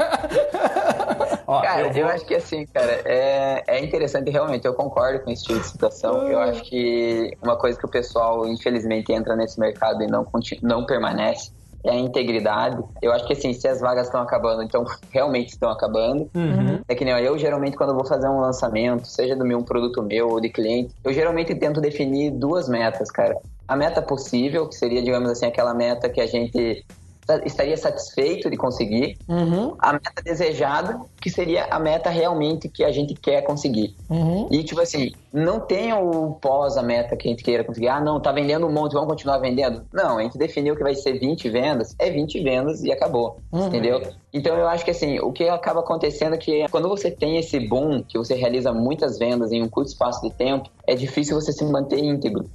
Ó, 1.47 1.61
Cara, 1.61 1.81
eu 1.81 1.87
eu, 1.91 1.93
vou- 2.05 2.13
acho 2.15 2.25
que 2.25 2.35
assim, 2.35 2.65
cara, 2.67 3.01
é, 3.05 3.63
é 3.67 3.83
interessante 3.83 4.29
realmente, 4.29 4.65
eu 4.65 4.73
concordo 4.73 5.19
com 5.21 5.31
esse 5.31 5.43
tipo 5.43 5.59
de 5.59 5.67
situação. 5.67 6.27
Eu 6.27 6.39
acho 6.39 6.61
que 6.63 7.35
uma 7.41 7.57
coisa 7.57 7.77
que 7.77 7.85
o 7.85 7.89
pessoal, 7.89 8.47
infelizmente, 8.47 9.11
entra 9.11 9.35
nesse 9.35 9.59
mercado 9.59 10.01
e 10.03 10.07
não, 10.07 10.25
não 10.61 10.85
permanece 10.85 11.51
é 11.83 11.91
a 11.91 11.95
integridade. 11.95 12.81
Eu 13.01 13.11
acho 13.11 13.25
que 13.25 13.33
assim, 13.33 13.53
se 13.53 13.67
as 13.67 13.79
vagas 13.79 14.07
estão 14.07 14.21
acabando, 14.21 14.63
então 14.63 14.85
realmente 15.11 15.49
estão 15.49 15.69
acabando. 15.69 16.29
Uhum. 16.35 16.79
É 16.87 16.95
que 16.95 17.05
nem 17.05 17.13
eu 17.13 17.37
geralmente 17.37 17.77
quando 17.77 17.93
vou 17.93 18.05
fazer 18.05 18.27
um 18.27 18.39
lançamento, 18.39 19.07
seja 19.07 19.35
do 19.35 19.45
meu 19.45 19.59
um 19.59 19.63
produto 19.63 20.01
meu 20.01 20.29
ou 20.29 20.41
de 20.41 20.49
cliente, 20.49 20.93
eu 21.03 21.13
geralmente 21.13 21.53
tento 21.55 21.81
definir 21.81 22.31
duas 22.31 22.67
metas, 22.67 23.09
cara. 23.09 23.35
A 23.67 23.75
meta 23.75 24.01
possível, 24.01 24.67
que 24.67 24.75
seria, 24.75 25.01
digamos 25.01 25.29
assim, 25.29 25.45
aquela 25.45 25.73
meta 25.73 26.09
que 26.09 26.19
a 26.19 26.27
gente 26.27 26.83
estaria 27.45 27.77
satisfeito 27.77 28.49
de 28.49 28.57
conseguir. 28.57 29.17
Uhum. 29.27 29.75
A 29.79 29.93
meta 29.93 30.21
desejada, 30.23 30.99
que 31.19 31.29
seria 31.29 31.65
a 31.65 31.79
meta 31.79 32.09
realmente 32.09 32.67
que 32.67 32.83
a 32.83 32.91
gente 32.91 33.13
quer 33.13 33.41
conseguir. 33.43 33.95
Uhum. 34.09 34.47
E, 34.51 34.63
tipo 34.63 34.81
assim, 34.81 35.11
não 35.31 35.59
tem 35.59 35.93
o 35.93 36.33
pós 36.41 36.77
a 36.77 36.83
meta 36.83 37.15
que 37.15 37.27
a 37.27 37.31
gente 37.31 37.43
queira 37.43 37.63
conseguir. 37.63 37.87
Ah, 37.87 38.01
não, 38.01 38.19
tá 38.19 38.31
vendendo 38.31 38.67
um 38.67 38.71
monte, 38.71 38.93
vamos 38.93 39.09
continuar 39.09 39.37
vendendo. 39.37 39.83
Não, 39.93 40.17
a 40.17 40.23
gente 40.23 40.37
definiu 40.37 40.75
que 40.75 40.83
vai 40.83 40.95
ser 40.95 41.19
20 41.19 41.49
vendas, 41.49 41.95
é 41.97 42.09
20 42.09 42.41
vendas 42.41 42.83
e 42.83 42.91
acabou. 42.91 43.37
Uhum. 43.51 43.67
Entendeu? 43.67 44.01
Então 44.33 44.57
eu 44.57 44.67
acho 44.67 44.85
que 44.85 44.91
assim, 44.91 45.19
o 45.19 45.31
que 45.31 45.47
acaba 45.49 45.81
acontecendo 45.81 46.35
é 46.35 46.37
que 46.37 46.67
quando 46.69 46.87
você 46.87 47.11
tem 47.11 47.37
esse 47.37 47.59
boom, 47.59 48.01
que 48.01 48.17
você 48.17 48.33
realiza 48.33 48.71
muitas 48.71 49.17
vendas 49.17 49.51
em 49.51 49.61
um 49.61 49.69
curto 49.69 49.89
espaço 49.89 50.21
de 50.21 50.33
tempo, 50.33 50.69
é 50.87 50.95
difícil 50.95 51.39
você 51.39 51.51
se 51.51 51.63
manter 51.65 51.99
íntegro. 51.99 52.45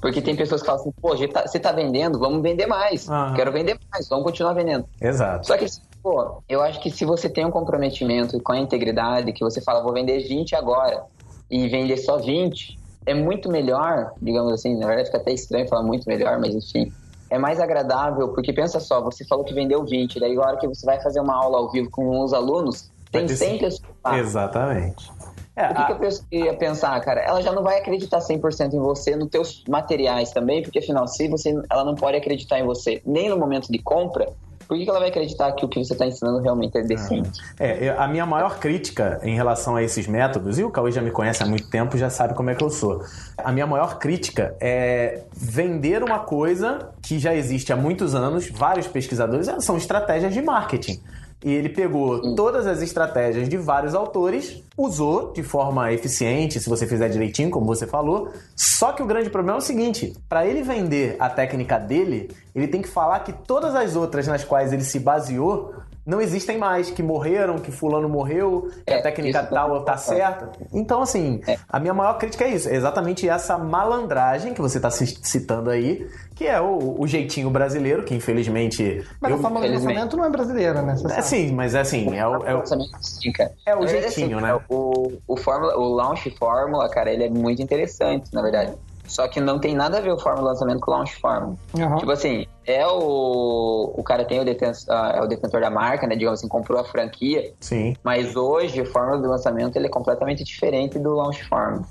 Porque 0.00 0.20
tem 0.20 0.36
pessoas 0.36 0.60
que 0.60 0.66
falam 0.66 0.80
assim, 0.80 0.92
pô, 1.00 1.16
você 1.16 1.26
tá, 1.26 1.46
você 1.46 1.58
tá 1.58 1.72
vendendo, 1.72 2.18
vamos 2.18 2.42
vender 2.42 2.66
mais. 2.66 3.08
Aham. 3.08 3.34
Quero 3.34 3.52
vender 3.52 3.78
mais, 3.90 4.08
vamos 4.08 4.24
continuar 4.24 4.52
vendendo. 4.52 4.86
Exato. 5.00 5.46
Só 5.46 5.56
que, 5.56 5.66
pô, 6.02 6.42
eu 6.48 6.62
acho 6.62 6.80
que 6.80 6.90
se 6.90 7.04
você 7.04 7.28
tem 7.28 7.46
um 7.46 7.50
comprometimento 7.50 8.40
com 8.42 8.52
a 8.52 8.58
integridade, 8.58 9.32
que 9.32 9.42
você 9.42 9.60
fala, 9.60 9.82
vou 9.82 9.92
vender 9.92 10.20
20 10.20 10.54
agora 10.54 11.04
e 11.50 11.68
vender 11.68 11.96
só 11.96 12.18
20, 12.18 12.78
é 13.06 13.14
muito 13.14 13.50
melhor, 13.50 14.12
digamos 14.20 14.52
assim, 14.52 14.76
na 14.76 14.86
verdade 14.86 15.06
fica 15.06 15.18
até 15.18 15.32
estranho 15.32 15.68
falar 15.68 15.82
muito 15.82 16.06
melhor, 16.06 16.38
mas 16.38 16.54
enfim. 16.54 16.92
É 17.30 17.38
mais 17.38 17.58
agradável, 17.58 18.28
porque 18.28 18.52
pensa 18.52 18.78
só, 18.78 19.00
você 19.00 19.24
falou 19.24 19.44
que 19.44 19.52
vendeu 19.52 19.84
20, 19.84 20.20
daí 20.20 20.36
a 20.36 20.40
hora 20.40 20.56
que 20.58 20.68
você 20.68 20.84
vai 20.86 21.00
fazer 21.00 21.20
uma 21.20 21.34
aula 21.34 21.58
ao 21.58 21.70
vivo 21.70 21.90
com 21.90 22.22
os 22.22 22.32
alunos, 22.32 22.90
tem 23.10 23.22
Vai 23.22 23.28
ter 23.28 23.36
100 23.36 23.58
pessoas 23.58 23.90
lá. 24.04 24.18
Exatamente. 24.18 25.10
É, 25.56 25.70
O 25.70 25.74
que, 25.74 25.80
a- 25.82 25.86
que 25.86 25.94
pessoa 25.94 26.26
ia 26.30 26.54
pensar, 26.54 27.00
cara? 27.00 27.20
Ela 27.22 27.40
já 27.40 27.50
não 27.50 27.62
vai 27.62 27.78
acreditar 27.78 28.20
100% 28.20 28.74
em 28.74 28.78
você, 28.78 29.16
nos 29.16 29.28
teus 29.30 29.64
materiais 29.66 30.30
também, 30.30 30.62
porque 30.62 30.78
afinal, 30.80 31.08
se 31.08 31.26
você, 31.28 31.58
ela 31.70 31.82
não 31.82 31.94
pode 31.94 32.16
acreditar 32.16 32.58
em 32.60 32.64
você 32.64 33.00
nem 33.06 33.30
no 33.30 33.38
momento 33.38 33.72
de 33.72 33.78
compra, 33.78 34.28
por 34.68 34.76
que, 34.76 34.90
ela 34.90 34.98
vai 34.98 35.10
acreditar 35.10 35.52
que 35.52 35.64
o 35.64 35.68
que 35.68 35.82
você 35.82 35.92
está 35.92 36.04
ensinando 36.04 36.40
realmente 36.40 36.76
é 36.76 36.82
decente? 36.82 37.30
É, 37.58 37.88
eu- 37.88 38.00
a 38.00 38.08
minha 38.08 38.26
maior 38.26 38.58
crítica 38.58 39.20
em 39.22 39.34
relação 39.36 39.76
a 39.76 39.82
esses 39.82 40.08
métodos, 40.08 40.58
e 40.58 40.64
o 40.64 40.70
Cauê 40.70 40.90
já 40.90 41.00
me 41.00 41.12
conhece 41.12 41.40
há 41.42 41.46
muito 41.46 41.70
tempo, 41.70 41.96
já 41.96 42.10
sabe 42.10 42.34
como 42.34 42.50
é 42.50 42.54
que 42.56 42.64
eu 42.64 42.68
sou. 42.68 43.00
A 43.38 43.52
minha 43.52 43.66
maior 43.66 43.98
crítica 43.98 44.56
é 44.60 45.22
vender 45.32 46.02
uma 46.02 46.18
coisa 46.18 46.90
que 47.00 47.16
já 47.18 47.32
existe 47.32 47.72
há 47.72 47.76
muitos 47.76 48.14
anos, 48.14 48.50
vários 48.50 48.88
pesquisadores, 48.88 49.46
eh, 49.46 49.60
são 49.60 49.76
estratégias 49.76 50.34
de 50.34 50.42
marketing. 50.42 51.00
E 51.44 51.52
ele 51.52 51.68
pegou 51.68 52.34
todas 52.34 52.66
as 52.66 52.80
estratégias 52.82 53.48
de 53.48 53.56
vários 53.56 53.94
autores, 53.94 54.62
usou 54.76 55.32
de 55.32 55.42
forma 55.42 55.92
eficiente, 55.92 56.58
se 56.58 56.68
você 56.68 56.86
fizer 56.86 57.08
direitinho, 57.08 57.50
como 57.50 57.66
você 57.66 57.86
falou. 57.86 58.30
Só 58.56 58.92
que 58.92 59.02
o 59.02 59.06
grande 59.06 59.28
problema 59.30 59.58
é 59.58 59.60
o 59.60 59.64
seguinte: 59.64 60.14
para 60.28 60.46
ele 60.46 60.62
vender 60.62 61.14
a 61.18 61.28
técnica 61.28 61.78
dele, 61.78 62.30
ele 62.54 62.66
tem 62.66 62.80
que 62.82 62.88
falar 62.88 63.20
que 63.20 63.32
todas 63.32 63.74
as 63.74 63.94
outras 63.96 64.26
nas 64.26 64.44
quais 64.44 64.72
ele 64.72 64.82
se 64.84 64.98
baseou 64.98 65.74
não 66.06 66.20
existem 66.20 66.56
mais, 66.56 66.88
que 66.88 67.02
morreram, 67.02 67.56
que 67.58 67.72
fulano 67.72 68.08
morreu, 68.08 68.70
que 68.86 68.92
a 68.92 68.98
É, 68.98 69.02
técnica 69.02 69.40
isso 69.40 69.50
tal 69.50 69.82
tá 69.84 69.96
certa. 69.96 70.52
Então, 70.72 71.02
assim, 71.02 71.40
É. 71.48 71.56
a 71.68 71.80
minha 71.80 71.92
maior 71.92 72.14
crítica 72.16 72.44
é 72.44 72.50
isso, 72.50 72.68
é 72.68 72.76
exatamente 72.76 73.28
essa 73.28 73.58
malandragem 73.58 74.54
que 74.54 74.60
você 74.60 74.78
tá 74.78 74.88
ci- 74.88 75.18
citando 75.20 75.68
aí, 75.68 76.06
que 76.36 76.46
é 76.46 76.60
o, 76.60 76.94
o 77.00 77.06
jeitinho 77.08 77.48
brasileiro, 77.50 78.04
que 78.04 78.14
infelizmente. 78.14 79.02
Mas 79.20 79.32
eu- 79.32 79.38
a 79.38 79.40
forma 79.40 79.60
de 79.60 79.66
felizmente. 79.66 79.94
lançamento 79.94 80.16
não 80.18 80.24
é 80.26 80.30
brasileira, 80.30 80.82
né? 80.82 80.94
Você 80.94 81.12
É 81.18 81.22
sim, 81.22 81.52
mas 81.52 81.74
é 81.74 81.80
assim, 81.80 82.14
é 82.14 82.26
o, 82.28 82.44
é 82.44 82.54
o- 82.54 82.58
Lançamento 82.58 82.90
sim, 83.00 83.32
cara. 83.32 83.52
É 83.64 83.74
o 83.74 83.80
verdade, 83.80 84.14
jeitinho, 84.14 84.36
assim, 84.38 84.46
né? 84.46 84.60
O, 84.68 85.12
o, 85.26 85.36
Fórmula, 85.38 85.76
o 85.76 85.88
Launch 85.94 86.30
Fórmula, 86.38 86.88
cara, 86.90 87.10
ele 87.10 87.24
é 87.24 87.30
muito 87.30 87.60
interessante, 87.62 88.32
na 88.34 88.42
verdade. 88.42 88.72
Só 89.06 89.26
que 89.28 89.40
não 89.40 89.58
tem 89.60 89.74
nada 89.74 89.98
a 89.98 90.00
ver 90.00 90.10
o 90.12 90.18
Fórmula 90.18 90.50
Lançamento 90.50 90.80
com 90.80 90.90
o 90.90 90.94
Launch 90.94 91.14
Fórmula. 91.20 91.56
Aham. 91.78 91.96
Tipo 91.96 92.10
assim, 92.10 92.44
é 92.66 92.84
o. 92.86 93.92
O 93.96 94.02
cara 94.02 94.24
tem 94.24 94.40
o, 94.40 94.44
deten, 94.44 94.72
ah, 94.90 95.12
é 95.16 95.22
o 95.22 95.26
detentor 95.26 95.60
da 95.60 95.70
marca, 95.70 96.06
né? 96.08 96.16
Digamos 96.16 96.40
assim, 96.40 96.48
comprou 96.48 96.78
a 96.80 96.84
franquia. 96.84 97.52
Sim. 97.60 97.94
Mas 98.02 98.34
hoje, 98.36 98.80
o 98.82 98.84
Fórmula 98.86 99.18
do 99.22 99.28
lançamento 99.28 99.76
ele 99.76 99.86
é 99.86 99.90
completamente 99.90 100.42
diferente 100.44 100.98
do 100.98 101.14
Launch 101.14 101.42
Fórmula. 101.48 101.84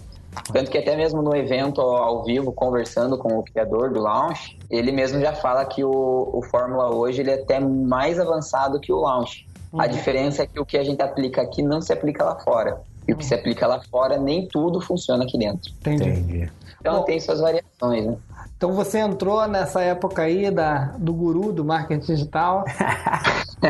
Tanto 0.52 0.70
que 0.70 0.78
até 0.78 0.96
mesmo 0.96 1.22
no 1.22 1.36
evento 1.36 1.82
ao 1.82 2.24
vivo, 2.24 2.52
conversando 2.52 3.18
com 3.18 3.40
o 3.40 3.44
criador 3.44 3.92
do 3.92 4.00
Launch, 4.00 4.58
ele 4.70 4.92
mesmo 4.92 5.20
já 5.20 5.34
fala 5.34 5.66
que 5.66 5.84
o, 5.84 6.30
o 6.34 6.42
Fórmula 6.44 6.94
hoje 6.94 7.22
ele 7.22 7.32
é 7.32 7.36
até 7.36 7.60
mais 7.60 8.20
avançado 8.20 8.80
que 8.80 8.92
o 8.92 8.98
Launch. 8.98 9.48
A 9.78 9.88
diferença 9.88 10.44
é 10.44 10.48
que 10.48 10.60
o 10.60 10.66
que 10.66 10.78
a 10.78 10.84
gente 10.84 11.02
aplica 11.02 11.42
aqui 11.42 11.62
não 11.62 11.82
se 11.82 11.92
aplica 11.92 12.24
lá 12.24 12.40
fora. 12.40 12.82
E 13.08 13.14
o 13.14 13.18
que 13.18 13.26
se 13.26 13.36
aplica 13.36 13.68
lá 13.68 13.82
fora, 13.82 14.18
nem 14.18 14.48
tudo 14.48 14.80
funciona 14.80 15.26
aqui 15.26 15.38
dentro. 15.38 15.72
Entendi. 15.82 16.10
Entendi. 16.10 16.52
Então 16.80 16.98
Bom. 16.98 17.04
tem 17.04 17.20
suas 17.20 17.40
variações, 17.40 18.06
né? 18.06 18.18
Então 18.66 18.76
você 18.76 18.98
entrou 18.98 19.48
nessa 19.48 19.80
época 19.84 20.24
aí 20.24 20.50
da, 20.50 20.94
do 20.98 21.14
guru 21.14 21.52
do 21.54 21.64
marketing 21.64 22.16
digital. 22.16 22.66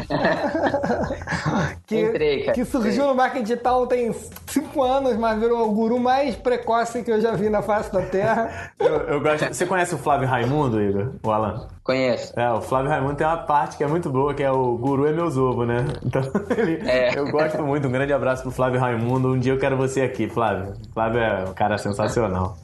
que, 1.86 2.00
Entrei, 2.00 2.44
cara. 2.44 2.54
que 2.54 2.64
surgiu 2.64 3.06
no 3.08 3.14
marketing 3.14 3.44
digital 3.44 3.86
tem 3.88 4.16
cinco 4.48 4.82
anos, 4.82 5.18
mas 5.18 5.38
virou 5.38 5.70
o 5.70 5.74
guru 5.74 6.00
mais 6.00 6.34
precoce 6.38 7.04
que 7.04 7.12
eu 7.12 7.20
já 7.20 7.32
vi 7.32 7.50
na 7.50 7.62
face 7.62 7.92
da 7.92 8.04
Terra. 8.04 8.72
Eu, 8.80 8.96
eu 9.02 9.20
gosto. 9.22 9.54
Você 9.54 9.66
conhece 9.66 9.94
o 9.96 9.98
Flávio 9.98 10.30
Raimundo, 10.30 10.82
Igor? 10.82 11.10
O 11.22 11.30
Alan? 11.30 11.68
Conheço. 11.84 12.32
É, 12.40 12.50
o 12.54 12.62
Flávio 12.62 12.90
Raimundo 12.90 13.16
tem 13.16 13.28
uma 13.28 13.36
parte 13.44 13.76
que 13.76 13.84
é 13.84 13.88
muito 13.88 14.10
boa, 14.10 14.34
que 14.34 14.44
é 14.44 14.52
o 14.52 14.78
Guru 14.78 15.08
é 15.08 15.12
meus 15.12 15.36
ovos, 15.38 15.68
né? 15.68 15.84
Então, 16.06 16.22
ele- 16.56 16.90
É. 16.90 17.20
eu 17.20 17.30
gosto 17.30 17.62
muito. 17.62 17.90
Um 17.90 17.92
grande 17.92 18.14
abraço 18.14 18.44
pro 18.44 18.52
Flávio 18.52 18.80
Raimundo. 18.80 19.28
Um 19.34 19.40
dia 19.40 19.52
eu 19.52 19.60
quero 19.60 19.76
você 19.76 20.04
aqui, 20.04 20.30
Flávio. 20.30 20.72
Flávio 20.94 21.20
é 21.20 21.44
um 21.50 21.54
cara 21.54 21.78
sensacional. 21.78 22.56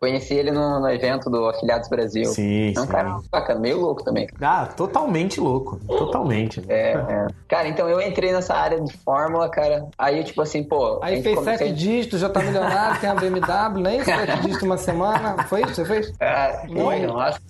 Conheci 0.00 0.32
ele 0.34 0.52
no, 0.52 0.78
no 0.78 0.88
evento 0.88 1.28
do 1.28 1.46
Afiliados 1.48 1.88
Brasil. 1.88 2.26
Sim, 2.26 2.72
É 2.76 2.80
um 2.80 2.84
sim. 2.84 2.88
cara 2.88 3.16
bacana, 3.32 3.58
meio 3.58 3.80
louco 3.80 4.04
também. 4.04 4.28
Ah, 4.40 4.66
totalmente 4.66 5.40
louco. 5.40 5.80
Totalmente. 5.88 6.62
É, 6.68 6.92
é. 6.92 7.26
Cara, 7.48 7.66
então 7.66 7.88
eu 7.88 8.00
entrei 8.00 8.32
nessa 8.32 8.54
área 8.54 8.80
de 8.80 8.96
fórmula, 8.98 9.48
cara. 9.48 9.88
Aí, 9.98 10.22
tipo 10.22 10.40
assim, 10.40 10.62
pô. 10.62 11.00
Aí 11.02 11.20
fez 11.20 11.34
comecei- 11.36 11.66
sete 11.68 11.72
dígitos, 11.76 12.20
já 12.20 12.28
tá 12.28 12.40
milionário, 12.40 13.00
tem 13.00 13.10
a 13.10 13.14
BMW, 13.16 13.80
nem 13.82 14.04
sete 14.04 14.36
dígitos 14.42 14.62
uma 14.62 14.78
semana. 14.78 15.42
Foi 15.48 15.62
isso 15.62 15.70
que 15.70 15.74
você 15.76 15.84
fez? 15.84 16.12
Ah, 16.20 16.62
foi, 16.72 17.00
nossa. 17.00 17.40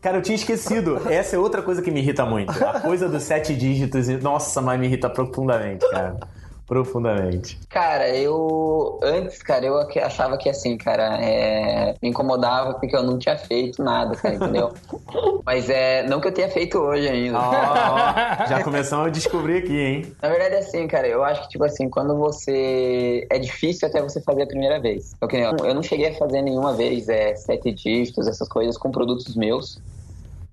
Cara, 0.00 0.18
eu 0.18 0.22
tinha 0.22 0.36
esquecido. 0.36 1.10
Essa 1.10 1.34
é 1.34 1.38
outra 1.40 1.60
coisa 1.60 1.82
que 1.82 1.90
me 1.90 1.98
irrita 2.00 2.24
muito. 2.24 2.52
A 2.64 2.78
coisa 2.80 3.08
dos 3.08 3.24
sete 3.24 3.52
dígitos. 3.56 4.06
Nossa, 4.22 4.62
mas 4.62 4.78
me 4.78 4.86
irrita 4.86 5.10
profundamente, 5.10 5.84
cara. 5.90 6.16
Profundamente. 6.66 7.58
Cara, 7.68 8.08
eu. 8.08 8.98
Antes, 9.00 9.40
cara, 9.40 9.64
eu 9.64 9.78
achava 10.02 10.36
que 10.36 10.48
assim, 10.48 10.76
cara, 10.76 11.16
é, 11.22 11.94
me 12.02 12.08
incomodava 12.08 12.74
porque 12.74 12.96
eu 12.96 13.04
não 13.04 13.18
tinha 13.18 13.38
feito 13.38 13.82
nada, 13.82 14.16
cara, 14.16 14.34
entendeu? 14.34 14.72
Mas 15.46 15.70
é. 15.70 16.02
Não 16.08 16.20
que 16.20 16.26
eu 16.26 16.34
tenha 16.34 16.48
feito 16.48 16.76
hoje 16.78 17.08
ainda. 17.08 17.38
Ó, 17.38 17.52
já 18.48 18.64
começamos 18.64 19.06
a 19.06 19.10
descobrir 19.10 19.58
aqui, 19.58 19.78
hein? 19.78 20.16
Na 20.20 20.28
verdade, 20.28 20.56
é 20.56 20.58
assim, 20.58 20.88
cara, 20.88 21.06
eu 21.06 21.22
acho 21.22 21.42
que, 21.42 21.50
tipo 21.50 21.64
assim, 21.64 21.88
quando 21.88 22.16
você. 22.16 23.24
É 23.30 23.38
difícil 23.38 23.86
até 23.86 24.02
você 24.02 24.20
fazer 24.20 24.42
a 24.42 24.46
primeira 24.46 24.80
vez. 24.80 25.14
Eu 25.20 25.28
eu 25.64 25.74
não 25.74 25.82
cheguei 25.82 26.08
a 26.08 26.14
fazer 26.14 26.42
nenhuma 26.42 26.72
vez 26.72 27.08
é, 27.08 27.36
sete 27.36 27.72
dígitos, 27.72 28.26
essas 28.26 28.48
coisas, 28.48 28.76
com 28.76 28.90
produtos 28.90 29.36
meus. 29.36 29.80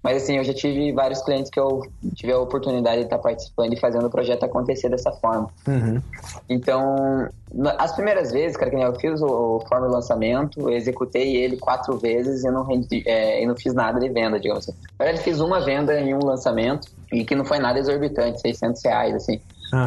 Mas, 0.03 0.21
assim, 0.21 0.37
eu 0.37 0.43
já 0.43 0.53
tive 0.53 0.91
vários 0.91 1.21
clientes 1.21 1.49
que 1.49 1.57
eu 1.57 1.81
tive 2.13 2.33
a 2.33 2.39
oportunidade 2.39 2.97
de 2.97 3.03
estar 3.05 3.17
participando 3.19 3.71
e 3.71 3.79
fazendo 3.79 4.05
o 4.05 4.09
projeto 4.09 4.43
acontecer 4.43 4.89
dessa 4.89 5.13
forma. 5.13 5.49
Uhum. 5.65 6.01
Então, 6.49 7.29
as 7.77 7.93
primeiras 7.93 8.29
vezes, 8.31 8.57
cara, 8.57 8.69
que 8.69 8.75
eu 8.75 8.95
fiz 8.99 9.21
o, 9.21 9.27
o 9.27 9.59
Fórmula 9.61 9.93
Lançamento, 9.93 10.59
eu 10.59 10.75
executei 10.75 11.37
ele 11.37 11.55
quatro 11.55 11.97
vezes 11.97 12.43
e 12.43 12.51
não, 12.51 12.65
rendi, 12.65 13.01
é, 13.05 13.41
e 13.41 13.45
não 13.45 13.55
fiz 13.55 13.73
nada 13.73 13.97
de 13.97 14.09
venda, 14.09 14.37
digamos 14.37 14.67
assim. 14.67 14.77
Na 14.99 15.05
verdade, 15.05 15.23
fiz 15.23 15.39
uma 15.39 15.61
venda 15.61 15.97
em 15.97 16.13
um 16.13 16.25
lançamento 16.25 16.89
e 17.11 17.23
que 17.23 17.33
não 17.33 17.45
foi 17.45 17.59
nada 17.59 17.79
exorbitante, 17.79 18.41
600 18.41 18.83
reais, 18.83 19.15
assim. 19.15 19.39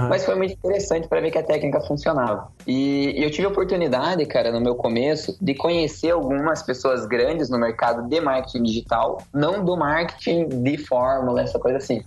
Mas 0.09 0.25
foi 0.25 0.35
muito 0.35 0.53
interessante 0.53 1.07
para 1.09 1.21
ver 1.21 1.31
que 1.31 1.39
a 1.39 1.43
técnica 1.43 1.81
funcionava. 1.81 2.49
E, 2.67 3.15
e 3.17 3.23
eu 3.23 3.31
tive 3.31 3.47
a 3.47 3.51
oportunidade, 3.51 4.25
cara, 4.27 4.51
no 4.51 4.61
meu 4.61 4.75
começo, 4.75 5.37
de 5.41 5.55
conhecer 5.55 6.11
algumas 6.11 6.63
pessoas 6.63 7.07
grandes 7.07 7.49
no 7.49 7.59
mercado 7.59 8.09
de 8.09 8.21
marketing 8.21 8.65
digital, 8.65 9.23
não 9.33 9.65
do 9.65 9.77
marketing 9.77 10.49
de 10.63 10.77
fórmula, 10.79 11.43
essa 11.43 11.59
coisa 11.59 11.79
assim, 11.79 12.03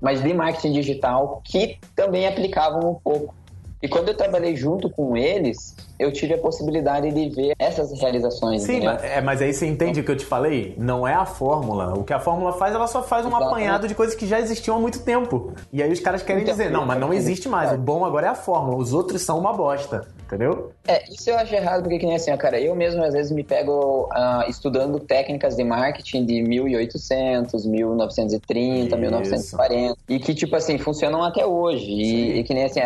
mas 0.00 0.20
de 0.20 0.34
marketing 0.34 0.72
digital 0.72 1.40
que 1.44 1.78
também 1.94 2.26
aplicavam 2.26 2.90
um 2.90 2.94
pouco. 2.94 3.34
E 3.82 3.88
quando 3.88 4.08
eu 4.08 4.16
trabalhei 4.16 4.54
junto 4.54 4.88
com 4.88 5.16
eles, 5.16 5.74
eu 5.98 6.12
tive 6.12 6.34
a 6.34 6.38
possibilidade 6.38 7.10
de 7.10 7.28
ver 7.30 7.54
essas 7.58 7.92
realizações. 8.00 8.62
Sim, 8.62 8.84
mas, 8.84 9.02
é, 9.02 9.20
mas 9.20 9.42
aí 9.42 9.52
você 9.52 9.66
entende 9.66 10.00
o 10.00 10.04
que 10.04 10.10
eu 10.10 10.16
te 10.16 10.24
falei? 10.24 10.74
Não 10.78 11.06
é 11.06 11.14
a 11.14 11.26
fórmula. 11.26 11.92
O 11.98 12.04
que 12.04 12.12
a 12.12 12.20
fórmula 12.20 12.52
faz, 12.52 12.74
ela 12.74 12.86
só 12.86 13.02
faz 13.02 13.24
um 13.24 13.28
Exatamente. 13.28 13.50
apanhado 13.52 13.88
de 13.88 13.94
coisas 13.94 14.14
que 14.14 14.26
já 14.26 14.38
existiam 14.38 14.76
há 14.76 14.80
muito 14.80 15.00
tempo. 15.00 15.52
E 15.72 15.82
aí 15.82 15.90
os 15.90 15.98
caras 16.00 16.22
querem 16.22 16.42
Então, 16.42 16.54
dizer, 16.54 16.70
não, 16.70 16.86
mas 16.86 16.98
não 17.00 17.12
existe 17.12 17.48
mais. 17.48 17.72
O 17.72 17.76
bom 17.76 18.04
agora 18.04 18.28
é 18.28 18.30
a 18.30 18.34
fórmula. 18.34 18.76
Os 18.76 18.92
outros 18.92 19.22
são 19.22 19.38
uma 19.38 19.52
bosta. 19.52 20.06
entendeu? 20.26 20.70
É, 20.86 21.04
isso 21.12 21.28
eu 21.28 21.36
acho 21.36 21.54
errado, 21.54 21.82
porque 21.82 21.98
que 21.98 22.06
nem 22.06 22.16
assim, 22.16 22.30
ó, 22.32 22.36
cara, 22.36 22.60
eu 22.60 22.74
mesmo 22.74 23.02
às 23.02 23.12
vezes 23.12 23.32
me 23.32 23.42
pego 23.44 24.08
uh, 24.12 24.48
estudando 24.48 24.98
técnicas 25.00 25.56
de 25.56 25.64
marketing 25.64 26.24
de 26.24 26.40
1800, 26.42 27.66
1930, 27.66 28.86
isso. 28.86 28.96
1940, 28.96 29.96
e 30.08 30.18
que, 30.18 30.34
tipo 30.34 30.54
assim, 30.56 30.78
funcionam 30.78 31.22
até 31.22 31.44
hoje. 31.44 31.86
E, 31.90 32.38
e, 32.38 32.44
que 32.44 32.54
nem 32.54 32.64
assim, 32.64 32.80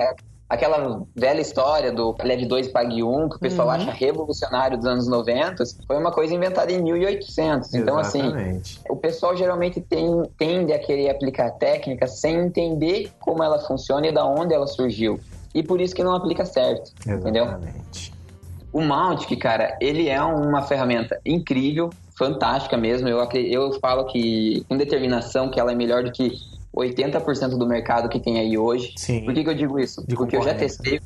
aquela 0.49 1.03
velha 1.15 1.41
história 1.41 1.93
do 1.93 2.15
leve 2.23 2.47
2 2.47 2.69
pague 2.69 3.03
1, 3.03 3.25
um, 3.25 3.29
que 3.29 3.37
o 3.37 3.41
pessoal 3.41 3.69
uhum. 3.69 3.75
acha 3.75 3.91
revolucionário 3.91 4.77
dos 4.77 4.87
anos 4.87 5.09
90, 5.09 5.65
foi 5.87 5.97
uma 5.99 6.13
coisa 6.13 6.35
inventada 6.35 6.73
em 6.73 6.83
1800. 6.83 7.75
Então, 7.75 7.99
assim, 7.99 8.23
o 8.89 8.97
pessoal 8.97 9.37
geralmente 9.37 9.81
tem, 9.81 10.07
tende 10.39 10.73
a 10.73 10.79
querer 10.79 11.11
aplicar 11.11 11.51
técnica 11.53 12.07
sem 12.07 12.37
entender 12.37 13.11
como 13.21 13.43
ela 13.43 13.59
funciona 13.59 14.07
e 14.07 14.13
da 14.13 14.25
onde 14.25 14.55
ela 14.55 14.67
surgiu. 14.67 15.19
E 15.55 15.63
por 15.63 15.81
isso 15.81 15.95
que 15.95 16.05
não 16.05 16.15
aplica 16.15 16.45
certo, 16.45 16.93
Exatamente. 17.07 17.21
entendeu? 17.21 17.61
O 18.73 18.83
Mautic, 18.83 19.39
cara, 19.39 19.77
ele 19.81 20.09
é 20.09 20.23
uma 20.23 20.63
ferramenta 20.63 21.19
incrível, 21.25 21.89
fantástica 22.17 22.77
mesmo. 22.77 23.09
Eu, 23.09 23.27
eu 23.33 23.73
falo 23.81 24.05
que, 24.05 24.65
com 24.69 24.77
determinação, 24.77 25.51
que 25.51 25.59
ela 25.59 25.73
é 25.73 25.75
melhor 25.75 26.05
do 26.05 26.13
que 26.13 26.33
80% 26.77 27.57
do 27.57 27.67
mercado 27.67 28.09
que 28.09 28.21
tem 28.21 28.39
aí 28.39 28.59
hoje. 28.59 28.93
Sim. 28.97 29.25
Por 29.25 29.33
que, 29.33 29.43
que 29.43 29.51
eu 29.51 29.55
digo 29.55 29.79
isso? 29.79 30.05
De 30.07 30.15
Porque 30.15 30.37
eu 30.37 30.43
já 30.43 30.55
testei 30.55 31.01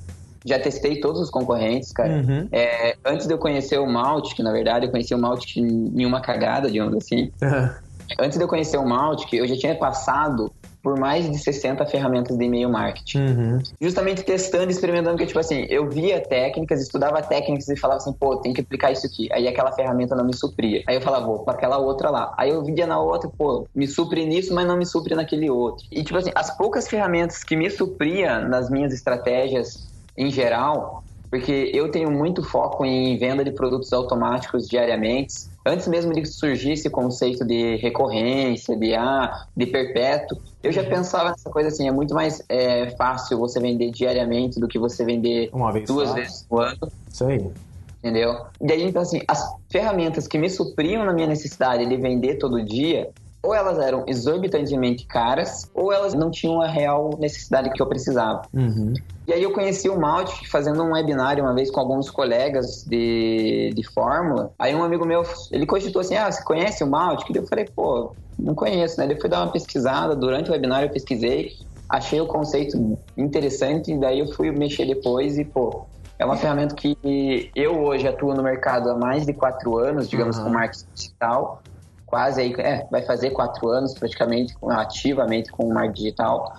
já 0.44 0.58
testei 0.58 1.00
todos 1.00 1.20
os 1.20 1.30
concorrentes, 1.30 1.92
cara. 1.92 2.14
Uhum. 2.14 2.48
É, 2.50 2.96
antes 3.04 3.26
de 3.26 3.34
eu 3.34 3.38
conhecer 3.38 3.78
o 3.78 3.86
Maltic, 3.86 4.38
na 4.38 4.50
verdade, 4.50 4.86
eu 4.86 4.90
conheci 4.90 5.14
o 5.14 5.18
Maltic 5.18 5.58
em 5.58 6.06
uma 6.06 6.22
cagada, 6.22 6.70
digamos 6.70 6.96
assim. 6.96 7.30
Uhum. 7.42 7.70
Antes 8.18 8.38
de 8.38 8.44
eu 8.44 8.48
conhecer 8.48 8.78
o 8.78 8.86
Maltic, 8.86 9.34
eu 9.34 9.46
já 9.46 9.54
tinha 9.54 9.74
passado 9.74 10.50
por 10.82 10.98
mais 10.98 11.30
de 11.30 11.38
60 11.38 11.84
ferramentas 11.86 12.36
de 12.36 12.44
e-mail 12.44 12.70
marketing. 12.70 13.18
Uhum. 13.18 13.58
Justamente 13.80 14.22
testando 14.22 14.70
experimentando, 14.70 15.16
que 15.16 15.26
tipo 15.26 15.38
assim, 15.38 15.66
eu 15.68 15.88
via 15.88 16.20
técnicas, 16.20 16.80
estudava 16.80 17.20
técnicas 17.22 17.68
e 17.68 17.76
falava 17.76 17.98
assim, 17.98 18.12
pô, 18.12 18.36
tem 18.36 18.52
que 18.52 18.60
aplicar 18.60 18.90
isso 18.90 19.06
aqui. 19.06 19.28
Aí 19.32 19.46
aquela 19.46 19.72
ferramenta 19.72 20.14
não 20.14 20.24
me 20.24 20.34
supria. 20.34 20.82
Aí 20.86 20.96
eu 20.96 21.00
falava, 21.00 21.26
vou 21.26 21.40
para 21.40 21.54
aquela 21.54 21.78
outra 21.78 22.10
lá. 22.10 22.34
Aí 22.36 22.50
eu 22.50 22.64
via 22.64 22.86
na 22.86 23.00
outra, 23.00 23.28
pô, 23.28 23.66
me 23.74 23.86
supre 23.86 24.24
nisso, 24.24 24.54
mas 24.54 24.66
não 24.66 24.76
me 24.76 24.86
supre 24.86 25.14
naquele 25.14 25.50
outro. 25.50 25.86
E 25.90 26.02
tipo 26.02 26.18
assim, 26.18 26.30
as 26.34 26.56
poucas 26.56 26.88
ferramentas 26.88 27.44
que 27.44 27.56
me 27.56 27.68
supria 27.70 28.40
nas 28.40 28.70
minhas 28.70 28.92
estratégias 28.92 29.88
em 30.16 30.30
geral, 30.30 31.04
porque 31.30 31.70
eu 31.72 31.90
tenho 31.90 32.10
muito 32.10 32.42
foco 32.42 32.84
em 32.84 33.16
venda 33.16 33.44
de 33.44 33.52
produtos 33.52 33.92
automáticos 33.92 34.68
diariamente. 34.68 35.49
Antes 35.64 35.86
mesmo 35.88 36.12
de 36.12 36.24
surgir 36.24 36.72
esse 36.72 36.88
conceito 36.88 37.44
de 37.44 37.76
recorrência, 37.76 38.76
de, 38.76 38.94
ah, 38.94 39.46
de 39.54 39.66
perpétuo, 39.66 40.38
eu 40.62 40.72
já 40.72 40.82
pensava 40.82 41.30
nessa 41.30 41.50
coisa 41.50 41.68
assim, 41.68 41.86
é 41.86 41.92
muito 41.92 42.14
mais 42.14 42.42
é, 42.48 42.90
fácil 42.96 43.38
você 43.38 43.60
vender 43.60 43.90
diariamente 43.90 44.58
do 44.58 44.66
que 44.66 44.78
você 44.78 45.04
vender 45.04 45.50
vez 45.72 45.86
duas 45.86 46.08
só. 46.08 46.14
vezes 46.14 46.46
no 46.50 46.60
ano. 46.60 46.92
Isso 47.12 47.24
aí. 47.26 47.50
Entendeu? 47.98 48.46
E 48.58 48.72
aí, 48.72 48.82
então, 48.84 49.02
assim, 49.02 49.20
as 49.28 49.46
ferramentas 49.68 50.26
que 50.26 50.38
me 50.38 50.48
supriam 50.48 51.04
na 51.04 51.12
minha 51.12 51.26
necessidade 51.26 51.86
de 51.86 51.96
vender 51.98 52.36
todo 52.36 52.64
dia, 52.64 53.10
ou 53.42 53.54
elas 53.54 53.78
eram 53.78 54.04
exorbitantemente 54.06 55.06
caras, 55.06 55.70
ou 55.74 55.92
elas 55.92 56.12
não 56.14 56.30
tinham 56.30 56.60
a 56.60 56.66
real 56.66 57.10
necessidade 57.18 57.70
que 57.70 57.80
eu 57.80 57.86
precisava. 57.86 58.42
Uhum. 58.52 58.94
E 59.26 59.32
aí 59.32 59.42
eu 59.42 59.52
conheci 59.52 59.88
o 59.88 59.98
Mautic 59.98 60.48
fazendo 60.48 60.82
um 60.82 60.92
webinário 60.92 61.42
uma 61.42 61.54
vez 61.54 61.70
com 61.70 61.80
alguns 61.80 62.10
colegas 62.10 62.84
de, 62.84 63.72
de 63.74 63.82
Fórmula. 63.92 64.52
Aí 64.58 64.74
um 64.74 64.82
amigo 64.82 65.06
meu, 65.06 65.22
ele 65.50 65.66
cogitou 65.66 66.00
assim, 66.00 66.16
ah, 66.16 66.30
você 66.30 66.42
conhece 66.44 66.84
o 66.84 66.86
Mautic? 66.86 67.34
Eu 67.34 67.46
falei, 67.46 67.64
pô, 67.64 68.12
não 68.38 68.54
conheço, 68.54 68.98
né? 68.98 69.06
Ele 69.06 69.20
foi 69.20 69.30
dar 69.30 69.42
uma 69.42 69.52
pesquisada, 69.52 70.14
durante 70.14 70.50
o 70.50 70.52
webinário 70.52 70.88
eu 70.88 70.92
pesquisei, 70.92 71.52
achei 71.88 72.20
o 72.20 72.26
conceito 72.26 72.98
interessante, 73.16 73.92
e 73.92 73.98
daí 73.98 74.18
eu 74.18 74.32
fui 74.32 74.50
mexer 74.50 74.84
depois 74.86 75.38
e, 75.38 75.44
pô, 75.44 75.86
é 76.18 76.24
uma 76.26 76.36
ferramenta 76.36 76.74
que 76.74 77.50
eu 77.56 77.82
hoje 77.82 78.06
atuo 78.06 78.34
no 78.34 78.42
mercado 78.42 78.90
há 78.90 78.94
mais 78.94 79.24
de 79.24 79.32
quatro 79.32 79.78
anos, 79.78 80.08
digamos, 80.10 80.36
uhum. 80.36 80.44
com 80.44 80.50
marketing 80.50 80.86
digital 80.94 81.62
quase 82.10 82.40
aí, 82.40 82.54
é, 82.58 82.86
vai 82.90 83.02
fazer 83.02 83.30
quatro 83.30 83.68
anos 83.68 83.94
praticamente 83.94 84.54
ativamente 84.68 85.50
com 85.52 85.68
o 85.68 85.72
marketing 85.72 86.02
digital. 86.02 86.56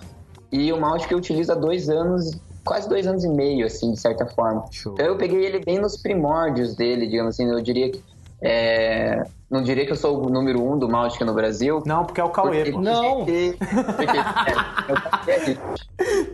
E 0.50 0.72
o 0.72 0.80
mouse 0.80 1.06
que 1.06 1.14
eu 1.14 1.18
utilizo 1.18 1.52
há 1.52 1.54
dois 1.54 1.88
anos, 1.88 2.40
quase 2.64 2.88
dois 2.88 3.06
anos 3.06 3.22
e 3.22 3.28
meio, 3.28 3.66
assim, 3.66 3.92
de 3.92 4.00
certa 4.00 4.26
forma. 4.26 4.64
Show. 4.70 4.94
Então 4.94 5.06
eu 5.06 5.16
peguei 5.16 5.44
ele 5.44 5.60
bem 5.60 5.78
nos 5.78 5.96
primórdios 5.96 6.74
dele, 6.74 7.06
digamos 7.06 7.34
assim, 7.34 7.48
eu 7.48 7.60
diria 7.60 7.90
que 7.90 8.02
é, 8.42 9.24
não 9.52 9.62
diria 9.62 9.84
que 9.84 9.92
eu 9.92 9.96
sou 9.96 10.26
o 10.26 10.30
número 10.30 10.62
um 10.66 10.78
do 10.78 10.88
Mágica 10.88 11.26
no 11.26 11.34
Brasil. 11.34 11.82
Não, 11.84 12.06
porque 12.06 12.22
é 12.22 12.24
o 12.24 12.30
Cauê. 12.30 12.64
Porque, 12.64 12.78
não! 12.78 13.18
Porque, 13.18 13.54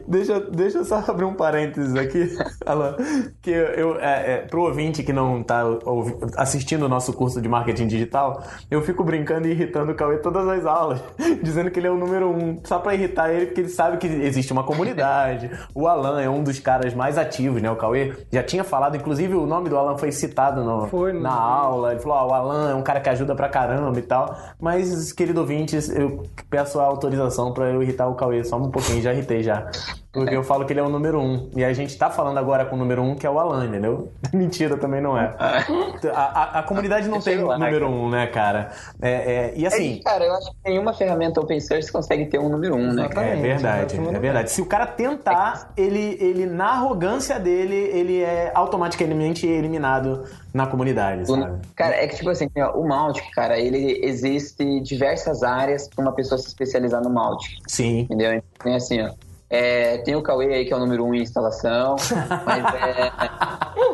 deixa, 0.07 0.39
deixa 0.41 0.79
eu 0.79 0.85
só 0.85 1.03
abrir 1.09 1.25
um 1.25 1.35
parênteses 1.35 1.97
aqui, 1.97 2.33
Alan. 2.65 2.95
Que 3.43 3.51
eu, 3.51 3.99
é, 3.99 4.35
é, 4.35 4.37
pro 4.39 4.63
ouvinte 4.63 5.03
que 5.03 5.13
não 5.13 5.43
tá 5.43 5.65
assistindo 6.37 6.85
o 6.85 6.89
nosso 6.89 7.13
curso 7.13 7.43
de 7.43 7.49
marketing 7.49 7.89
digital, 7.89 8.41
eu 8.71 8.81
fico 8.83 9.03
brincando 9.03 9.49
e 9.49 9.51
irritando 9.51 9.91
o 9.91 9.97
Cauê 9.97 10.19
todas 10.19 10.47
as 10.47 10.65
aulas, 10.65 11.03
dizendo 11.43 11.73
que 11.73 11.81
ele 11.81 11.89
é 11.89 11.91
o 11.91 11.97
número 11.97 12.31
um, 12.31 12.61
só 12.63 12.79
pra 12.79 12.95
irritar 12.95 13.33
ele, 13.33 13.47
porque 13.47 13.63
ele 13.63 13.69
sabe 13.69 13.97
que 13.97 14.07
existe 14.07 14.53
uma 14.53 14.63
comunidade. 14.63 15.51
O 15.75 15.89
Alan 15.89 16.21
é 16.21 16.31
um 16.31 16.45
dos 16.45 16.61
caras 16.61 16.95
mais 16.95 17.19
ativos, 17.19 17.61
né? 17.61 17.69
O 17.69 17.75
Cauê 17.75 18.15
já 18.31 18.45
tinha 18.45 18.63
falado, 18.63 18.97
inclusive 18.97 19.35
o 19.35 19.45
nome 19.45 19.69
do 19.69 19.77
Alan 19.77 19.99
foi 19.99 20.13
citado 20.13 20.63
no, 20.63 20.87
foi, 20.87 21.13
na 21.13 21.33
aula. 21.33 21.91
Ele 21.91 22.01
falou: 22.01 22.19
Ó, 22.19 22.25
oh, 22.25 22.29
o 22.29 22.33
Alan 22.33 22.71
é 22.71 22.75
um 22.77 22.83
cara 22.83 23.01
que 23.01 23.08
ajuda 23.09 23.35
pra 23.35 23.49
caramba 23.49 23.99
e 23.99 24.03
tal. 24.03 24.37
Mas, 24.61 25.13
querido 25.13 25.41
ouvintes, 25.41 25.89
eu 25.89 26.25
peço 26.49 26.79
a 26.79 26.85
autorização 26.85 27.53
pra 27.53 27.67
eu 27.67 27.83
irritar 27.83 28.09
o 28.09 28.15
Cauê 28.15 28.45
só 28.45 28.57
um 28.57 28.71
pouquinho, 28.71 29.03
já 29.03 29.13
irritei 29.13 29.43
já. 29.43 29.71
Porque 30.13 30.35
eu 30.35 30.43
falo 30.43 30.65
que 30.65 30.73
ele 30.73 30.81
é 30.81 30.83
o 30.83 30.89
número 30.89 31.21
um. 31.21 31.51
E 31.55 31.63
a 31.63 31.73
gente 31.73 31.97
tá 31.97 32.11
falando 32.11 32.39
agora 32.39 32.65
com 32.65 32.75
o 32.75 32.79
número 32.79 33.03
um, 33.03 33.15
que 33.15 33.27
é 33.27 33.31
o 33.31 33.39
Alan, 33.39 33.67
entendeu? 33.67 34.11
Mentira, 34.33 34.77
também 34.77 35.01
não 35.01 35.19
é. 35.19 35.35
A, 35.39 36.19
a, 36.19 36.59
a 36.61 36.63
comunidade 36.63 37.09
não 37.09 37.21
tem 37.21 37.39
o 37.43 37.57
número 37.57 37.89
um, 37.89 38.09
né, 38.09 38.27
cara? 38.27 38.71
É, 39.01 39.11
é, 39.11 39.53
e 39.55 39.67
assim. 39.67 39.99
É, 39.99 40.03
cara, 40.03 40.25
eu 40.25 40.35
acho 40.35 40.51
que 40.51 40.71
nenhuma 40.71 40.95
ferramenta 40.95 41.41
open 41.41 41.61
source 41.61 41.93
consegue 41.93 42.27
ter 42.27 42.39
um 42.39 42.49
número 42.49 42.75
um, 42.75 42.93
né? 42.93 43.09
É 43.15 43.37
verdade, 43.37 43.97
é 43.97 44.19
verdade. 44.19 44.51
Se 44.51 44.63
o 44.63 44.67
cara 44.67 44.87
tentar, 44.87 45.73
ele, 45.77 46.17
ele, 46.21 46.47
na 46.47 46.71
arrogância 46.71 47.39
dele, 47.39 47.77
ele 47.77 48.23
é 48.23 48.51
automaticamente 48.55 49.47
eliminado 49.47 50.25
na 50.53 50.67
comunidade, 50.67 51.27
sabe? 51.27 51.61
Cara, 51.75 51.97
é 51.97 52.07
que 52.07 52.17
tipo 52.17 52.31
assim, 52.31 52.49
o 52.75 52.87
Mautic, 52.87 53.31
cara, 53.33 53.59
ele 53.59 54.01
existe 54.03 54.81
diversas 54.81 55.43
áreas 55.43 55.89
para 55.89 56.03
uma 56.03 56.13
pessoa 56.13 56.39
se 56.39 56.49
especializar 56.49 57.03
no 57.03 57.11
Mautic. 57.11 57.51
Sim. 57.67 58.01
Entendeu? 58.01 58.33
Então, 58.33 58.75
assim, 58.75 59.01
ó. 59.03 59.11
É, 59.51 59.97
tem 59.99 60.15
o 60.15 60.23
Cauê 60.23 60.53
aí, 60.53 60.65
que 60.67 60.75
é 60.75 60.77
o 60.77 60.79
número 60.79 61.03
um 61.07 61.15
em 61.15 61.23
instalação, 61.23 61.97
mas 62.45 62.75
é, 62.75 63.11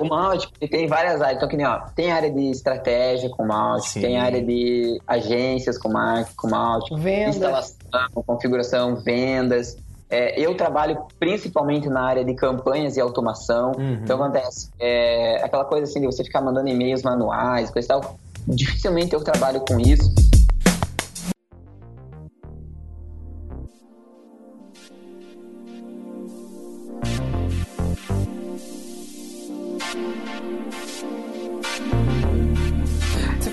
o 0.01 0.05
Mautic 0.05 0.51
tem 0.69 0.89
várias 0.89 1.23
áreas. 1.23 1.37
Então, 1.37 1.49
que 1.49 1.57
nem, 1.57 1.65
ó, 1.65 1.79
tem 1.95 2.11
área 2.11 2.31
de 2.31 2.51
estratégia 2.51 3.31
com 3.31 3.45
o 3.45 3.47
Mautic, 3.47 4.03
tem 4.03 4.19
área 4.19 4.43
de 4.43 5.01
agências 5.07 5.79
com, 5.79 5.93
com 6.37 6.49
Mautic, 6.49 6.99
vendas. 6.99 7.37
instalação, 7.37 8.23
configuração, 8.27 8.97
vendas. 8.97 9.77
É, 10.11 10.39
eu 10.41 10.55
trabalho 10.55 11.07
principalmente 11.19 11.89
na 11.89 12.03
área 12.03 12.25
de 12.25 12.35
campanhas 12.35 12.97
e 12.97 13.01
automação. 13.01 13.73
Uhum. 13.73 14.01
Então, 14.03 14.23
acontece 14.23 14.71
é, 14.79 15.43
aquela 15.43 15.65
coisa 15.65 15.85
assim 15.85 16.01
de 16.01 16.07
você 16.07 16.23
ficar 16.23 16.41
mandando 16.41 16.69
e-mails 16.69 17.03
manuais, 17.03 17.71
coisa 17.71 17.87
e 17.87 17.89
tal. 17.89 18.17
Dificilmente 18.47 19.15
eu 19.15 19.25
trabalho 19.25 19.61
com 19.61 19.81
isso. 19.81 20.13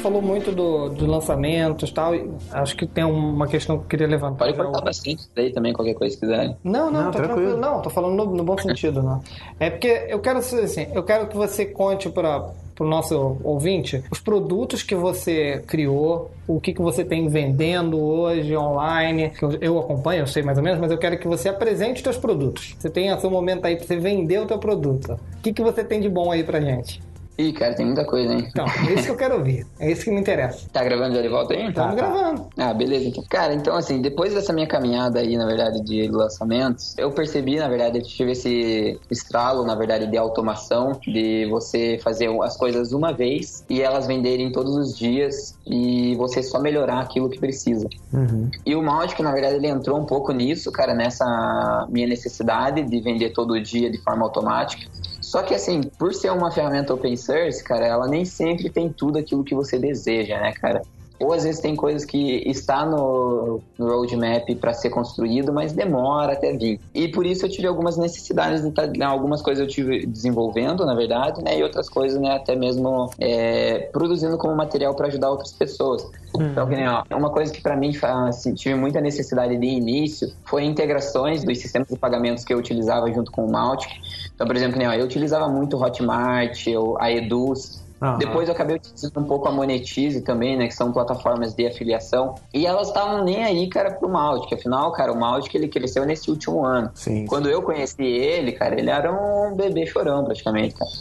Falou 0.02 0.22
muito 0.22 0.52
do, 0.52 0.90
do 0.90 1.06
lançamentos 1.06 1.90
e 1.90 1.94
tal. 1.94 2.14
Acho 2.52 2.76
que 2.76 2.86
tem 2.86 3.04
uma 3.04 3.48
questão 3.48 3.78
que 3.78 3.84
eu 3.86 3.90
queria 3.90 4.08
levantar. 4.08 4.46
Pode 4.46 4.58
cortar 4.58 4.82
bastante 4.82 5.20
isso 5.22 5.32
daí 5.36 5.52
também, 5.52 5.74
qualquer 5.74 5.94
coisa 5.94 6.16
que 6.16 6.22
quiser. 6.22 6.58
Não, 6.64 6.92
não, 6.92 7.04
não 7.06 7.12
tá 7.12 7.20
tranquilo. 7.20 7.52
tranquilo. 7.52 7.58
Não, 7.58 7.82
tô 7.82 7.90
falando 7.90 8.16
no, 8.16 8.36
no 8.36 8.44
bom 8.44 8.58
sentido, 8.58 9.02
não. 9.02 9.22
É 9.60 9.70
porque 9.70 10.06
eu 10.10 10.20
quero 10.20 10.40
assim, 10.40 10.88
eu 10.94 11.04
quero 11.04 11.28
que 11.28 11.38
você 11.38 11.66
conte 11.66 12.10
para 12.10 12.52
para 12.82 12.86
o 12.86 12.90
nosso 12.90 13.38
ouvinte 13.44 14.04
os 14.10 14.20
produtos 14.20 14.82
que 14.82 14.96
você 14.96 15.64
criou, 15.68 16.32
o 16.48 16.60
que, 16.60 16.74
que 16.74 16.82
você 16.82 17.06
tem 17.06 17.28
vendendo 17.28 18.00
hoje 18.00 18.58
online, 18.58 19.30
que 19.30 19.44
eu, 19.44 19.52
eu 19.62 19.80
acompanho, 19.80 20.22
eu 20.22 20.28
sei 20.28 20.42
mais 20.42 20.58
ou 20.58 20.64
menos, 20.64 20.80
mas 20.80 20.92
eu 20.92 20.98
quero 20.98 21.18
que 21.20 21.28
você 21.28 21.50
apresente 21.50 21.98
os 21.98 22.02
seus 22.02 22.18
produtos. 22.18 22.76
Você 22.80 22.90
tem 22.90 23.14
o 23.14 23.20
seu 23.20 23.30
momento 23.30 23.66
aí 23.66 23.76
para 23.76 23.86
você 23.86 23.98
vender 23.98 24.40
o 24.40 24.48
teu 24.48 24.58
produto. 24.58 25.14
O 25.14 25.42
que, 25.44 25.54
que 25.54 25.62
você 25.62 25.84
tem 25.84 26.02
de 26.02 26.10
bom 26.10 26.32
aí 26.32 26.44
para 26.44 26.60
gente? 26.60 27.02
Ih, 27.41 27.54
cara, 27.54 27.73
tem 27.73 27.88
muita 27.88 28.06
coisa, 28.06 28.32
hein? 28.32 28.47
Então, 28.47 28.65
é 28.65 28.93
isso 28.93 29.06
que 29.06 29.12
eu 29.12 29.17
quero 29.17 29.36
ouvir. 29.38 29.65
É 29.80 29.91
isso 29.91 30.04
que 30.04 30.12
me 30.12 30.19
interessa. 30.21 30.69
Tá 30.71 30.84
gravando 30.84 31.15
já 31.15 31.21
de 31.23 31.27
volta 31.27 31.56
aí? 31.56 31.69
Estamos 31.69 31.95
tá, 31.95 32.04
tá, 32.04 32.12
gravando. 32.12 32.49
Ah, 32.56 32.71
beleza. 32.71 33.08
Então. 33.08 33.23
Cara, 33.27 33.54
então 33.56 33.75
assim, 33.75 33.99
depois 33.99 34.34
dessa 34.34 34.54
minha 34.54 34.67
caminhada 34.67 35.19
aí, 35.19 35.36
na 35.36 35.47
verdade, 35.47 35.82
de 35.82 36.08
lançamentos, 36.08 36.95
eu 36.99 37.10
percebi, 37.12 37.58
na 37.58 37.67
verdade, 37.67 37.97
eu 37.97 38.04
tive 38.04 38.34
esse 38.34 38.99
estralo, 39.10 39.65
na 39.65 39.73
verdade, 39.73 40.06
de 40.06 40.17
automação, 40.17 40.91
de 41.01 41.47
você 41.49 41.99
fazer 42.04 42.30
as 42.43 42.56
coisas 42.56 42.93
uma 42.93 43.12
vez 43.12 43.65
e 43.67 43.82
elas 43.82 44.06
venderem 44.06 44.51
todos 44.51 44.75
os 44.75 44.95
dias 44.95 45.58
e 45.65 46.15
você 46.15 46.43
só 46.43 46.60
melhorar 46.60 46.99
aquilo 46.99 47.27
que 47.27 47.39
precisa. 47.39 47.89
Uhum. 48.13 48.51
E 48.63 48.75
o 48.75 48.84
Mautic, 48.84 49.19
na 49.19 49.32
verdade, 49.32 49.56
ele 49.56 49.67
entrou 49.67 49.99
um 49.99 50.06
pouco 50.06 50.32
nisso, 50.32 50.71
cara, 50.71 50.93
nessa 50.93 51.88
minha 51.89 52.08
necessidade 52.08 52.84
de 52.84 53.01
vender 53.01 53.32
todo 53.32 53.60
dia 53.60 53.89
de 53.89 53.97
forma 53.97 54.23
automática. 54.23 54.86
Só 55.32 55.41
que 55.41 55.56
assim, 55.56 55.80
por 55.98 56.13
ser 56.13 56.30
uma 56.30 56.52
ferramenta 56.52 56.94
open 56.94 57.15
source, 57.15 57.63
cara, 57.63 57.88
ela 57.88 58.06
nem 58.06 58.26
sempre 58.26 58.70
tem 58.70 58.91
tudo 58.91 59.17
aquilo 59.17 59.46
que 59.46 59.56
você 59.56 59.80
deseja, 59.80 60.38
né, 60.41 60.52
cara? 60.52 60.82
Ou 61.22 61.34
às 61.34 61.44
vezes 61.44 61.62
tem 61.62 61.76
coisas 61.76 62.04
que 62.04 62.44
está 62.50 62.86
no, 62.86 63.62
no 63.78 63.88
roadmap 63.88 64.50
para 64.60 64.74
ser 64.74 64.90
construído, 64.90 65.54
mas 65.54 65.74
demora 65.74 66.34
até 66.34 66.52
vir. 66.54 66.80
E 66.94 67.08
por 67.08 67.26
isso 67.26 67.46
eu 67.46 67.50
tive 67.50 67.68
algumas 67.68 67.98
necessidades, 67.98 68.62
de, 68.62 68.72
tá, 68.72 68.88
né, 68.88 69.06
algumas 69.06 69.42
coisas 69.42 69.64
eu 69.64 69.68
tive 69.68 70.06
desenvolvendo, 70.06 70.86
na 70.86 70.96
verdade, 70.96 71.44
né? 71.44 71.58
E 71.58 71.64
outras 71.64 71.88
coisas, 71.90 72.20
né, 72.20 72.36
até 72.36 72.56
mesmo 72.56 73.10
é, 73.20 73.90
produzindo 73.92 74.38
como 74.38 74.56
material 74.56 74.96
para 74.96 75.08
ajudar 75.08 75.30
outras 75.30 75.52
pessoas. 75.52 76.04
Uhum. 76.36 76.48
Então, 76.52 76.68
que 76.68 76.76
nem, 76.76 76.88
ó, 76.88 77.04
uma 77.12 77.30
coisa 77.30 77.52
que 77.52 77.62
para 77.62 77.76
mim 77.76 77.92
assim, 78.02 78.54
tive 78.54 78.76
muita 78.76 79.02
necessidade 79.02 79.58
de 79.58 79.66
início 79.66 80.32
foi 80.46 80.64
integrações 80.64 81.44
dos 81.44 81.58
sistemas 81.60 81.88
de 81.90 81.98
pagamentos 81.98 82.44
que 82.44 82.54
eu 82.54 82.58
utilizava 82.58 83.12
junto 83.12 83.32
com 83.32 83.46
o 83.46 83.52
Mautic. 83.52 83.92
Então, 84.34 84.48
por 84.48 84.56
exemplo, 84.56 84.74
que 84.74 84.80
nem, 84.80 84.88
ó, 84.88 84.94
eu 84.94 85.06
utilizava 85.06 85.48
muito 85.48 85.78
o 85.78 85.84
Hotmart, 85.84 86.66
a 87.00 87.12
Eduz, 87.12 87.81
Uhum. 88.02 88.18
Depois 88.18 88.48
eu 88.48 88.56
acabei 88.56 88.78
utilizando 88.78 89.20
um 89.20 89.24
pouco 89.24 89.48
a 89.48 89.52
Monetize 89.52 90.22
também, 90.22 90.58
né? 90.58 90.68
Que 90.68 90.74
são 90.74 90.92
plataformas 90.92 91.54
de 91.54 91.68
afiliação. 91.68 92.34
E 92.54 92.66
elas 92.66 92.88
estavam 92.88 93.24
nem 93.24 93.44
aí, 93.44 93.70
cara, 93.70 93.92
pro 93.92 94.10
Mautic. 94.10 94.52
Afinal, 94.54 94.92
cara, 94.92 95.12
o 95.12 95.20
Mautic 95.20 95.54
ele 95.54 95.68
cresceu 95.68 96.06
nesse 96.06 96.30
último 96.32 96.66
ano. 96.66 96.90
Sim. 96.96 97.26
Quando 97.28 97.48
eu 97.48 97.62
conheci 97.62 98.04
ele, 98.04 98.54
cara, 98.54 98.80
ele 98.80 98.90
era 98.90 99.12
um 99.12 99.56
bebê 99.56 99.86
chorão 99.86 100.24
praticamente, 100.24 100.74
cara. 100.74 100.92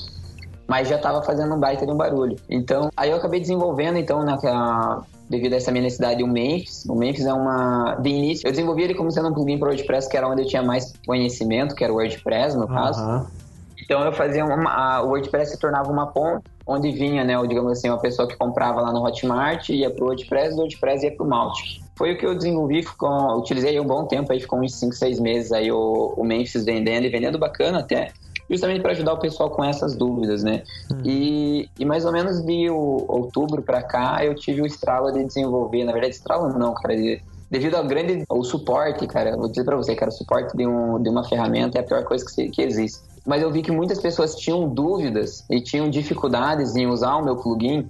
Mas 0.68 0.88
já 0.88 0.98
tava 0.98 1.22
fazendo 1.22 1.54
um 1.54 1.58
baita 1.58 1.86
de 1.86 1.90
um 1.90 1.96
barulho. 1.96 2.36
Então, 2.48 2.90
aí 2.96 3.10
eu 3.10 3.16
acabei 3.16 3.40
desenvolvendo, 3.40 3.96
então, 3.96 4.22
naquela 4.22 5.02
devido 5.30 5.54
a 5.54 5.56
essa 5.56 5.70
minha 5.70 5.84
necessidade, 5.84 6.22
o 6.24 6.26
Memphis. 6.26 6.84
O 6.86 6.94
Memphis 6.94 7.24
é 7.24 7.32
uma. 7.32 7.94
De 7.94 8.10
início, 8.10 8.46
eu 8.46 8.50
desenvolvi 8.50 8.82
ele 8.82 8.94
como 8.94 9.10
sendo 9.12 9.28
um 9.28 9.32
plugin 9.32 9.58
para 9.58 9.68
WordPress, 9.68 10.08
que 10.08 10.16
era 10.16 10.28
onde 10.28 10.42
eu 10.42 10.46
tinha 10.46 10.62
mais 10.62 10.92
conhecimento, 11.06 11.74
que 11.74 11.84
era 11.84 11.92
o 11.92 11.96
WordPress, 11.96 12.56
no 12.56 12.66
caso. 12.66 13.00
Uhum. 13.02 13.26
Então 13.82 14.04
eu 14.04 14.12
fazia 14.12 14.44
uma. 14.44 14.70
A, 14.70 15.02
o 15.02 15.08
WordPress 15.08 15.52
se 15.52 15.58
tornava 15.58 15.90
uma 15.90 16.08
ponte 16.08 16.44
onde 16.70 16.92
vinha, 16.92 17.24
né, 17.24 17.34
digamos 17.48 17.72
assim, 17.72 17.88
uma 17.88 17.98
pessoa 17.98 18.28
que 18.28 18.36
comprava 18.36 18.80
lá 18.80 18.92
no 18.92 19.04
Hotmart, 19.04 19.70
ia 19.70 19.90
pro 19.90 20.06
WordPress, 20.06 20.54
do 20.54 20.60
WordPress 20.60 21.04
ia 21.04 21.10
pro 21.10 21.26
Mautic. 21.26 21.80
Foi 21.96 22.12
o 22.12 22.16
que 22.16 22.24
eu 22.24 22.34
desenvolvi, 22.34 22.84
ficou, 22.84 23.38
utilizei 23.38 23.78
um 23.80 23.84
bom 23.84 24.06
tempo, 24.06 24.32
aí 24.32 24.40
ficou 24.40 24.60
uns 24.60 24.74
5, 24.76 24.94
6 24.94 25.18
meses 25.18 25.52
aí 25.52 25.72
o, 25.72 26.14
o 26.16 26.24
Memphis 26.24 26.64
vendendo 26.64 27.04
e 27.06 27.08
vendendo 27.08 27.38
bacana 27.38 27.80
até, 27.80 28.12
justamente 28.48 28.80
para 28.80 28.92
ajudar 28.92 29.14
o 29.14 29.18
pessoal 29.18 29.50
com 29.50 29.64
essas 29.64 29.96
dúvidas, 29.96 30.44
né? 30.44 30.62
Hum. 30.92 31.02
E, 31.04 31.68
e 31.76 31.84
mais 31.84 32.04
ou 32.04 32.12
menos 32.12 32.40
de 32.40 32.70
o, 32.70 33.04
outubro 33.08 33.62
para 33.62 33.82
cá 33.82 34.24
eu 34.24 34.34
tive 34.36 34.62
o 34.62 34.66
estralo 34.66 35.10
de 35.10 35.24
desenvolver, 35.24 35.84
na 35.84 35.92
verdade 35.92 36.14
estralo 36.14 36.56
não, 36.56 36.72
cara, 36.72 36.96
de, 36.96 37.20
devido 37.50 37.74
ao 37.74 37.84
grande 37.84 38.24
o 38.28 38.44
suporte, 38.44 39.06
cara, 39.06 39.36
vou 39.36 39.48
dizer 39.48 39.64
para 39.64 39.76
você, 39.76 39.94
cara, 39.94 40.10
o 40.10 40.14
suporte 40.14 40.56
de, 40.56 40.66
um, 40.66 41.02
de 41.02 41.08
uma 41.08 41.24
ferramenta 41.24 41.78
é 41.78 41.80
a 41.80 41.84
pior 41.84 42.04
coisa 42.04 42.24
que, 42.24 42.48
que 42.48 42.62
existe 42.62 43.10
mas 43.26 43.42
eu 43.42 43.50
vi 43.50 43.62
que 43.62 43.70
muitas 43.70 44.00
pessoas 44.00 44.34
tinham 44.34 44.68
dúvidas 44.68 45.44
e 45.50 45.60
tinham 45.60 45.88
dificuldades 45.90 46.74
em 46.76 46.86
usar 46.86 47.16
o 47.16 47.24
meu 47.24 47.36
plugin, 47.36 47.88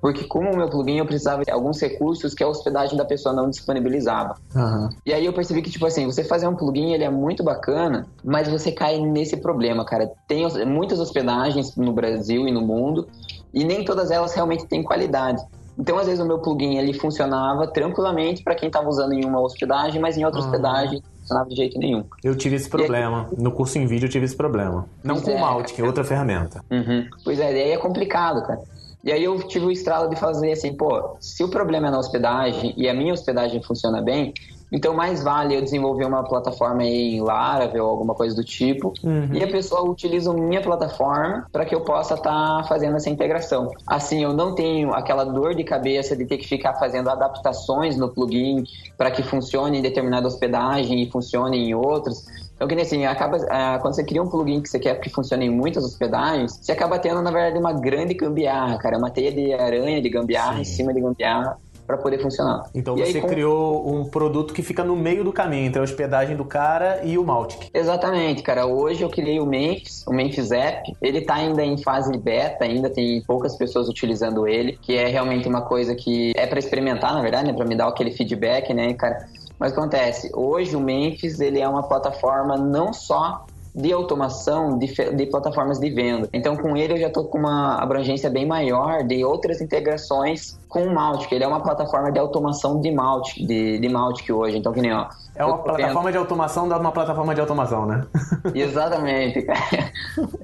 porque 0.00 0.24
como 0.24 0.50
o 0.50 0.56
meu 0.56 0.68
plugin 0.68 0.98
eu 0.98 1.06
precisava 1.06 1.44
de 1.44 1.50
alguns 1.50 1.80
recursos 1.80 2.34
que 2.34 2.42
a 2.42 2.48
hospedagem 2.48 2.96
da 2.96 3.04
pessoa 3.04 3.34
não 3.34 3.48
disponibilizava. 3.48 4.36
Uhum. 4.54 4.88
E 5.06 5.12
aí 5.12 5.24
eu 5.24 5.32
percebi 5.32 5.62
que, 5.62 5.70
tipo 5.70 5.86
assim, 5.86 6.06
você 6.06 6.24
fazer 6.24 6.48
um 6.48 6.56
plugin, 6.56 6.92
ele 6.92 7.04
é 7.04 7.10
muito 7.10 7.44
bacana, 7.44 8.06
mas 8.24 8.48
você 8.48 8.72
cai 8.72 8.98
nesse 8.98 9.36
problema, 9.36 9.84
cara. 9.84 10.10
Tem 10.26 10.44
muitas 10.66 10.98
hospedagens 10.98 11.76
no 11.76 11.92
Brasil 11.92 12.48
e 12.48 12.52
no 12.52 12.60
mundo, 12.60 13.06
e 13.54 13.64
nem 13.64 13.84
todas 13.84 14.10
elas 14.10 14.34
realmente 14.34 14.66
têm 14.66 14.82
qualidade. 14.82 15.40
Então, 15.78 15.98
às 15.98 16.06
vezes, 16.06 16.20
o 16.20 16.26
meu 16.26 16.38
plugin 16.38 16.76
ele 16.76 16.92
funcionava 16.92 17.66
tranquilamente 17.66 18.42
para 18.42 18.54
quem 18.54 18.68
estava 18.68 18.88
usando 18.88 19.12
em 19.12 19.24
uma 19.24 19.40
hospedagem, 19.40 20.00
mas 20.00 20.16
em 20.16 20.24
outra 20.24 20.40
uhum. 20.40 20.46
hospedagem 20.46 21.02
funcionava 21.20 21.48
de 21.48 21.56
jeito 21.56 21.78
nenhum. 21.78 22.04
Eu 22.22 22.36
tive 22.36 22.56
esse 22.56 22.68
problema. 22.68 23.28
Aí... 23.30 23.42
No 23.42 23.52
curso 23.52 23.78
em 23.78 23.86
vídeo 23.86 24.06
eu 24.06 24.10
tive 24.10 24.24
esse 24.24 24.36
problema. 24.36 24.86
Não 25.02 25.14
pois 25.14 25.24
com 25.24 25.32
o 25.32 25.36
é, 25.36 25.40
Malt, 25.40 25.72
que 25.72 25.80
é 25.80 25.84
outra 25.84 26.04
ferramenta. 26.04 26.62
Uhum. 26.70 27.08
Pois 27.24 27.38
é, 27.40 27.52
daí 27.52 27.70
é 27.70 27.76
complicado, 27.78 28.46
cara. 28.46 28.60
E 29.04 29.10
aí 29.10 29.24
eu 29.24 29.36
tive 29.42 29.66
o 29.66 29.70
estralo 29.70 30.08
de 30.08 30.16
fazer 30.16 30.52
assim, 30.52 30.76
pô, 30.76 31.16
se 31.18 31.42
o 31.42 31.48
problema 31.48 31.88
é 31.88 31.90
na 31.90 31.98
hospedagem 31.98 32.72
e 32.76 32.88
a 32.88 32.94
minha 32.94 33.12
hospedagem 33.12 33.60
funciona 33.62 34.00
bem, 34.00 34.32
então, 34.72 34.94
mais 34.94 35.22
vale 35.22 35.54
eu 35.54 35.60
desenvolver 35.60 36.06
uma 36.06 36.24
plataforma 36.24 36.82
em 36.82 37.20
Laravel 37.20 37.84
ou 37.84 37.90
alguma 37.90 38.14
coisa 38.14 38.34
do 38.34 38.42
tipo, 38.42 38.94
uhum. 39.04 39.28
e 39.30 39.44
a 39.44 39.46
pessoa 39.46 39.82
utiliza 39.82 40.30
a 40.30 40.34
minha 40.34 40.62
plataforma 40.62 41.46
para 41.52 41.66
que 41.66 41.74
eu 41.74 41.82
possa 41.82 42.14
estar 42.14 42.62
tá 42.62 42.64
fazendo 42.66 42.96
essa 42.96 43.10
integração. 43.10 43.70
Assim, 43.86 44.22
eu 44.22 44.32
não 44.32 44.54
tenho 44.54 44.94
aquela 44.94 45.24
dor 45.24 45.54
de 45.54 45.62
cabeça 45.62 46.16
de 46.16 46.24
ter 46.24 46.38
que 46.38 46.48
ficar 46.48 46.72
fazendo 46.74 47.10
adaptações 47.10 47.98
no 47.98 48.08
plugin 48.08 48.64
para 48.96 49.10
que 49.10 49.22
funcione 49.22 49.78
em 49.78 49.82
determinada 49.82 50.26
hospedagem 50.26 51.02
e 51.02 51.10
funcione 51.10 51.58
em 51.58 51.74
outros. 51.74 52.24
Então, 52.56 52.66
que 52.66 52.74
nem 52.74 52.84
assim, 52.84 53.04
acaba, 53.04 53.38
ah, 53.50 53.78
quando 53.82 53.94
você 53.94 54.04
cria 54.04 54.22
um 54.22 54.28
plugin 54.28 54.62
que 54.62 54.70
você 54.70 54.78
quer 54.78 54.98
que 55.00 55.10
funcione 55.10 55.46
em 55.46 55.50
muitas 55.50 55.84
hospedagens, 55.84 56.58
você 56.62 56.72
acaba 56.72 56.98
tendo, 56.98 57.20
na 57.20 57.30
verdade, 57.30 57.58
uma 57.58 57.74
grande 57.74 58.14
gambiarra, 58.14 58.78
cara. 58.78 58.96
Uma 58.96 59.10
teia 59.10 59.32
de 59.32 59.52
aranha 59.52 60.00
de 60.00 60.08
gambiarra 60.08 60.54
Sim. 60.54 60.60
em 60.60 60.64
cima 60.64 60.94
de 60.94 61.00
gambiarra 61.00 61.58
para 61.92 61.98
poder 61.98 62.22
funcionar. 62.22 62.64
Então 62.74 62.96
e 62.96 63.04
você 63.04 63.18
aí, 63.18 63.24
criou 63.24 63.94
um 63.94 64.04
produto 64.06 64.54
que 64.54 64.62
fica 64.62 64.82
no 64.82 64.96
meio 64.96 65.22
do 65.22 65.32
caminho 65.32 65.66
entre 65.66 65.78
a 65.78 65.82
hospedagem 65.82 66.36
do 66.36 66.44
cara 66.44 67.02
e 67.04 67.18
o 67.18 67.24
Maltic. 67.24 67.68
Exatamente, 67.74 68.42
cara. 68.42 68.66
Hoje 68.66 69.02
eu 69.02 69.10
criei 69.10 69.38
o 69.38 69.46
Memphis, 69.46 70.04
o 70.06 70.12
Memphis 70.12 70.50
App. 70.50 70.96
Ele 71.02 71.20
tá 71.20 71.34
ainda 71.34 71.62
em 71.62 71.76
fase 71.76 72.16
beta, 72.16 72.64
ainda 72.64 72.88
tem 72.88 73.22
poucas 73.22 73.56
pessoas 73.56 73.88
utilizando 73.88 74.48
ele, 74.48 74.78
que 74.80 74.96
é 74.96 75.08
realmente 75.08 75.46
uma 75.46 75.60
coisa 75.60 75.94
que 75.94 76.32
é 76.34 76.46
para 76.46 76.58
experimentar, 76.58 77.12
na 77.12 77.20
verdade, 77.20 77.48
né, 77.48 77.52
para 77.52 77.66
me 77.66 77.76
dar 77.76 77.88
aquele 77.88 78.10
feedback, 78.10 78.72
né, 78.72 78.94
cara. 78.94 79.26
Mas 79.58 79.72
acontece, 79.72 80.30
hoje 80.34 80.74
o 80.74 80.80
Memphis 80.80 81.40
ele 81.40 81.60
é 81.60 81.68
uma 81.68 81.82
plataforma 81.82 82.56
não 82.56 82.92
só 82.92 83.44
de 83.74 83.92
automação 83.92 84.78
de, 84.78 84.86
de, 84.86 85.26
plataformas 85.26 85.78
de 85.78 85.88
venda. 85.90 86.28
Então, 86.32 86.56
com 86.56 86.76
ele, 86.76 86.94
eu 86.94 86.98
já 86.98 87.06
estou 87.06 87.24
com 87.24 87.38
uma 87.38 87.76
abrangência 87.76 88.28
bem 88.28 88.46
maior 88.46 89.02
de 89.02 89.24
outras 89.24 89.60
integrações 89.60 90.58
com 90.68 90.84
o 90.84 90.94
Mautic. 90.94 91.32
Ele 91.32 91.44
é 91.44 91.48
uma 91.48 91.62
plataforma 91.62 92.12
de 92.12 92.18
automação 92.18 92.80
de 92.80 92.90
Mautic, 92.90 93.46
de, 93.46 93.78
de 93.78 93.88
Mautic 93.88 94.30
hoje. 94.30 94.58
Então, 94.58 94.72
que 94.72 94.80
nem, 94.80 94.92
ó... 94.92 95.08
É 95.34 95.44
uma 95.44 95.58
plataforma 95.58 96.02
vendo... 96.02 96.12
de 96.12 96.18
automação 96.18 96.68
da 96.68 96.78
uma 96.78 96.92
plataforma 96.92 97.34
de 97.34 97.40
automação, 97.40 97.86
né? 97.86 98.04
Exatamente, 98.54 99.46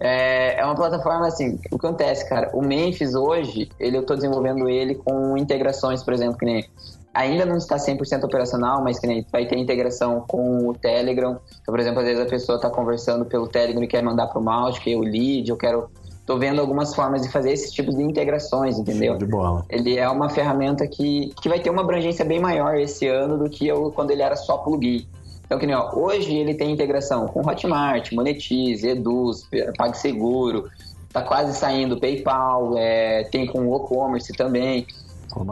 É, 0.01 0.61
é 0.61 0.65
uma 0.65 0.75
plataforma, 0.75 1.27
assim, 1.27 1.57
o 1.71 1.79
que 1.79 1.87
acontece, 1.87 2.27
cara? 2.29 2.51
O 2.55 2.63
Memphis 2.63 3.15
hoje, 3.15 3.69
ele, 3.79 3.99
eu 3.99 4.01
estou 4.01 4.17
desenvolvendo 4.17 4.69
ele 4.69 4.95
com 4.95 5.37
integrações, 5.37 6.03
por 6.03 6.15
exemplo, 6.15 6.39
que 6.39 6.47
nem 6.47 6.65
ainda 7.19 7.45
não 7.45 7.57
está 7.57 7.77
100% 7.77 8.25
operacional, 8.25 8.83
mas 8.83 8.99
que 8.99 9.07
nem 9.07 9.27
vai 9.33 9.45
ter 9.45 9.59
integração 9.59 10.25
com 10.27 10.69
o 10.69 10.73
Telegram. 10.73 11.39
Então, 11.61 11.73
por 11.73 11.81
exemplo, 11.81 11.99
às 11.99 12.07
vezes 12.07 12.23
a 12.23 12.27
pessoa 12.27 12.57
está 12.57 12.71
conversando 12.71 13.25
pelo 13.25 13.49
Telegram 13.49 13.83
e 13.83 13.89
quer 13.89 14.03
mandar 14.03 14.29
para 14.29 14.39
o 14.39 14.43
Mouse, 14.43 14.81
que 14.81 14.93
é 14.93 14.97
o 14.97 15.01
lead, 15.01 15.51
eu 15.51 15.57
quero 15.57 15.91
tô 16.25 16.39
vendo 16.39 16.61
algumas 16.61 16.95
formas 16.95 17.23
de 17.23 17.31
fazer 17.31 17.53
esse 17.53 17.73
tipo 17.73 17.91
de 17.91 18.03
integrações, 18.03 18.79
entendeu? 18.79 19.13
Show 19.13 19.19
de 19.19 19.27
bola. 19.27 19.65
Ele 19.71 19.97
é 19.97 20.07
uma 20.11 20.29
ferramenta 20.29 20.87
que, 20.87 21.33
que 21.41 21.49
vai 21.49 21.59
ter 21.59 21.71
uma 21.71 21.81
abrangência 21.81 22.23
bem 22.23 22.39
maior 22.39 22.77
esse 22.77 23.09
ano 23.09 23.39
do 23.39 23.49
que 23.49 23.67
eu, 23.67 23.91
quando 23.93 24.11
ele 24.11 24.21
era 24.21 24.37
só 24.37 24.59
plugin. 24.59 25.07
Então, 25.47 25.59
que 25.59 25.67
nem, 25.67 25.75
ó, 25.75 25.91
hoje 25.95 26.35
ele 26.35 26.53
tem 26.53 26.71
integração 26.71 27.27
com 27.29 27.41
Hotmart, 27.41 28.13
Monetize, 28.13 28.87
Eduz, 28.87 29.49
PagSeguro, 29.79 30.69
tá 31.11 31.23
quase 31.23 31.59
saindo 31.59 31.99
PayPal, 31.99 32.77
é, 32.77 33.25
tem 33.25 33.47
com 33.47 33.61
o 33.61 33.71
WooCommerce 33.71 34.35
também. 34.35 34.87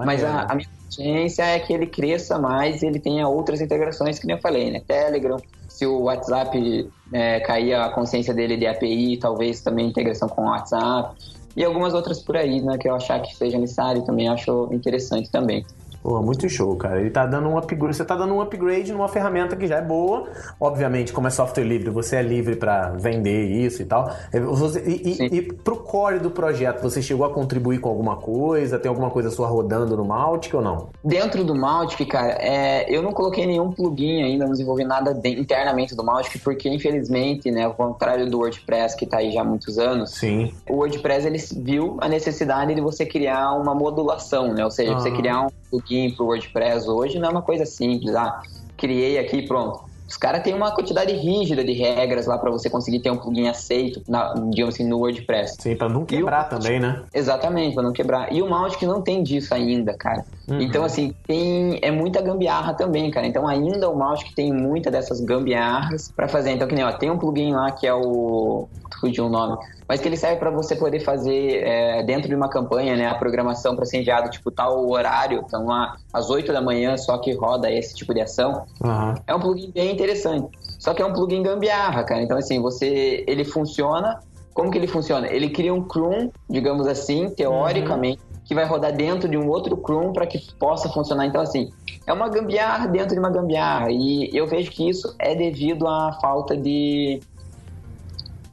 Mas 0.05 0.23
a, 0.23 0.43
a 0.43 0.55
minha 0.55 0.69
tendência 0.95 1.43
é 1.43 1.59
que 1.59 1.73
ele 1.73 1.87
cresça 1.87 2.39
mais 2.39 2.83
e 2.83 2.87
ele 2.87 2.99
tenha 2.99 3.29
outras 3.29 3.61
integrações, 3.61 4.19
que 4.19 4.27
nem 4.27 4.37
eu 4.37 4.43
falei, 4.43 4.71
né? 4.71 4.81
Telegram, 4.87 5.39
se 5.69 5.87
o 5.87 6.03
WhatsApp 6.03 6.91
é, 7.13 7.41
cair 7.41 7.75
a 7.75 7.89
consciência 7.91 8.33
dele 8.33 8.57
de 8.57 8.67
API, 8.67 9.19
talvez 9.19 9.61
também 9.61 9.89
integração 9.89 10.29
com 10.29 10.43
o 10.43 10.51
WhatsApp. 10.51 11.17
E 11.57 11.65
algumas 11.65 11.95
outras 11.95 12.23
por 12.23 12.37
aí, 12.37 12.61
né? 12.61 12.77
Que 12.79 12.89
eu 12.89 12.95
achar 12.95 13.21
que 13.21 13.35
seja 13.35 13.59
necessário 13.59 14.03
também 14.03 14.29
acho 14.29 14.69
interessante 14.73 15.31
também. 15.31 15.65
Pô, 16.07 16.23
muito 16.23 16.49
show, 16.49 16.77
cara. 16.77 17.01
Ele 17.01 17.11
tá 17.11 17.27
dando 17.27 17.49
um 17.49 17.59
upgrade. 17.59 17.97
Você 17.97 18.05
tá 18.05 18.15
dando 18.15 18.33
um 18.33 18.41
upgrade 18.41 18.93
numa 18.93 19.09
ferramenta 19.09 19.57
que 19.57 19.67
já 19.67 19.79
é 19.79 19.83
boa. 19.83 20.29
Obviamente, 20.61 21.13
como 21.13 21.27
é 21.27 21.31
software 21.31 21.65
livre, 21.65 21.91
você 21.91 22.15
é 22.15 22.23
livre 22.23 22.55
para 22.55 22.91
vender 22.91 23.47
isso 23.47 23.83
e 23.83 23.85
tal. 23.85 24.09
É, 24.33 24.39
e, 24.87 25.03
e, 25.03 25.37
e, 25.39 25.43
pro 25.43 25.79
core 25.79 26.21
do 26.21 26.31
projeto, 26.31 26.81
você 26.81 27.03
chegou 27.03 27.27
a 27.27 27.31
contribuir 27.31 27.81
com 27.81 27.89
alguma 27.89 28.15
coisa? 28.19 28.79
Tem 28.79 28.89
alguma 28.89 29.11
coisa 29.11 29.31
sua 29.31 29.49
rodando 29.49 29.97
no 29.97 30.05
Maltic 30.05 30.55
ou 30.55 30.63
não? 30.63 30.91
Dentro 31.03 31.43
do 31.43 31.57
Maltic, 31.57 32.09
cara, 32.09 32.37
é, 32.39 32.87
eu 32.89 33.03
não 33.03 33.11
coloquei 33.11 33.45
nenhum 33.45 33.73
plugin 33.73 34.23
ainda, 34.23 34.45
não 34.45 34.53
desenvolvi 34.53 34.85
nada 34.85 35.13
de, 35.13 35.31
internamente 35.31 35.97
do 35.97 36.05
Maltic, 36.05 36.41
porque 36.41 36.69
infelizmente, 36.69 37.51
né, 37.51 37.65
ao 37.65 37.75
contrário 37.75 38.31
do 38.31 38.39
WordPress 38.39 38.97
que 38.97 39.07
tá 39.07 39.17
aí 39.17 39.33
já 39.33 39.41
há 39.41 39.45
muitos 39.45 39.77
anos, 39.77 40.13
Sim. 40.13 40.55
o 40.71 40.75
WordPress 40.75 41.27
ele 41.27 41.39
viu 41.65 41.97
a 42.01 42.09
necessidade 42.09 42.77
de 42.77 42.81
você 42.81 43.05
criar 43.05 43.55
uma 43.55 43.75
modulação, 43.75 44.55
né? 44.55 44.65
Ou 44.65 44.71
seja, 44.71 44.93
ah. 44.93 45.01
você 45.01 45.11
criar 45.11 45.41
um 45.41 45.49
plugin 45.69 45.96
para 46.15 46.25
o 46.25 46.27
WordPress 46.27 46.89
hoje 46.89 47.19
não 47.19 47.29
é 47.29 47.33
uma 47.33 47.43
coisa 47.43 47.67
simples. 47.67 48.15
Ah, 48.15 48.43
criei 48.77 49.19
aqui 49.19 49.43
pronto. 49.43 49.87
Os 50.09 50.17
caras 50.17 50.43
têm 50.43 50.55
uma 50.55 50.71
quantidade 50.71 51.13
rígida 51.13 51.65
de 51.65 51.73
regras 51.73 52.27
lá 52.27 52.39
para 52.39 52.51
você 52.51 52.71
conseguir 52.71 53.01
ter 53.01 53.11
um 53.11 53.17
plugin 53.17 53.49
aceito, 53.49 54.01
na, 54.09 54.35
digamos 54.51 54.75
assim, 54.75 54.87
no 54.87 54.99
WordPress. 54.99 55.57
Sim, 55.59 55.75
para 55.75 55.89
não 55.89 56.05
quebrar 56.05 56.45
também, 56.45 56.79
né? 56.79 57.03
Exatamente, 57.13 57.75
para 57.75 57.83
não 57.83 57.93
quebrar. 57.93 58.33
E 58.33 58.41
o 58.41 58.49
Mautic 58.49 58.83
não 58.83 59.03
tem 59.03 59.23
disso 59.23 59.53
ainda, 59.53 59.95
cara. 59.95 60.25
Uhum. 60.47 60.61
Então, 60.61 60.85
assim, 60.85 61.13
tem 61.27 61.81
é 61.83 61.91
muita 61.91 62.23
gambiarra 62.23 62.73
também, 62.75 63.11
cara. 63.11 63.27
Então, 63.27 63.49
ainda 63.49 63.91
o 63.91 63.97
Mautic 63.97 64.33
tem 64.33 64.53
muita 64.53 64.93
dessas 64.93 65.21
gambiarras 65.21 66.13
para 66.15 66.29
fazer. 66.29 66.53
Então, 66.53 66.69
que 66.69 66.75
nem, 66.75 66.85
ó, 66.85 66.93
tem 66.93 67.11
um 67.11 67.19
plugin 67.19 67.53
lá 67.53 67.73
que 67.73 67.87
é 67.87 67.95
o... 67.95 68.69
Fugiu 69.01 69.27
o 69.27 69.29
nome 69.29 69.59
mas 69.89 70.01
que 70.01 70.09
ele 70.09 70.17
serve 70.17 70.37
para 70.37 70.51
você 70.51 70.75
poder 70.75 71.01
fazer 71.01 71.63
é, 71.63 72.03
dentro 72.03 72.29
de 72.29 72.35
uma 72.35 72.49
campanha, 72.49 72.97
né, 72.97 73.07
a 73.07 73.15
programação 73.15 73.77
para 73.77 73.85
ser 73.85 73.99
enviado 73.99 74.31
tipo 74.31 74.51
tal 74.51 74.89
horário, 74.89 75.43
então 75.47 75.67
às 76.13 76.31
8 76.31 76.53
da 76.53 76.61
manhã 76.61 76.97
só 76.97 77.19
que 77.19 77.33
roda 77.33 77.71
esse 77.71 77.95
tipo 77.95 78.13
de 78.13 78.21
ação. 78.21 78.65
Aham. 78.83 79.15
É 79.27 79.35
um 79.35 79.41
plugin 79.41 79.71
bem 79.71 79.93
interessante. 79.93 80.49
Só 80.79 80.93
que 80.93 81.03
é 81.03 81.07
um 81.07 81.13
plugin 81.13 81.43
gambiarra, 81.43 82.05
cara. 82.05 82.23
Então 82.23 82.37
assim, 82.37 82.61
você 82.61 83.25
ele 83.27 83.45
funciona, 83.45 84.21
como 84.53 84.71
que 84.71 84.79
ele 84.79 84.87
funciona? 84.87 85.27
Ele 85.29 85.51
cria 85.51 85.73
um 85.73 85.83
cron, 85.83 86.31
digamos 86.49 86.87
assim, 86.87 87.31
teoricamente, 87.31 88.21
que 88.45 88.55
vai 88.55 88.65
rodar 88.65 88.95
dentro 88.95 89.29
de 89.29 89.37
um 89.37 89.49
outro 89.49 89.77
cron 89.77 90.13
para 90.13 90.27
que 90.27 90.41
possa 90.55 90.89
funcionar. 90.89 91.27
Então 91.27 91.41
assim, 91.41 91.71
é 92.07 92.13
uma 92.13 92.29
gambiarra 92.29 92.87
dentro 92.87 93.15
de 93.15 93.19
uma 93.19 93.31
gambiarra 93.31 93.91
e 93.91 94.31
eu 94.33 94.47
vejo 94.47 94.71
que 94.71 94.89
isso 94.89 95.15
é 95.19 95.35
devido 95.35 95.87
à 95.87 96.13
falta 96.21 96.57
de 96.57 97.21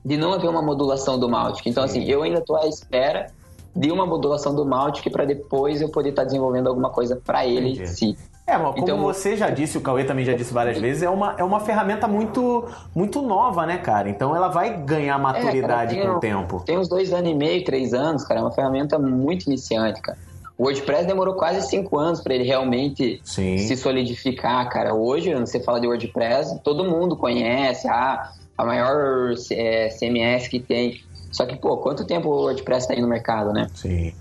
de 0.04 0.18
não 0.18 0.34
haver 0.34 0.50
uma 0.50 0.62
modulação 0.62 1.18
do 1.20 1.30
Mautic. 1.30 1.66
Então, 1.68 1.84
assim, 1.84 2.04
eu 2.06 2.24
ainda 2.24 2.40
estou 2.40 2.56
à 2.58 2.68
espera 2.68 3.28
de 3.76 3.92
uma 3.92 4.06
modulação 4.06 4.54
do 4.54 4.66
Mautic 4.66 5.12
para 5.12 5.26
depois 5.26 5.82
eu 5.82 5.90
poder 5.90 6.10
estar 6.10 6.24
desenvolvendo 6.26 6.68
alguma 6.68 6.90
coisa 6.90 7.16
para 7.16 7.46
ele 7.46 7.82
em 7.82 7.86
si. 7.86 8.18
É, 8.46 8.58
mas 8.58 8.72
como 8.74 8.84
Então- 8.84 9.00
você 9.00 9.38
já 9.38 9.50
disse, 9.50 9.78
o 9.78 9.82
Cauê 9.82 10.04
também 10.04 10.26
já 10.26 10.34
disse 10.34 10.54
várias 10.54 10.78
vezes, 10.78 11.02
é 11.02 11.10
uma, 11.10 11.34
é 11.38 11.44
uma 11.46 11.62
ferramenta 11.62 12.10
muito, 12.10 12.66
muito 12.94 13.22
nova, 13.22 13.66
né, 13.66 13.78
cara? 13.78 14.10
Então 14.10 14.36
ela 14.36 14.50
vai 14.50 14.78
ganhar 14.84 15.18
maturidade 15.18 15.96
É, 15.98 16.02
cara, 16.02 16.12
com 16.12 16.18
o 16.18 16.20
tem 16.20 16.36
um- 16.36 16.40
tempo. 16.42 16.64
Tem 16.66 16.78
uns 16.78 16.90
dois 16.90 17.14
anos 17.14 17.32
e 17.32 17.34
meio, 17.34 17.64
três 17.64 17.94
anos, 17.94 18.26
cara. 18.26 18.42
É 18.42 18.44
uma 18.44 18.52
ferramenta 18.52 19.00
muito 19.00 19.46
iniciante, 19.48 20.02
cara. 20.02 20.18
O 20.58 20.64
WordPress 20.66 21.08
demorou 21.08 21.34
quase 21.36 21.68
cinco 21.68 21.98
anos 21.98 22.20
para 22.22 22.36
ele 22.36 22.44
realmente 22.44 23.20
Sim. 23.24 23.58
se 23.58 23.76
solidificar, 23.78 24.70
cara. 24.70 24.94
Hoje, 24.94 25.34
você 25.34 25.60
fala 25.62 25.80
de 25.80 25.88
WordPress, 25.88 26.60
todo 26.64 26.84
mundo 26.84 27.16
conhece, 27.16 27.88
ah, 27.88 28.30
a 28.58 28.66
maior 28.66 29.34
é, 29.52 29.90
CMS 29.90 30.48
que 30.48 30.60
tem. 30.60 31.02
Só 31.32 31.46
que, 31.46 31.56
pô, 31.56 31.78
quanto 31.78 32.06
tempo 32.06 32.30
o 32.30 32.44
WordPress 32.44 32.88
tá 32.88 32.94
aí 32.94 33.02
no 33.02 33.08
mercado, 33.08 33.52
né? 33.52 33.68
Sim. 33.74 34.14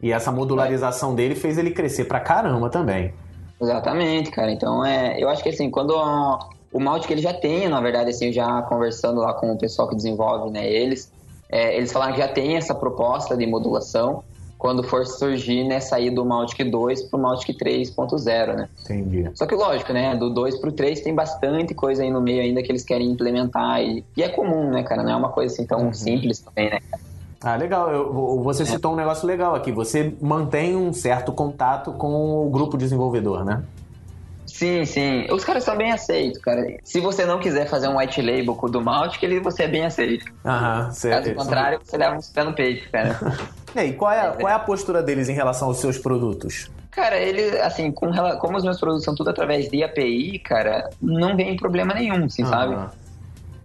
E 0.00 0.12
essa 0.12 0.32
modularização 0.32 1.14
dele 1.14 1.34
fez 1.34 1.58
ele 1.58 1.70
crescer 1.70 2.04
pra 2.04 2.20
caramba 2.20 2.68
também. 2.68 3.12
Exatamente, 3.60 4.30
cara. 4.30 4.50
Então, 4.50 4.84
é, 4.84 5.22
eu 5.22 5.28
acho 5.28 5.42
que 5.42 5.48
assim, 5.48 5.70
quando 5.70 5.94
o 6.72 6.80
Mautic 6.80 7.10
ele 7.10 7.22
já 7.22 7.32
tem, 7.32 7.68
na 7.68 7.80
verdade, 7.80 8.10
assim, 8.10 8.32
já 8.32 8.62
conversando 8.62 9.20
lá 9.20 9.34
com 9.34 9.52
o 9.52 9.58
pessoal 9.58 9.88
que 9.88 9.94
desenvolve, 9.94 10.50
né, 10.50 10.68
eles, 10.68 11.12
é, 11.48 11.76
eles 11.76 11.92
falaram 11.92 12.12
que 12.14 12.18
já 12.18 12.28
tem 12.28 12.56
essa 12.56 12.74
proposta 12.74 13.36
de 13.36 13.46
modulação 13.46 14.24
quando 14.62 14.84
for 14.84 15.04
surgir, 15.04 15.64
né, 15.64 15.80
sair 15.80 16.08
do 16.10 16.24
Mautic 16.24 16.62
2 16.70 17.02
pro 17.02 17.18
Mautic 17.18 17.58
3.0, 17.58 18.54
né? 18.54 18.68
Entendi. 18.84 19.28
Só 19.34 19.44
que 19.44 19.56
lógico, 19.56 19.92
né, 19.92 20.14
do 20.14 20.30
2 20.30 20.56
pro 20.60 20.70
3 20.70 21.00
tem 21.00 21.12
bastante 21.12 21.74
coisa 21.74 22.04
aí 22.04 22.10
no 22.12 22.20
meio 22.20 22.40
ainda 22.40 22.62
que 22.62 22.70
eles 22.70 22.84
querem 22.84 23.10
implementar 23.10 23.82
e, 23.82 24.04
e 24.16 24.22
é 24.22 24.28
comum, 24.28 24.70
né, 24.70 24.84
cara? 24.84 25.02
Não 25.02 25.10
é 25.10 25.16
uma 25.16 25.30
coisa 25.30 25.52
assim 25.52 25.66
tão 25.66 25.92
simples 25.92 26.38
também, 26.38 26.70
né? 26.70 26.78
Ah, 27.42 27.56
legal. 27.56 27.90
Eu- 27.90 28.40
você 28.40 28.64
citou 28.64 28.92
um 28.92 28.96
negócio 28.96 29.26
legal 29.26 29.52
aqui. 29.56 29.72
Você 29.72 30.14
mantém 30.20 30.76
um 30.76 30.92
certo 30.92 31.32
contato 31.32 31.90
com 31.94 32.46
o 32.46 32.48
grupo 32.48 32.78
desenvolvedor, 32.78 33.44
né? 33.44 33.64
Sim, 34.52 34.84
sim. 34.84 35.26
Os 35.30 35.44
caras 35.44 35.64
são 35.64 35.74
bem 35.76 35.90
aceitos, 35.92 36.38
cara. 36.42 36.62
Se 36.84 37.00
você 37.00 37.24
não 37.24 37.40
quiser 37.40 37.66
fazer 37.68 37.88
um 37.88 37.96
white 37.96 38.20
label 38.20 38.54
com 38.54 38.66
o 38.66 38.70
do 38.70 38.82
Mautic, 38.82 39.22
ele, 39.22 39.40
você 39.40 39.62
é 39.62 39.68
bem 39.68 39.86
aceito. 39.86 40.26
Aham, 40.44 40.84
Caso 40.84 41.00
certo. 41.00 41.34
contrário, 41.34 41.80
você 41.82 41.96
leva 41.96 42.16
uns 42.16 42.28
pé 42.28 42.44
no 42.44 42.52
peito, 42.54 42.90
cara. 42.90 43.18
E 43.74 43.80
aí, 43.80 43.92
qual 43.94 44.12
é, 44.12 44.30
qual 44.32 44.50
é 44.50 44.52
a 44.52 44.58
postura 44.58 45.02
deles 45.02 45.30
em 45.30 45.32
relação 45.32 45.68
aos 45.68 45.78
seus 45.78 45.96
produtos? 45.96 46.70
cara, 46.90 47.16
ele, 47.16 47.58
assim, 47.60 47.90
com, 47.90 48.12
como 48.38 48.58
os 48.58 48.62
meus 48.64 48.78
produtos 48.78 49.02
são 49.02 49.14
tudo 49.14 49.30
através 49.30 49.70
de 49.70 49.82
API, 49.82 50.38
cara, 50.40 50.90
não 51.00 51.34
vem 51.34 51.56
problema 51.56 51.94
nenhum, 51.94 52.26
assim, 52.26 52.44
sabe? 52.44 52.74
Aham. 52.74 52.90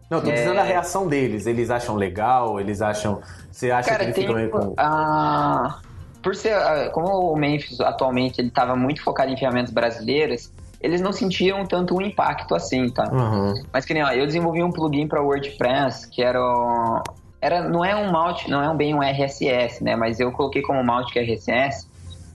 Não, 0.10 0.22
tô 0.22 0.30
É. 0.30 0.34
dizendo 0.36 0.58
a 0.62 0.64
reação 0.64 1.06
deles. 1.10 1.46
Eles 1.46 1.70
acham 1.70 1.96
legal? 1.98 2.58
Eles 2.58 2.82
acham. 2.82 3.20
Você 3.52 3.70
acha 3.70 3.90
que 3.90 3.92
Cara, 3.92 4.04
eles 4.06 4.16
tem. 4.16 4.24
ficam 4.24 4.38
meio 4.38 4.50
com. 4.50 4.74
ah, 4.78 5.80
por 6.24 6.34
ser. 6.34 6.56
como 6.94 7.34
o 7.34 7.36
Memphis 7.36 7.82
atualmente 7.82 8.40
ele 8.40 8.50
tava 8.50 8.78
muito 8.78 9.04
focado 9.04 9.30
em 9.30 9.36
ferramentas 9.38 9.72
brasileiras, 9.74 10.54
eles 10.82 11.02
não 11.02 11.12
sentiam 11.12 11.66
tanto 11.66 11.96
o 11.96 12.02
impacto 12.02 12.54
assim, 12.56 12.90
tá? 12.90 13.06
Aham. 13.06 13.54
Mas 13.74 13.86
que 13.86 13.94
nem, 13.94 14.04
ó, 14.04 14.12
eu 14.12 14.26
desenvolvi 14.26 14.64
um 14.64 14.72
plugin 14.72 15.08
para 15.08 15.22
WordPress 15.22 16.10
que 16.10 16.22
era. 16.24 16.40
o- 16.42 17.04
era 17.42 17.68
não 17.70 17.86
é 17.86 17.96
um 17.96 18.12
mount, 18.12 18.48
não 18.48 18.62
é 18.64 18.70
um 18.70 18.76
bem 18.76 18.94
um 18.96 19.02
RSS, 19.04 19.84
né? 19.84 19.96
Mas 19.96 20.20
eu 20.20 20.32
coloquei 20.32 20.62
como 20.62 20.84
mount 20.84 21.12
que 21.12 21.20
é 21.20 21.24
RSS, 21.24 21.88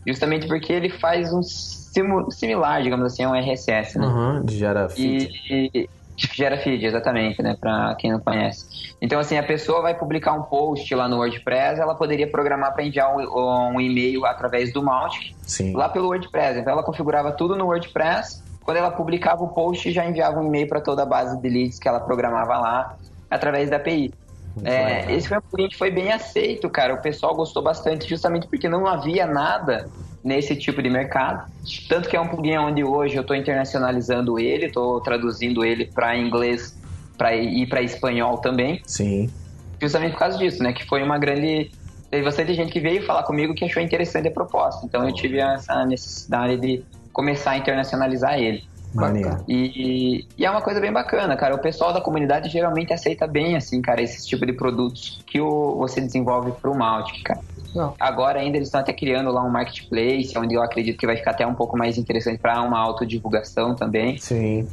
justamente 0.06 0.46
porque 0.46 0.72
ele 0.72 0.88
faz 0.90 1.32
um 1.32 1.42
simu- 1.42 2.30
similar, 2.30 2.82
digamos 2.82 3.06
assim, 3.12 3.24
a 3.24 3.30
um 3.30 3.34
RSS, 3.34 3.98
né? 3.98 4.06
Aham, 4.06 4.44
de 4.44 4.58
gera 4.58 4.88
feed. 4.88 5.28
E, 5.50 5.70
e 5.74 5.88
gera 6.32 6.56
feed, 6.56 6.84
exatamente, 6.84 7.42
né? 7.42 7.56
Pra 7.58 7.94
quem 7.96 8.12
não 8.12 8.20
conhece. 8.20 8.94
Então, 9.00 9.18
assim, 9.18 9.36
a 9.36 9.42
pessoa 9.42 9.82
vai 9.82 9.94
publicar 9.94 10.32
um 10.32 10.42
post 10.42 10.94
lá 10.94 11.08
no 11.08 11.16
WordPress, 11.18 11.80
ela 11.80 11.94
poderia 11.94 12.30
programar 12.30 12.72
para 12.72 12.84
enviar 12.84 13.14
um, 13.14 13.74
um 13.74 13.80
e-mail 13.80 14.24
através 14.26 14.72
do 14.72 14.82
Mautic 14.82 15.34
Sim. 15.42 15.74
lá 15.74 15.88
pelo 15.88 16.06
WordPress. 16.06 16.58
Então, 16.60 16.72
ela 16.72 16.82
configurava 16.82 17.32
tudo 17.32 17.56
no 17.56 17.66
WordPress. 17.66 18.42
Quando 18.62 18.76
ela 18.76 18.90
publicava 18.90 19.42
o 19.42 19.48
post, 19.48 19.90
já 19.90 20.04
enviava 20.04 20.38
um 20.38 20.46
e-mail 20.46 20.68
para 20.68 20.80
toda 20.80 21.02
a 21.02 21.06
base 21.06 21.40
de 21.40 21.48
leads 21.48 21.78
que 21.78 21.88
ela 21.88 22.00
programava 22.00 22.56
lá 22.58 22.96
através 23.28 23.68
da 23.68 23.76
API. 23.76 24.12
É, 24.64 25.10
esse 25.14 25.28
foi 25.28 25.38
um 25.38 25.40
plugin 25.40 25.68
que 25.68 25.78
foi 25.78 25.90
bem 25.90 26.12
aceito, 26.12 26.68
cara. 26.68 26.94
O 26.94 27.00
pessoal 27.00 27.34
gostou 27.34 27.62
bastante, 27.62 28.08
justamente 28.08 28.46
porque 28.46 28.68
não 28.68 28.86
havia 28.86 29.26
nada 29.26 29.88
nesse 30.22 30.54
tipo 30.54 30.82
de 30.82 30.88
mercado. 30.88 31.50
Tanto 31.88 32.08
que 32.08 32.16
é 32.16 32.20
um 32.20 32.28
plugin 32.28 32.58
onde 32.58 32.84
hoje 32.84 33.16
eu 33.16 33.22
estou 33.22 33.36
internacionalizando 33.36 34.38
ele, 34.38 34.66
estou 34.66 35.00
traduzindo 35.00 35.64
ele 35.64 35.86
para 35.86 36.16
inglês 36.16 36.76
pra, 37.16 37.34
e 37.34 37.66
para 37.66 37.82
espanhol 37.82 38.38
também, 38.38 38.80
Sim. 38.86 39.30
justamente 39.80 40.12
por 40.12 40.18
causa 40.18 40.38
disso, 40.38 40.62
né? 40.62 40.72
Que 40.72 40.86
foi 40.86 41.02
uma 41.02 41.18
grande. 41.18 41.70
Teve 42.10 42.24
bastante 42.24 42.52
gente 42.54 42.70
que 42.70 42.80
veio 42.80 43.04
falar 43.06 43.22
comigo 43.22 43.54
que 43.54 43.64
achou 43.64 43.82
interessante 43.82 44.28
a 44.28 44.30
proposta. 44.30 44.84
Então 44.84 45.06
eu 45.06 45.14
tive 45.14 45.38
essa 45.38 45.84
necessidade 45.86 46.58
de 46.58 46.84
começar 47.12 47.52
a 47.52 47.58
internacionalizar 47.58 48.38
ele. 48.38 48.64
Maneiro. 48.94 49.42
E, 49.48 50.26
e 50.36 50.44
é 50.44 50.50
uma 50.50 50.60
coisa 50.60 50.78
bem 50.78 50.92
bacana, 50.92 51.34
cara. 51.36 51.54
O 51.54 51.58
pessoal 51.58 51.94
da 51.94 52.00
comunidade 52.00 52.50
geralmente 52.50 52.92
aceita 52.92 53.26
bem, 53.26 53.56
assim, 53.56 53.80
cara, 53.80 54.02
esse 54.02 54.26
tipo 54.26 54.44
de 54.44 54.52
produtos 54.52 55.22
que 55.26 55.40
o, 55.40 55.76
você 55.76 56.00
desenvolve 56.00 56.52
pro 56.52 56.74
Mautic, 56.74 57.22
cara. 57.22 57.40
Não. 57.74 57.94
Agora 57.98 58.40
ainda 58.40 58.56
eles 58.56 58.68
estão 58.68 58.80
até 58.80 58.92
criando 58.92 59.30
lá 59.30 59.42
um 59.42 59.50
marketplace, 59.50 60.36
onde 60.36 60.54
eu 60.54 60.62
acredito 60.62 60.98
que 60.98 61.06
vai 61.06 61.16
ficar 61.16 61.32
até 61.32 61.46
um 61.46 61.54
pouco 61.54 61.76
mais 61.76 61.96
interessante 61.98 62.38
para 62.38 62.60
uma 62.62 62.78
autodivulgação 62.78 63.74
também. 63.74 64.18
Sim. 64.18 64.68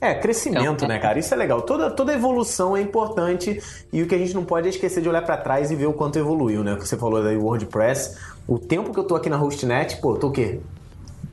É, 0.00 0.14
crescimento, 0.14 0.62
Então, 0.62 0.88
né, 0.88 0.98
cara? 0.98 1.18
Isso 1.18 1.32
é 1.32 1.36
legal. 1.36 1.62
Toda, 1.62 1.90
toda 1.90 2.12
evolução 2.12 2.76
é 2.76 2.82
importante 2.82 3.60
e 3.92 4.02
o 4.02 4.06
que 4.06 4.14
a 4.14 4.18
gente 4.18 4.34
não 4.34 4.44
pode 4.44 4.66
é 4.66 4.70
esquecer 4.70 5.02
de 5.02 5.08
olhar 5.08 5.22
pra 5.22 5.36
trás 5.36 5.70
e 5.70 5.76
ver 5.76 5.86
o 5.86 5.92
quanto 5.92 6.18
evoluiu, 6.18 6.62
né? 6.62 6.76
Você 6.78 6.96
falou 6.96 7.22
daí 7.22 7.36
WordPress. 7.36 8.16
O 8.46 8.58
tempo 8.58 8.92
que 8.92 9.00
eu 9.00 9.04
tô 9.04 9.16
aqui 9.16 9.30
na 9.30 9.36
Hostnet, 9.36 9.96
pô, 10.00 10.14
eu 10.14 10.18
tô 10.18 10.28
o 10.28 10.32
quê? 10.32 10.60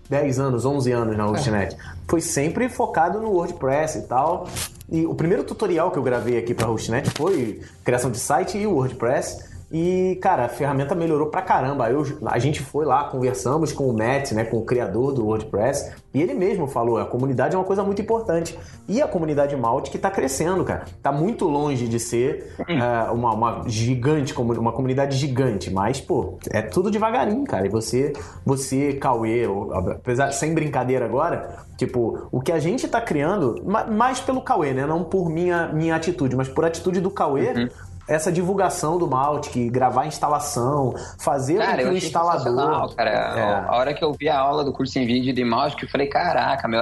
10 0.10 0.40
anos, 0.40 0.66
11 0.66 0.92
anos 0.92 1.18
na 1.18 1.26
Hostnet. 1.26 1.76
Foi 2.08 2.22
sempre 2.22 2.70
focado 2.70 3.20
no 3.20 3.32
WordPress 3.32 4.00
e 4.00 4.02
tal. 4.04 4.48
E 4.90 5.06
o 5.06 5.14
primeiro 5.14 5.44
tutorial 5.44 5.92
que 5.92 5.98
eu 5.98 6.04
gravei 6.04 6.38
aqui 6.38 6.54
pra 6.54 6.68
Hostnet 6.68 7.10
foi 7.12 7.62
criação 7.84 8.10
de 8.10 8.18
site 8.18 8.58
e 8.58 8.66
WordPress. 8.66 9.53
E, 9.76 10.20
cara, 10.22 10.46
a 10.46 10.50
ferramenta 10.50 10.94
melhorou 10.94 11.28
pra 11.30 11.42
caramba. 11.42 11.90
Eu, 11.90 12.06
a 12.28 12.38
gente 12.38 12.62
foi 12.62 12.86
lá, 12.86 13.06
conversamos 13.06 13.74
com 13.74 13.86
o 13.90 13.94
Matt, 13.98 14.32
né, 14.34 14.44
com 14.46 14.58
o 14.58 14.64
criador 14.64 15.12
do 15.12 15.26
WordPress, 15.26 15.92
e 16.14 16.22
ele 16.22 16.36
mesmo 16.36 16.68
falou: 16.68 17.00
a 17.00 17.06
comunidade 17.06 17.56
é 17.56 17.58
uma 17.58 17.66
coisa 17.66 17.84
muito 17.84 18.00
importante. 18.00 18.56
E 18.88 19.02
a 19.02 19.08
comunidade 19.08 19.56
Malt 19.56 19.90
que 19.90 19.98
tá 19.98 20.12
crescendo, 20.12 20.64
cara. 20.64 20.86
Tá 21.02 21.12
muito 21.12 21.46
longe 21.48 21.88
de 21.88 22.00
ser 22.00 22.54
é, 22.68 23.10
uma, 23.12 23.34
uma 23.34 23.64
gigante, 23.68 24.32
uma 24.40 24.72
comunidade 24.72 25.18
gigante, 25.18 25.72
mas, 25.72 26.00
pô, 26.00 26.38
é 26.52 26.62
tudo 26.62 26.92
devagarinho, 26.92 27.44
cara. 27.46 27.66
E 27.66 27.70
você, 27.70 28.14
você, 28.46 28.94
Cauê, 28.94 29.48
apesar, 29.92 30.32
sem 30.32 30.54
brincadeira 30.54 31.06
agora, 31.06 31.64
tipo, 31.78 32.28
o 32.32 32.42
que 32.42 32.52
a 32.52 32.60
gente 32.60 32.88
tá 32.88 33.02
criando, 33.02 33.56
ma- 33.66 33.86
mais 33.86 34.20
pelo 34.20 34.42
Cauê, 34.42 34.72
né? 34.74 34.86
Não 34.86 35.04
por 35.04 35.30
minha, 35.32 35.70
minha 35.70 35.96
atitude, 35.96 36.36
mas 36.36 36.48
por 36.48 36.64
atitude 36.64 37.02
do 37.02 37.10
Cauê. 37.10 37.70
Essa 38.08 38.32
divulgação 38.32 38.98
do 38.98 39.08
Maltic, 39.08 39.70
gravar 39.72 40.02
a 40.02 40.08
instalação, 40.08 40.94
fazer 41.20 41.56
com 41.56 41.66
Cara, 41.66 41.78
que 41.78 41.84
eu 41.84 41.92
o 41.94 41.98
instalador. 41.98 42.96
cara. 42.96 43.10
É. 43.12 43.66
A 43.68 43.76
hora 43.78 43.94
que 43.94 44.04
eu 44.04 44.12
vi 44.14 44.28
a 44.28 44.38
aula 44.38 44.64
do 44.64 44.74
curso 44.74 45.00
em 45.00 45.06
vídeo 45.06 45.34
de 45.34 45.44
Mautic, 45.46 45.84
eu 45.84 45.90
falei, 45.90 46.08
caraca, 46.08 46.68
meu, 46.68 46.82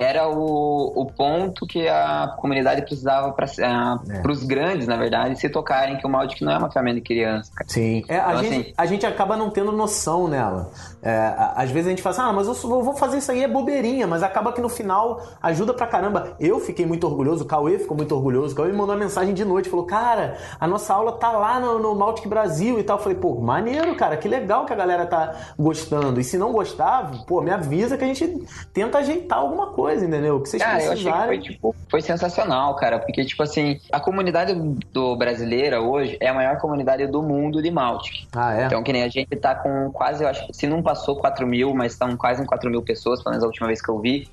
era 0.00 0.26
o, 0.28 0.92
o 1.02 1.04
ponto 1.12 1.66
que 1.66 1.86
a 1.86 2.34
comunidade 2.38 2.80
precisava 2.82 3.32
para 3.32 3.44
É. 3.46 4.22
os 4.30 4.42
grandes, 4.44 4.86
na 4.86 4.96
verdade, 4.96 5.38
se 5.38 5.48
tocarem 5.50 5.98
que 5.98 6.06
o 6.06 6.08
Mautic 6.10 6.40
não 6.40 6.52
é 6.52 6.56
uma 6.58 6.70
ferramenta 6.70 6.96
de 6.96 7.02
criança, 7.02 7.52
cara. 7.54 7.68
Sim, 7.68 8.02
é, 8.08 8.18
a, 8.18 8.30
Então, 8.30 8.42
gente, 8.42 8.54
assim- 8.60 8.74
a 8.78 8.86
gente 8.86 9.06
acaba 9.06 9.36
não 9.36 9.50
tendo 9.50 9.70
noção 9.72 10.26
nela. 10.26 10.70
É, 11.02 11.34
às 11.54 11.70
vezes 11.70 11.86
a 11.88 11.90
gente 11.90 12.02
fala 12.02 12.16
assim, 12.16 12.24
ah, 12.24 12.32
mas 12.32 12.46
eu, 12.46 12.70
eu 12.70 12.82
vou 12.82 12.94
fazer 12.94 13.18
isso 13.18 13.30
aí, 13.30 13.42
é 13.44 13.48
bobeirinha, 13.48 14.06
mas 14.06 14.22
acaba 14.22 14.52
que 14.52 14.60
no 14.62 14.68
final 14.70 15.20
ajuda 15.42 15.74
pra 15.74 15.86
caramba. 15.86 16.34
Eu 16.40 16.58
fiquei 16.60 16.86
muito 16.86 17.06
orgulhoso, 17.06 17.44
o 17.44 17.46
Cauê 17.46 17.78
ficou 17.78 17.94
muito 17.96 18.14
orgulhoso, 18.14 18.54
o 18.54 18.56
Cauê 18.56 18.68
me 18.70 18.76
mandou 18.78 18.94
uma 18.94 19.00
mensagem 19.04 19.34
de 19.34 19.44
noite, 19.44 19.68
falou, 19.68 19.84
cara, 19.84 20.38
a 20.58 20.66
nossa 20.66 20.94
aula 20.94 21.12
tá 21.12 21.30
lá 21.32 21.60
no, 21.60 21.78
no 21.78 21.94
Maltic 21.94 22.26
Brasil 22.26 22.78
e 22.78 22.82
tal. 22.82 22.96
Eu 22.96 23.02
falei, 23.02 23.18
pô, 23.18 23.34
maneiro, 23.40 23.94
cara, 23.96 24.16
que 24.16 24.26
legal 24.28 24.64
que 24.64 24.72
a 24.72 24.76
galera 24.76 25.04
tá 25.04 25.34
gostando. 25.58 26.18
E 26.18 26.24
se 26.24 26.38
não 26.38 26.52
gostar, 26.52 27.10
pô, 27.26 27.42
me 27.42 27.50
avisa 27.50 27.98
que 27.98 28.04
a 28.04 28.06
gente 28.06 28.26
tenta 28.72 28.98
ajeitar 28.98 29.38
alguma 29.38 29.68
coisa, 29.68 29.89
entendeu? 30.02 30.40
Que 30.40 30.48
vocês 30.48 30.62
Cara, 30.62 30.82
eu 30.82 30.92
achei 30.92 31.12
que 31.12 31.18
foi, 31.26 31.38
tipo, 31.40 31.76
foi 31.90 32.00
sensacional, 32.02 32.74
cara, 32.76 32.98
porque, 32.98 33.24
tipo 33.24 33.42
assim, 33.42 33.78
a 33.92 34.00
comunidade 34.00 34.54
do 34.92 35.16
brasileira 35.16 35.80
hoje 35.80 36.16
é 36.20 36.28
a 36.28 36.34
maior 36.34 36.58
comunidade 36.58 37.06
do 37.06 37.22
mundo 37.22 37.62
de 37.62 37.70
Maltic. 37.70 38.12
Ah, 38.34 38.54
é? 38.54 38.64
Então, 38.66 38.82
que 38.82 38.92
nem 38.92 39.02
a 39.02 39.08
gente 39.08 39.34
tá 39.36 39.54
com 39.54 39.90
quase, 39.92 40.22
eu 40.24 40.28
acho, 40.28 40.46
se 40.52 40.66
não 40.66 40.82
passou 40.82 41.16
4 41.16 41.46
mil, 41.46 41.74
mas 41.74 41.92
estão 41.92 42.16
quase 42.16 42.42
em 42.42 42.46
4 42.46 42.70
mil 42.70 42.82
pessoas, 42.82 43.22
pelo 43.22 43.32
menos 43.32 43.44
a 43.44 43.46
última 43.46 43.66
vez 43.66 43.80
que 43.82 43.90
eu 43.90 43.98
vi. 43.98 44.28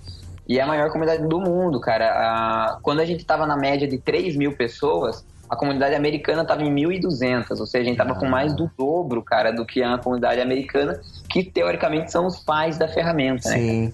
E 0.47 0.59
é 0.59 0.61
a 0.61 0.67
maior 0.67 0.89
comunidade 0.91 1.27
do 1.27 1.39
mundo, 1.41 1.79
cara. 1.81 2.05
A- 2.11 2.77
Quando 2.81 3.01
a 3.01 3.05
gente 3.05 3.25
tava 3.25 3.45
na 3.45 3.57
média 3.57 3.87
de 3.87 3.97
3 3.97 4.35
mil 4.37 4.55
pessoas, 4.55 5.25
a 5.49 5.55
comunidade 5.55 5.93
americana 5.95 6.45
tava 6.45 6.61
em 6.63 6.73
1.200, 6.73 7.59
ou 7.59 7.65
seja, 7.65 7.83
a 7.83 7.85
gente 7.87 7.97
tava 7.97 8.15
com 8.15 8.25
mais 8.27 8.53
do 8.53 8.69
dobro, 8.77 9.21
cara, 9.21 9.51
do 9.51 9.65
que 9.65 9.81
a 9.83 9.97
comunidade 9.97 10.39
americana, 10.41 10.99
que 11.29 11.43
teoricamente 11.43 12.11
são 12.11 12.25
os 12.25 12.37
pais 12.39 12.77
da 12.77 12.87
ferramenta, 12.87 13.49
né? 13.49 13.57
Sim. 13.57 13.93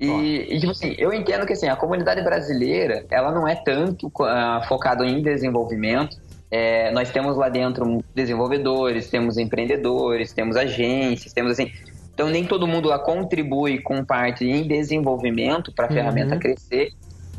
E, 0.00 0.54
e, 0.54 0.58
tipo 0.60 0.72
assim, 0.72 0.94
eu 0.98 1.12
entendo 1.12 1.46
que 1.46 1.52
assim, 1.52 1.68
a 1.68 1.76
comunidade 1.76 2.22
brasileira, 2.22 3.04
ela 3.10 3.30
não 3.32 3.46
é 3.46 3.54
tanto 3.54 4.10
ah, 4.22 4.62
focada 4.68 5.04
em 5.06 5.22
desenvolvimento. 5.22 6.16
É, 6.50 6.90
nós 6.92 7.10
temos 7.10 7.36
lá 7.36 7.48
dentro 7.48 8.04
desenvolvedores, 8.14 9.08
temos 9.08 9.38
empreendedores, 9.38 10.32
temos 10.32 10.56
agências, 10.56 11.32
temos 11.32 11.52
assim. 11.52 11.70
Então 12.12 12.28
nem 12.28 12.44
todo 12.44 12.66
mundo 12.66 12.88
lá 12.88 12.98
contribui 12.98 13.80
com 13.80 14.04
parte 14.04 14.44
em 14.44 14.66
desenvolvimento 14.66 15.72
para 15.72 15.86
a 15.86 15.88
Uhum. 15.88 15.94
ferramenta 15.94 16.36
crescer. 16.36 16.90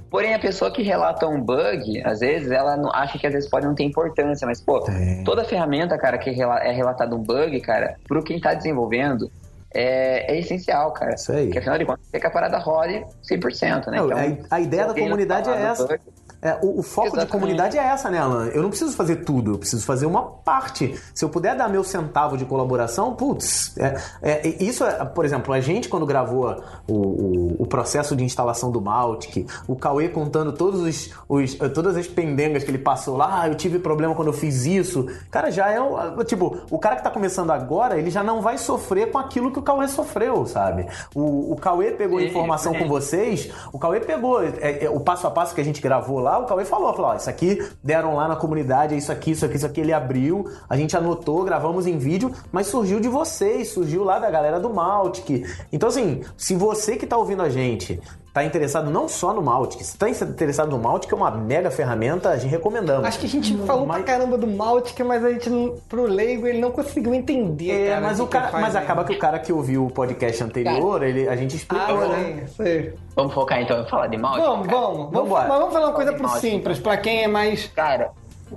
Porém, 0.10 0.34
a 0.34 0.40
pessoa 0.40 0.72
que 0.72 0.82
relata 0.82 1.28
um 1.28 1.42
bug, 1.42 2.02
às 2.06 2.20
vezes, 2.20 2.50
ela 2.50 2.78
não, 2.78 2.90
acha 2.94 3.18
que 3.18 3.28
às 3.28 3.34
vezes 3.34 3.50
pode 3.50 3.66
não 3.66 3.76
ter 3.76 3.84
importância, 3.84 4.48
mas, 4.48 4.62
pô, 4.62 4.80
Tem. 4.80 5.24
toda 5.26 5.44
ferramenta, 5.44 5.98
cara, 5.98 6.18
que 6.18 6.30
é 6.30 6.72
relatado 6.72 7.16
um 7.16 7.20
bug, 7.20 7.60
cara, 7.60 7.96
pro 8.08 8.24
quem 8.24 8.40
tá 8.40 8.54
desenvolvendo, 8.54 9.30
é, 9.76 10.34
é 10.34 10.40
essencial, 10.40 10.92
cara. 10.94 11.16
Isso 11.16 11.32
aí. 11.34 11.46
Porque 11.46 11.60
afinal 11.60 11.78
de 11.78 11.86
contas, 11.86 12.08
quer 12.10 12.20
que 12.20 12.28
a 12.28 12.32
parada 12.32 12.58
role 12.58 13.06
100%, 13.30 13.88
né? 13.88 13.98
Não, 13.98 14.06
então, 14.06 14.48
a, 14.50 14.56
a 14.56 14.62
ideia 14.62 14.88
da 14.88 14.94
comunidade 14.94 15.50
é 15.50 15.62
essa. 15.62 15.86
bug, 15.86 16.00
É, 16.46 16.60
o, 16.62 16.80
o 16.80 16.84
foco 16.84 17.08
de 17.10 17.16
Exatamente. 17.18 17.32
comunidade 17.32 17.78
é 17.78 17.82
essa, 17.84 18.10
né, 18.12 18.20
Alan? 18.20 18.46
Eu 18.54 18.62
não 18.62 18.70
preciso 18.70 18.96
fazer 18.96 19.18
tudo, 19.18 19.54
eu 19.54 19.58
preciso 19.58 19.84
fazer 19.84 20.06
uma 20.06 20.22
parte. 20.22 20.94
Se 21.14 21.26
eu 21.26 21.30
puder 21.30 21.56
dar 21.56 21.68
meu 21.68 21.84
centavo 21.84 22.38
de 22.38 22.46
colaboração, 22.46 23.16
putz, 23.16 23.76
é, 23.80 23.98
é, 24.22 24.48
isso 24.64 24.84
é, 24.86 25.04
por 25.04 25.26
exemplo, 25.26 25.52
a 25.52 25.60
gente 25.60 25.90
quando 25.90 26.06
gravou 26.06 26.56
o, 26.88 26.94
o, 26.94 27.56
o 27.64 27.66
processo 27.66 28.16
de 28.16 28.24
instalação 28.24 28.70
do 28.70 28.80
Maltic, 28.80 29.48
o 29.68 29.76
Cauê 29.76 30.08
contando 30.08 30.54
todos 30.54 30.82
os, 30.82 31.10
os- 31.28 31.56
todas 31.74 31.98
as 31.98 32.06
pendengas 32.06 32.64
que 32.64 32.70
ele 32.70 32.78
passou 32.78 33.18
lá, 33.18 33.42
ah, 33.42 33.48
eu 33.48 33.56
tive 33.56 33.80
problema 33.80 34.14
quando 34.14 34.28
eu 34.28 34.34
fiz 34.34 34.66
isso. 34.68 35.08
Cara, 35.32 35.50
já 35.50 35.72
é. 35.72 35.80
Tipo, 36.26 36.60
o 36.70 36.78
cara 36.78 36.96
que 36.98 37.04
tá 37.04 37.10
começando 37.10 37.50
agora, 37.50 37.98
ele 37.98 38.12
já 38.12 38.24
não 38.24 38.40
vai 38.40 38.60
sofrer 38.60 39.12
com 39.12 39.18
aquilo 39.18 39.52
que 39.52 39.58
o 39.58 39.64
Cauê 39.64 39.88
sofreu, 39.88 40.46
sabe? 40.46 40.86
O, 41.16 41.54
o 41.54 41.56
Cauê 41.56 41.90
pegou 41.92 42.20
Sim, 42.20 42.28
informação 42.28 42.74
com 42.76 42.88
vocês, 42.88 43.50
o 43.74 43.80
Cauê 43.80 44.00
pegou 44.00 44.44
é, 44.44 44.86
é, 44.86 44.90
o 44.92 45.00
passo 45.00 45.26
a 45.26 45.32
passo 45.32 45.56
que 45.56 45.62
a 45.62 45.66
gente 45.66 45.82
gravou 45.82 46.20
lá, 46.20 46.35
o 46.40 46.46
Cauê 46.46 46.66
falou, 46.66 46.94
falou, 46.94 47.12
ó, 47.12 47.16
isso 47.16 47.30
aqui 47.30 47.66
deram 47.84 48.16
lá 48.16 48.28
na 48.28 48.36
comunidade, 48.36 48.94
é 48.94 48.98
isso 48.98 49.12
aqui, 49.12 49.32
isso 49.32 49.46
aqui, 49.46 49.56
isso 49.58 49.66
aqui, 49.66 49.82
ele 49.82 49.94
abriu, 49.94 50.46
a 50.70 50.76
gente 50.76 50.96
anotou, 50.96 51.44
gravamos 51.44 51.88
em 51.88 51.98
vídeo, 51.98 52.32
mas 52.52 52.68
surgiu 52.68 53.00
de 53.00 53.08
vocês, 53.08 53.70
surgiu 53.70 54.04
lá 54.04 54.20
da 54.20 54.30
galera 54.30 54.60
do 54.60 54.70
Maltic. 54.70 55.46
Então 55.72 55.90
assim, 55.90 56.22
se 56.38 56.56
você 56.56 56.96
que 56.98 57.06
tá 57.06 57.18
ouvindo 57.18 57.42
a 57.42 57.50
gente 57.50 58.00
tá 58.36 58.44
interessado 58.44 58.92
não 58.92 59.08
só 59.08 59.34
no 59.34 59.42
Maltic, 59.42 59.82
se 59.82 59.98
tá 59.98 60.10
interessado 60.10 60.70
no 60.70 60.78
Maltic, 60.78 61.10
é 61.10 61.16
uma 61.16 61.32
mega 61.32 61.72
ferramenta, 61.72 62.32
a 62.32 62.38
gente 62.38 62.52
recomendamos. 62.52 63.06
Acho 63.08 63.18
que 63.20 63.26
a 63.28 63.30
gente 63.30 63.56
falou 63.60 63.86
Mas- 63.88 64.04
pra 64.04 64.14
caramba 64.14 64.38
do 64.38 64.46
Maltic, 64.46 65.00
mas 65.06 65.24
a 65.24 65.30
gente, 65.32 65.50
pro 65.88 66.04
leigo, 66.04 66.46
ele 66.46 66.60
não 66.60 66.70
conseguiu 66.70 67.14
entender. 67.14 67.72
É, 67.72 67.90
cara, 67.92 68.02
mas, 68.02 68.20
o 68.20 68.26
que 68.26 68.32
cara, 68.34 68.46
que 68.48 68.52
faz 68.52 68.64
mas 68.66 68.76
aí. 68.76 68.84
acaba 68.84 69.06
que 69.06 69.14
o 69.14 69.18
cara 69.20 69.40
que 69.40 69.54
ouviu 69.54 69.86
o 69.86 69.90
podcast 69.90 70.44
anterior, 70.44 71.02
ele, 71.02 71.30
a 71.30 71.36
gente 71.38 71.54
Ah, 71.54 71.56
explicou, 71.56 72.08
né? 72.10 72.44
sim, 72.46 72.48
sei. 72.62 72.94
Vamos 73.16 73.34
focar 73.34 73.62
então 73.62 73.82
em 73.82 73.88
falar 73.88 74.08
de 74.08 74.18
Maltic? 74.18 74.44
Vamos, 74.44 74.68
cara? 74.68 74.80
vamos. 74.82 75.12
Vamos, 75.14 75.30
mas 75.32 75.48
vamos 75.48 75.74
falar 75.74 75.86
uma 75.88 75.94
coisa 75.96 76.12
pro 76.12 76.24
Maltic, 76.24 76.42
simples, 76.52 76.80
pra 76.80 76.98
quem 76.98 77.24
é 77.24 77.28
mais. 77.30 77.68
Cara, 77.68 78.12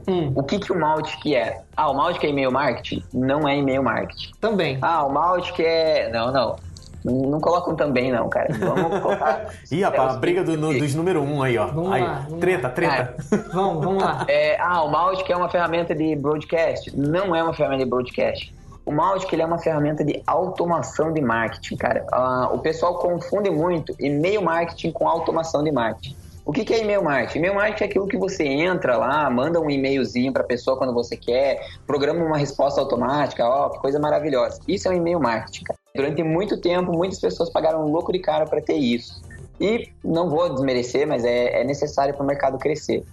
Hum, 0.07 0.33
o 0.35 0.43
que, 0.43 0.59
que 0.59 0.71
o 0.71 0.79
Maltic 0.79 1.33
é? 1.35 1.63
Ah, 1.75 1.91
o 1.91 1.95
Maltic 1.95 2.23
é 2.25 2.29
e-mail 2.29 2.53
marketing? 2.53 3.03
Não 3.15 3.49
é 3.49 3.57
e-mail 3.57 3.83
marketing. 3.83 4.33
também. 4.39 4.79
Ah, 4.83 5.03
o 5.07 5.11
Maltic 5.13 5.59
é... 5.61 6.11
Não, 6.13 6.31
não. 6.31 6.57
Não, 7.05 7.41
colocam 7.41 7.75
também 7.77 8.11
não, 8.13 8.29
cara. 8.29 8.49
Vamos 8.59 9.01
colocar... 9.01 9.47
Ih, 9.71 9.83
rapaz, 9.83 10.13
É, 10.15 10.17
a 10.17 10.19
briga 10.19 10.43
do- 10.45 10.57
no- 10.57 10.77
dos 10.79 10.95
número 10.95 11.23
um 11.23 11.43
aí, 11.43 11.57
ó. 11.57 11.67
Vamos 11.69 11.93
aí, 11.93 12.03
lá, 12.03 12.25
vamos 12.25 12.41
treta, 12.41 12.69
treta. 12.69 13.15
Vamos, 13.53 13.85
vamos 13.85 14.03
lá. 14.03 14.25
É, 14.29 14.61
ah, 14.61 14.83
o 14.83 14.91
Mautic 14.91 15.31
é 15.31 15.37
uma 15.37 15.49
ferramenta 15.49 15.95
de 15.95 16.15
broadcast. 16.17 16.97
Não 16.97 17.35
é 17.35 17.43
uma 17.43 17.55
ferramenta 17.55 17.85
de 17.85 17.91
broadcast. 17.91 18.55
O 18.85 18.93
Mautic 18.93 19.33
ele 19.33 19.43
é 19.43 19.47
uma 19.47 19.59
ferramenta 19.59 20.03
de 20.05 20.23
automação 20.27 21.13
de 21.13 21.21
marketing, 21.21 21.77
cara. 21.77 22.07
Ah, 22.11 22.49
o 22.53 22.59
pessoal 22.59 22.95
confunde 22.95 23.51
muito 23.51 23.95
e-mail 24.01 24.43
marketing 24.43 24.91
com 24.93 25.07
automação 25.09 25.63
de 25.63 25.71
marketing. 25.71 26.17
O 26.49 26.53
que, 26.53 26.65
que 26.65 26.73
é 26.73 26.81
e-mail 26.81 27.05
marketing? 27.05 27.41
E-mail 27.41 27.55
marketing 27.57 27.85
é 27.85 27.87
aquilo 27.89 28.09
que 28.09 28.17
você 28.17 28.43
entra 28.43 28.97
lá, 28.97 29.29
manda 29.29 29.61
um 29.61 29.69
e-mailzinho 29.69 30.33
para 30.33 30.43
a 30.43 30.47
pessoa 30.47 30.79
quando 30.79 30.95
você 30.95 31.15
quer, 31.15 31.61
programa 31.87 32.25
uma 32.25 32.39
resposta 32.39 32.81
automática, 32.81 33.47
ó, 33.47 33.69
que 33.69 33.79
coisa 33.81 34.01
maravilhosa. 34.01 34.59
Isso 34.67 34.89
é 34.89 34.93
um 34.93 34.95
e-mail 34.95 35.21
marketing, 35.21 35.65
cara. 35.65 35.79
Durante 35.95 36.23
muito 36.23 36.59
tempo, 36.59 36.91
muitas 36.91 37.21
pessoas 37.21 37.51
pagaram 37.51 37.85
um 37.85 37.93
louco 37.93 38.11
de 38.11 38.19
cara 38.19 38.47
para 38.47 38.63
ter 38.63 38.77
isso. 38.77 39.21
E 39.61 39.93
não 40.03 40.31
vou 40.31 40.49
desmerecer, 40.49 41.07
mas 41.07 41.23
é, 41.23 41.61
é 41.61 41.65
necessário 41.65 42.15
para 42.15 42.25
o 42.25 42.27
mercado 42.27 42.57
crescer. 42.57 43.05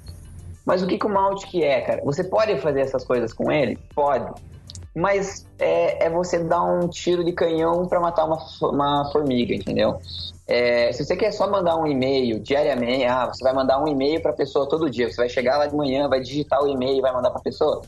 Mas 0.66 0.82
o 0.82 0.88
que, 0.88 0.98
que 0.98 1.06
o 1.06 1.10
Mautic 1.10 1.62
é, 1.62 1.82
cara? 1.82 2.02
Você 2.06 2.24
pode 2.24 2.58
fazer 2.62 2.80
essas 2.80 3.04
coisas 3.04 3.34
com 3.34 3.52
ele? 3.52 3.78
Pode. 3.94 4.32
Mas 4.96 5.46
é, 5.60 6.06
é 6.06 6.10
você 6.10 6.40
dar 6.40 6.64
um 6.64 6.88
tiro 6.88 7.22
de 7.22 7.34
canhão 7.34 7.86
para 7.86 8.00
matar 8.00 8.24
uma, 8.24 8.38
uma 8.62 9.12
formiga, 9.12 9.54
entendeu? 9.54 10.00
É, 10.48 10.92
se 10.92 11.04
você 11.04 11.16
quer 11.16 11.32
só 11.32 11.50
mandar 11.50 11.76
um 11.76 11.88
e-mail 11.88 12.40
diariamente, 12.40 13.06
ah, 13.06 13.26
você 13.26 13.44
vai 13.44 13.54
mandar 13.54 13.84
um 13.84 13.88
e-mail 13.88 14.22
para 14.22 14.32
a 14.32 14.36
pessoa 14.36 14.70
todo 14.70 14.90
dia, 14.90 15.10
você 15.12 15.18
vai 15.18 15.30
chegar 15.30 15.58
lá 15.58 15.66
de 15.66 15.76
manhã, 15.76 16.08
vai 16.08 16.20
digitar 16.20 16.64
o 16.64 16.68
e-mail 16.68 16.98
e 16.98 17.02
vai 17.02 17.12
mandar 17.12 17.32
para 17.32 17.40
a 17.40 17.44
pessoa. 17.44 17.82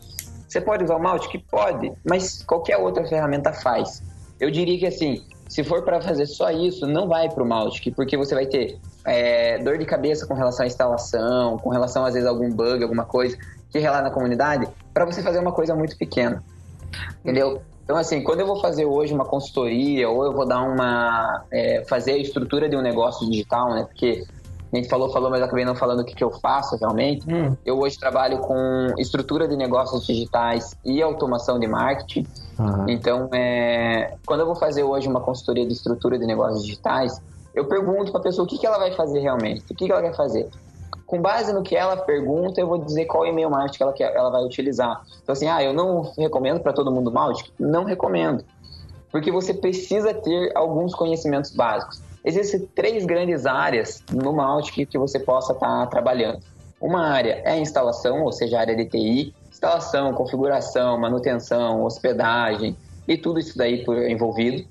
Você 0.47 0.59
pode 0.59 0.83
usar 0.83 0.95
o 0.95 0.99
Mautic? 0.99 1.43
Pode, 1.51 1.91
mas 2.03 2.41
qualquer 2.43 2.77
outra 2.77 3.05
ferramenta 3.05 3.53
faz. 3.53 4.01
Eu 4.39 4.49
diria 4.49 4.77
que 4.79 4.87
assim, 4.87 5.23
se 5.47 5.63
for 5.63 5.83
para 5.83 6.01
fazer 6.01 6.25
só 6.25 6.49
isso, 6.49 6.87
não 6.87 7.07
vai 7.07 7.29
para 7.29 7.43
o 7.43 7.47
Mautic, 7.47 7.93
porque 7.93 8.17
você 8.17 8.33
vai 8.33 8.47
ter 8.47 8.79
é, 9.05 9.59
dor 9.59 9.77
de 9.77 9.85
cabeça 9.85 10.25
com 10.25 10.33
relação 10.33 10.63
à 10.63 10.67
instalação, 10.67 11.57
com 11.59 11.69
relação 11.69 12.05
às 12.05 12.13
vezes 12.13 12.27
a 12.27 12.31
algum 12.31 12.49
bug, 12.49 12.81
alguma 12.83 13.05
coisa 13.05 13.37
que 13.69 13.77
relata 13.77 14.03
na 14.03 14.11
comunidade, 14.11 14.67
para 14.93 15.05
você 15.05 15.21
fazer 15.21 15.39
uma 15.39 15.51
coisa 15.51 15.75
muito 15.75 15.97
pequena. 15.97 16.43
Entendeu? 17.21 17.61
Então, 17.87 17.95
assim, 17.95 18.21
quando 18.21 18.41
eu 18.41 18.45
vou 18.45 18.59
fazer 18.59 18.83
hoje 18.83 19.13
uma 19.13 19.23
consultoria 19.23 20.09
ou 20.09 20.25
eu 20.25 20.33
vou 20.33 20.45
dar 20.45 20.61
uma. 20.61 21.45
é, 21.49 21.85
fazer 21.87 22.11
a 22.11 22.17
estrutura 22.17 22.67
de 22.67 22.75
um 22.75 22.81
negócio 22.81 23.25
digital, 23.29 23.73
né? 23.73 23.85
Porque 23.85 24.25
a 24.73 24.75
gente 24.75 24.89
falou, 24.89 25.09
falou, 25.09 25.29
mas 25.29 25.41
acabei 25.41 25.63
não 25.63 25.73
falando 25.73 26.01
o 26.01 26.03
que, 26.03 26.13
que 26.13 26.23
eu 26.23 26.29
faço 26.29 26.75
realmente. 26.75 27.25
Hum. 27.33 27.55
Eu 27.65 27.79
hoje 27.79 27.97
trabalho 27.97 28.39
com 28.39 28.93
estrutura 28.97 29.47
de 29.47 29.55
negócios 29.55 30.05
digitais 30.05 30.75
e 30.83 31.01
automação 31.01 31.57
de 31.57 31.65
marketing. 31.65 32.27
Aham. 32.59 32.87
Então, 32.89 33.29
é, 33.33 34.15
quando 34.25 34.41
eu 34.41 34.45
vou 34.45 34.55
fazer 34.57 34.83
hoje 34.83 35.07
uma 35.07 35.21
consultoria 35.21 35.65
de 35.65 35.71
estrutura 35.71 36.19
de 36.19 36.25
negócios 36.25 36.65
digitais, 36.65 37.21
eu 37.55 37.69
pergunto 37.69 38.11
para 38.11 38.19
a 38.19 38.23
pessoa 38.23 38.45
o 38.45 38.49
que, 38.49 38.57
que 38.57 38.67
ela 38.67 38.77
vai 38.77 38.91
fazer 38.91 39.19
realmente, 39.19 39.63
o 39.71 39.73
que, 39.73 39.85
que 39.85 39.91
ela 39.93 40.01
quer 40.01 40.13
fazer. 40.13 40.49
Com 41.07 41.21
base 41.21 41.53
no 41.53 41.63
que 41.63 41.73
ela 41.73 41.95
pergunta, 41.95 42.59
eu 42.59 42.67
vou 42.67 42.77
dizer 42.77 43.05
qual 43.05 43.25
e-mail 43.25 43.49
marketing 43.49 43.81
ela, 43.81 43.95
ela 43.97 44.29
vai 44.29 44.43
utilizar. 44.43 45.01
Então, 45.23 45.31
assim, 45.31 45.47
ah, 45.47 45.63
eu 45.63 45.71
não 45.71 46.11
recomendo 46.17 46.59
para 46.59 46.73
todo 46.73 46.91
mundo 46.91 47.09
Mautic? 47.09 47.49
Não 47.57 47.85
recomendo. 47.85 48.43
Porque 49.09 49.31
você 49.31 49.53
precisa 49.53 50.13
ter 50.13 50.51
alguns 50.53 50.93
conhecimentos 50.93 51.51
básicos. 51.51 52.01
Existem 52.25 52.67
três 52.75 53.05
grandes 53.05 53.45
áreas 53.45 54.03
no 54.11 54.33
Mautic 54.33 54.85
que 54.85 54.97
você 54.97 55.17
possa 55.17 55.53
estar 55.53 55.87
trabalhando. 55.87 56.41
Uma 56.79 57.07
área 57.07 57.41
é 57.45 57.51
a 57.51 57.57
instalação, 57.57 58.23
ou 58.23 58.33
seja, 58.33 58.57
a 58.57 58.59
área 58.59 58.75
de 58.75 58.83
TI, 58.83 59.33
instalação, 59.49 60.13
configuração, 60.13 60.99
manutenção, 60.99 61.85
hospedagem 61.85 62.75
e 63.07 63.17
tudo 63.17 63.39
isso 63.39 63.57
daí 63.57 63.85
envolvido. 64.09 64.67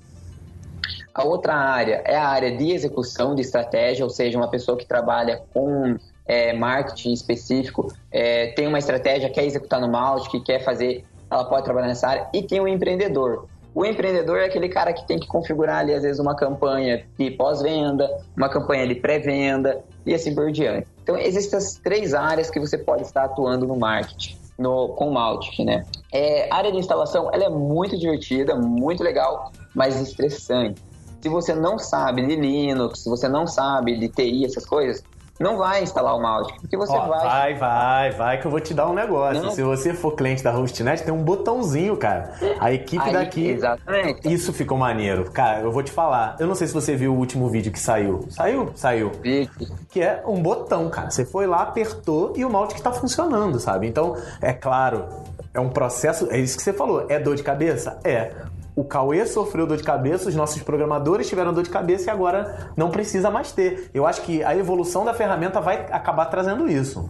A 1.15 1.23
outra 1.23 1.55
área 1.55 2.03
é 2.05 2.15
a 2.15 2.27
área 2.27 2.55
de 2.55 2.71
execução 2.71 3.33
de 3.33 3.41
estratégia, 3.41 4.05
ou 4.05 4.09
seja, 4.11 4.37
uma 4.37 4.47
pessoa 4.47 4.77
que 4.77 4.85
trabalha 4.85 5.41
com 5.51 5.97
é, 6.27 6.53
marketing 6.53 7.13
específico, 7.13 7.93
é, 8.11 8.47
tem 8.47 8.67
uma 8.67 8.79
estratégia, 8.79 9.29
quer 9.29 9.45
executar 9.45 9.79
no 9.79 9.89
Mautic, 9.89 10.31
que 10.31 10.41
quer 10.41 10.63
fazer, 10.63 11.05
ela 11.31 11.45
pode 11.45 11.63
trabalhar 11.63 11.87
nessa 11.87 12.07
área. 12.07 12.27
E 12.33 12.43
tem 12.43 12.59
o 12.59 12.67
empreendedor. 12.67 13.47
O 13.73 13.85
empreendedor 13.85 14.39
é 14.39 14.45
aquele 14.45 14.69
cara 14.69 14.91
que 14.91 15.05
tem 15.07 15.19
que 15.19 15.27
configurar 15.27 15.79
ali, 15.79 15.93
às 15.93 16.01
vezes, 16.01 16.19
uma 16.19 16.35
campanha 16.35 17.05
de 17.17 17.29
pós-venda, 17.31 18.09
uma 18.35 18.49
campanha 18.49 18.87
de 18.87 18.95
pré-venda 18.95 19.83
e 20.05 20.13
assim 20.13 20.33
por 20.33 20.51
diante. 20.51 20.87
Então, 21.03 21.15
existem 21.15 21.57
as 21.57 21.75
três 21.75 22.13
áreas 22.13 22.49
que 22.49 22.59
você 22.59 22.77
pode 22.77 23.03
estar 23.03 23.25
atuando 23.25 23.67
no 23.67 23.77
marketing. 23.77 24.35
No, 24.57 24.89
com 24.95 25.09
o 25.09 25.13
Mautic, 25.13 25.63
né? 25.63 25.85
É, 26.11 26.51
área 26.51 26.71
de 26.71 26.79
instalação, 26.79 27.29
ela 27.31 27.43
é 27.43 27.49
muito 27.49 27.95
divertida, 27.95 28.55
muito 28.55 29.03
legal, 29.03 29.51
mas 29.75 30.01
estressante. 30.01 30.81
Se 31.21 31.29
você 31.29 31.53
não 31.53 31.77
sabe 31.77 32.25
de 32.25 32.35
Linux, 32.35 33.03
se 33.03 33.09
você 33.09 33.27
não 33.27 33.45
sabe 33.45 33.99
de 33.99 34.09
TI, 34.09 34.45
essas 34.45 34.65
coisas, 34.65 35.03
não 35.39 35.57
vai 35.57 35.83
instalar 35.83 36.15
o 36.15 36.21
Mautic, 36.21 36.59
porque 36.59 36.75
você 36.75 36.93
Ó, 36.93 37.07
vai. 37.07 37.25
vai, 37.27 37.55
vai, 37.55 38.11
vai, 38.11 38.37
que 38.39 38.47
eu 38.47 38.51
vou 38.51 38.59
te 38.59 38.73
dar 38.73 38.89
um 38.89 38.93
negócio. 38.93 39.43
Não. 39.43 39.51
Se 39.51 39.61
você 39.61 39.93
for 39.93 40.11
cliente 40.11 40.43
da 40.43 40.51
HostNet, 40.51 41.03
tem 41.03 41.13
um 41.13 41.23
botãozinho, 41.23 41.95
cara. 41.95 42.33
A 42.59 42.71
equipe 42.71 43.03
Aí, 43.03 43.13
daqui. 43.13 43.49
Exatamente. 43.49 44.31
Isso 44.31 44.51
ficou 44.51 44.77
maneiro. 44.77 45.29
Cara, 45.31 45.61
eu 45.61 45.71
vou 45.71 45.83
te 45.83 45.91
falar. 45.91 46.35
Eu 46.39 46.47
não 46.47 46.55
sei 46.55 46.67
se 46.67 46.73
você 46.73 46.95
viu 46.95 47.13
o 47.13 47.17
último 47.17 47.47
vídeo 47.49 47.71
que 47.71 47.79
saiu. 47.79 48.25
Saiu? 48.29 48.71
Saiu. 48.75 49.11
Vídeo. 49.21 49.67
Que 49.89 50.01
é 50.01 50.23
um 50.25 50.41
botão, 50.41 50.89
cara. 50.89 51.09
Você 51.09 51.25
foi 51.25 51.45
lá, 51.45 51.61
apertou 51.61 52.33
e 52.35 52.43
o 52.43 52.49
Mautic 52.49 52.79
tá 52.81 52.91
funcionando, 52.91 53.59
sabe? 53.59 53.87
Então, 53.87 54.15
é 54.41 54.53
claro, 54.53 55.05
é 55.53 55.59
um 55.59 55.69
processo. 55.69 56.27
É 56.31 56.39
isso 56.39 56.57
que 56.57 56.63
você 56.63 56.73
falou. 56.73 57.05
É 57.09 57.19
dor 57.19 57.35
de 57.35 57.43
cabeça? 57.43 57.99
É. 58.03 58.31
O 58.77 58.83
Cauê 58.83 59.25
sofreu 59.25 59.65
dor 59.65 59.75
de 59.77 59.83
cabeça, 59.83 60.29
os 60.29 60.35
nossos 60.35 60.61
programadores 60.61 61.27
tiveram 61.27 61.51
dor 61.51 61.63
de 61.63 61.69
cabeça 61.71 62.09
e 62.09 62.13
agora 62.13 62.69
não 62.77 62.91
precisa 62.91 63.31
mais 63.31 63.51
ter. 63.51 63.89
Eu 63.91 64.05
acho 64.05 64.21
que 64.21 64.43
a 64.43 64.55
evolução 64.55 65.03
da 65.03 65.15
ferramenta 65.15 65.59
vai 65.59 65.87
acabar 65.91 66.27
trazendo 66.27 66.69
isso. 66.69 67.09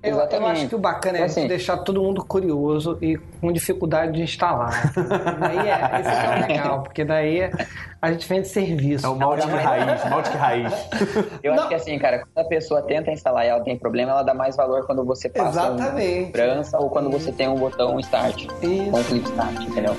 Eu, 0.00 0.16
eu 0.18 0.46
acho 0.46 0.68
que 0.68 0.74
o 0.74 0.78
bacana 0.78 1.18
é 1.18 1.22
Assim. 1.24 1.46
deixar 1.46 1.76
todo 1.78 2.02
mundo 2.02 2.24
curioso 2.24 2.98
e 3.00 3.16
com 3.40 3.52
dificuldade 3.52 4.12
de 4.12 4.22
instalar. 4.22 4.92
daí 5.38 5.58
é, 5.68 6.00
esse 6.00 6.10
que 6.10 6.26
é 6.26 6.28
o 6.28 6.46
legal, 6.48 6.82
porque 6.82 7.04
daí 7.04 7.50
a 8.00 8.12
gente 8.12 8.28
vende 8.28 8.46
serviço. 8.48 9.06
É 9.06 9.08
o 9.08 9.14
Mautic 9.16 9.48
mas- 9.48 9.64
raiz, 9.64 10.10
Mautic 10.10 10.34
raiz. 10.34 10.72
Eu 11.42 11.52
Não. 11.54 11.60
acho 11.60 11.68
que 11.68 11.74
assim, 11.76 11.98
cara, 12.00 12.18
quando 12.24 12.44
a 12.46 12.48
pessoa 12.48 12.82
tenta 12.82 13.10
instalar 13.12 13.44
e 13.46 13.48
ela 13.48 13.60
tem 13.62 13.76
problema, 13.76 14.10
ela 14.12 14.22
dá 14.24 14.34
mais 14.34 14.56
valor 14.56 14.86
quando 14.86 15.04
você 15.04 15.28
passa 15.28 15.70
uma 15.70 15.74
Exatamente. 15.76 16.26
segurança 16.32 16.78
ou 16.78 16.90
quando 16.90 17.08
você 17.10 17.30
tem 17.32 17.48
um 17.48 17.54
botão 17.56 17.98
start. 18.00 18.44
Isso. 18.60 18.90
Com 18.90 18.98
um 18.98 19.04
clique 19.04 19.28
start, 19.30 19.60
entendeu? 19.60 19.96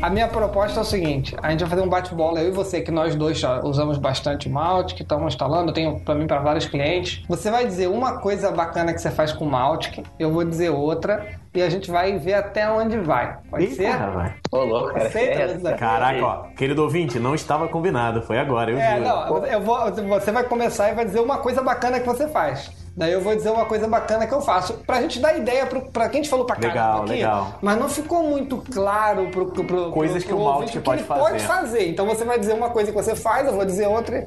A 0.00 0.08
minha 0.08 0.28
proposta 0.28 0.78
é 0.78 0.82
o 0.82 0.84
seguinte: 0.84 1.34
a 1.42 1.50
gente 1.50 1.60
vai 1.60 1.70
fazer 1.70 1.82
um 1.82 1.88
bate-bola, 1.88 2.40
eu 2.40 2.48
e 2.48 2.50
você, 2.52 2.80
que 2.80 2.90
nós 2.90 3.16
dois 3.16 3.38
já 3.38 3.60
usamos 3.64 3.98
bastante 3.98 4.48
Mautic, 4.48 4.96
que 4.96 5.02
estamos 5.02 5.26
instalando, 5.34 5.70
eu 5.70 5.74
tenho 5.74 5.98
pra 6.00 6.14
mim 6.14 6.26
para 6.26 6.38
vários 6.38 6.66
clientes. 6.66 7.24
Você 7.28 7.50
vai 7.50 7.66
dizer 7.66 7.88
uma 7.88 8.18
coisa 8.20 8.52
bacana 8.52 8.92
que 8.94 9.00
você 9.00 9.10
faz 9.10 9.32
com 9.32 9.44
o 9.44 9.50
Mautic, 9.50 10.04
eu 10.18 10.32
vou 10.32 10.44
dizer 10.44 10.70
outra, 10.70 11.26
e 11.52 11.60
a 11.60 11.68
gente 11.68 11.90
vai 11.90 12.16
ver 12.16 12.34
até 12.34 12.70
onde 12.70 12.96
vai. 12.98 13.38
Pode 13.50 13.64
Eita, 13.64 13.74
ser? 13.76 13.88
rapaz. 13.90 14.32
Ô, 14.52 14.58
louco, 14.58 14.92
cara. 14.94 15.08
Aceita, 15.08 15.68
é? 15.68 15.74
Caraca, 15.74 16.24
ó, 16.24 16.42
querido 16.56 16.82
ouvinte, 16.84 17.18
não 17.18 17.34
estava 17.34 17.66
combinado, 17.66 18.22
foi 18.22 18.38
agora, 18.38 18.70
eu 18.70 18.78
É, 18.78 18.98
juro. 18.98 19.08
não, 19.08 19.46
eu 19.46 19.60
vou, 19.60 19.78
você 19.90 20.30
vai 20.30 20.44
começar 20.44 20.92
e 20.92 20.94
vai 20.94 21.04
dizer 21.06 21.20
uma 21.20 21.38
coisa 21.38 21.60
bacana 21.60 21.98
que 21.98 22.06
você 22.06 22.28
faz. 22.28 22.70
Daí 22.98 23.12
eu 23.12 23.20
vou 23.20 23.32
dizer 23.36 23.50
uma 23.50 23.64
coisa 23.64 23.86
bacana 23.86 24.26
que 24.26 24.34
eu 24.34 24.40
faço. 24.40 24.74
Pra 24.84 25.00
gente 25.00 25.20
dar 25.20 25.32
ideia 25.38 25.64
pro, 25.66 25.82
pra 25.82 26.08
quem 26.08 26.18
a 26.18 26.22
gente 26.24 26.28
falou 26.30 26.44
pra 26.44 26.56
caramba 26.56 26.74
Legal, 26.74 27.00
aqui, 27.02 27.10
legal. 27.12 27.54
mas 27.62 27.78
não 27.78 27.88
ficou 27.88 28.24
muito 28.24 28.56
claro 28.72 29.28
pro, 29.30 29.46
pro, 29.52 29.62
pro 29.62 29.92
Coisas 29.92 30.24
pro 30.24 30.34
que 30.36 30.42
o 30.42 30.44
ouvinte 30.44 30.80
pode 30.80 31.02
ele 31.02 31.06
fazer. 31.08 31.20
pode 31.20 31.42
fazer. 31.44 31.88
Então 31.88 32.04
você 32.06 32.24
vai 32.24 32.40
dizer 32.40 32.54
uma 32.54 32.70
coisa 32.70 32.90
que 32.90 32.96
você 33.00 33.14
faz, 33.14 33.46
eu 33.46 33.52
vou 33.52 33.64
dizer 33.64 33.86
outra. 33.86 34.26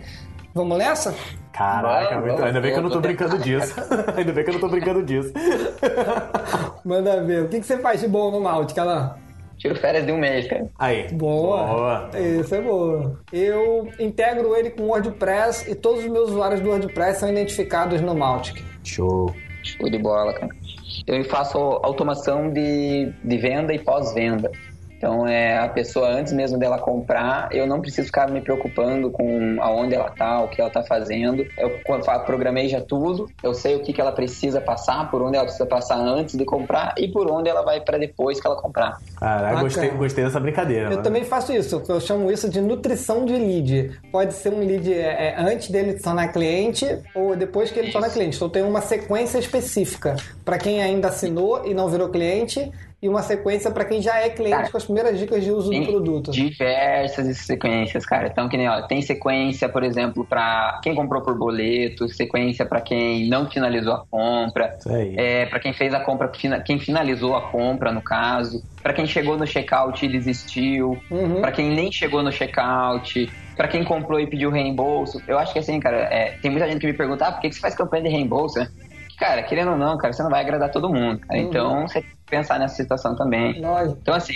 Vamos 0.56 0.78
nessa? 0.78 1.14
Caraca, 1.52 2.22
muito- 2.22 2.42
ainda 2.44 2.62
bem 2.62 2.72
que 2.72 2.80
eu 2.80 2.84
não 2.84 2.90
tô 2.90 3.02
brincando 3.02 3.38
disso. 3.40 3.76
ainda 4.16 4.32
bem 4.32 4.42
que 4.46 4.50
eu 4.50 4.54
não 4.54 4.62
tô 4.62 4.70
brincando 4.70 5.04
disso. 5.04 5.34
Manda 6.86 7.22
ver. 7.24 7.44
O 7.44 7.48
que, 7.50 7.60
que 7.60 7.66
você 7.66 7.78
faz 7.78 8.00
de 8.00 8.08
bom 8.08 8.32
no 8.32 8.40
Mautic, 8.40 8.78
Alan? 8.78 9.16
Tiro 9.62 9.76
férias 9.76 10.08
de 10.08 10.12
um 10.12 10.18
mês, 10.18 10.48
cara. 10.48 10.68
Aí. 10.80 11.08
Boa. 11.14 11.68
Boa. 11.68 12.10
Isso 12.20 12.56
é 12.56 12.62
boa. 12.62 13.20
Eu 13.32 13.88
integro 14.00 14.56
ele 14.56 14.72
com 14.72 14.82
o 14.82 14.88
WordPress 14.88 15.70
e 15.70 15.76
todos 15.76 16.04
os 16.04 16.10
meus 16.10 16.32
usuários 16.32 16.62
do 16.62 16.70
WordPress 16.70 17.20
são 17.20 17.30
identificados 17.30 18.02
no 18.02 18.16
Mautic. 18.16 18.60
Show. 18.84 19.32
Show 19.62 19.88
de 19.88 20.00
bola, 20.00 20.34
cara. 20.34 20.50
Eu 21.06 21.24
faço 21.26 21.60
automação 21.84 22.52
de, 22.52 23.14
de 23.24 23.38
venda 23.38 23.72
e 23.72 23.78
pós-venda. 23.78 24.52
Então, 25.02 25.28
é 25.28 25.58
a 25.58 25.68
pessoa, 25.68 26.10
antes 26.10 26.32
mesmo 26.32 26.60
dela 26.60 26.78
comprar, 26.78 27.50
eu 27.52 27.66
não 27.66 27.82
preciso 27.82 28.06
ficar 28.06 28.30
me 28.30 28.40
preocupando 28.40 29.10
com 29.10 29.58
aonde 29.60 29.96
ela 29.96 30.12
tá, 30.12 30.44
o 30.44 30.48
que 30.48 30.62
ela 30.62 30.70
tá 30.70 30.84
fazendo. 30.84 31.44
Eu 31.58 31.82
programei 32.24 32.70
já 32.70 32.80
tudo, 32.80 33.28
eu 33.42 33.52
sei 33.52 33.76
o 33.76 33.80
que, 33.80 33.94
que 33.94 34.00
ela 34.00 34.12
precisa 34.12 34.62
passar, 34.62 35.10
por 35.10 35.24
onde 35.24 35.38
ela 35.38 35.46
precisa 35.46 35.66
passar 35.66 35.98
antes 35.98 36.38
de 36.38 36.46
comprar 36.46 36.94
e 37.00 37.08
por 37.08 37.32
onde 37.32 37.50
ela 37.50 37.64
vai 37.64 37.82
para 37.82 37.98
depois 37.98 38.40
que 38.40 38.46
ela 38.46 38.56
comprar. 38.56 39.00
Caraca, 39.20 39.42
Bacana. 39.42 39.64
gostei, 39.64 39.90
gostei 39.90 40.24
dessa 40.24 40.40
brincadeira. 40.40 40.84
Eu 40.84 40.90
mano. 40.92 41.02
também 41.02 41.24
faço 41.24 41.52
isso, 41.52 41.82
eu 41.90 42.00
chamo 42.00 42.32
isso 42.32 42.48
de 42.48 42.62
nutrição 42.62 43.26
de 43.26 43.34
lead. 43.34 44.00
Pode 44.12 44.36
ser 44.36 44.54
um 44.54 44.60
lead 44.60 44.94
é, 44.94 45.30
é, 45.30 45.36
antes 45.40 45.72
dele 45.72 45.98
se 45.98 46.04
tornar 46.04 46.28
cliente 46.28 46.86
ou 47.16 47.36
depois 47.36 47.72
que 47.72 47.80
ele 47.80 47.88
se 47.88 47.94
torna 47.94 48.10
cliente. 48.12 48.36
Então 48.36 48.50
tem 48.50 48.62
uma 48.62 48.82
sequência 48.82 49.40
específica 49.40 50.16
para 50.46 50.60
quem 50.60 50.80
ainda 50.80 51.08
assinou 51.08 51.66
e 51.66 51.74
não 51.74 51.90
virou 51.90 52.10
cliente 52.10 52.72
e 53.02 53.10
uma 53.10 53.24
sequência 53.24 53.72
para 53.72 53.84
quem 53.84 54.02
já 54.02 54.20
é 54.20 54.30
cliente 54.30 54.56
Cara, 54.56 54.70
com 54.70 54.78
as 54.78 54.84
primeiras 54.86 55.18
dicas 55.18 55.44
de 55.44 55.52
uso 55.52 55.72
do 55.72 55.86
produto. 55.86 56.32
diversas 56.32 57.36
sequências, 57.40 58.06
cara. 58.06 58.28
Então, 58.28 58.48
que 58.48 58.56
nem, 58.56 58.70
ó, 58.70 58.82
tem 58.84 59.02
sequência, 59.02 59.68
por 59.68 59.84
exemplo, 59.84 60.24
para 60.24 60.80
quem 60.84 60.94
comprou 60.94 61.22
por 61.22 61.36
boleto, 61.38 62.08
sequência 62.10 62.66
para 62.66 62.80
quem 62.80 63.28
não 63.28 63.50
finalizou 63.50 63.94
a 63.94 64.06
compra, 64.06 64.78
é, 65.18 65.46
para 65.48 65.60
quem 65.60 65.74
fez 65.74 65.94
a 65.94 66.00
compra, 66.00 66.30
quem 66.64 66.80
finalizou 66.80 67.36
a 67.36 67.42
compra, 67.50 67.92
no 67.92 68.02
caso, 68.02 68.64
para 68.84 68.94
quem 68.94 69.06
chegou 69.08 69.38
no 69.38 69.48
checkout 69.48 70.06
e 70.06 70.10
desistiu, 70.10 70.98
Uhum. 71.10 71.42
para 71.42 71.52
quem 71.52 71.70
nem 71.70 71.92
chegou 71.92 72.22
no 72.22 72.32
checkout, 72.32 73.32
para 73.58 73.68
quem 73.68 73.84
comprou 73.84 74.20
e 74.20 74.28
pediu 74.28 74.50
reembolso. 74.52 75.22
Eu 75.28 75.38
acho 75.40 75.54
que 75.54 75.60
assim, 75.60 75.80
cara, 75.80 75.98
é, 76.12 76.38
tem 76.42 76.52
muita 76.52 76.68
gente 76.68 76.80
que 76.80 76.88
me 76.88 76.94
pergunta, 76.94 77.26
ah, 77.26 77.32
por 77.32 77.42
que 77.42 77.50
que 77.50 77.56
você 77.56 77.62
faz 77.62 77.76
campanha 77.76 78.04
de 78.04 78.10
reembolso, 78.10 78.60
né? 78.60 78.68
Cara, 79.22 79.44
querendo 79.44 79.74
ou 79.74 79.78
não, 79.78 80.00
cara, 80.00 80.12
você 80.12 80.24
não 80.24 80.32
vai 80.32 80.42
agradar 80.42 80.72
todo 80.72 80.90
mundo. 80.90 81.20
cara. 81.20 81.40
Uhum. 81.40 81.48
Então, 81.48 81.88
você 81.88 82.02
tem 82.02 82.10
que 82.10 82.32
pensar 82.32 82.58
nessa 82.58 82.74
situação 82.74 83.16
também. 83.16 83.62
Lógico. 83.62 84.00
Então, 84.02 84.16
assim, 84.16 84.34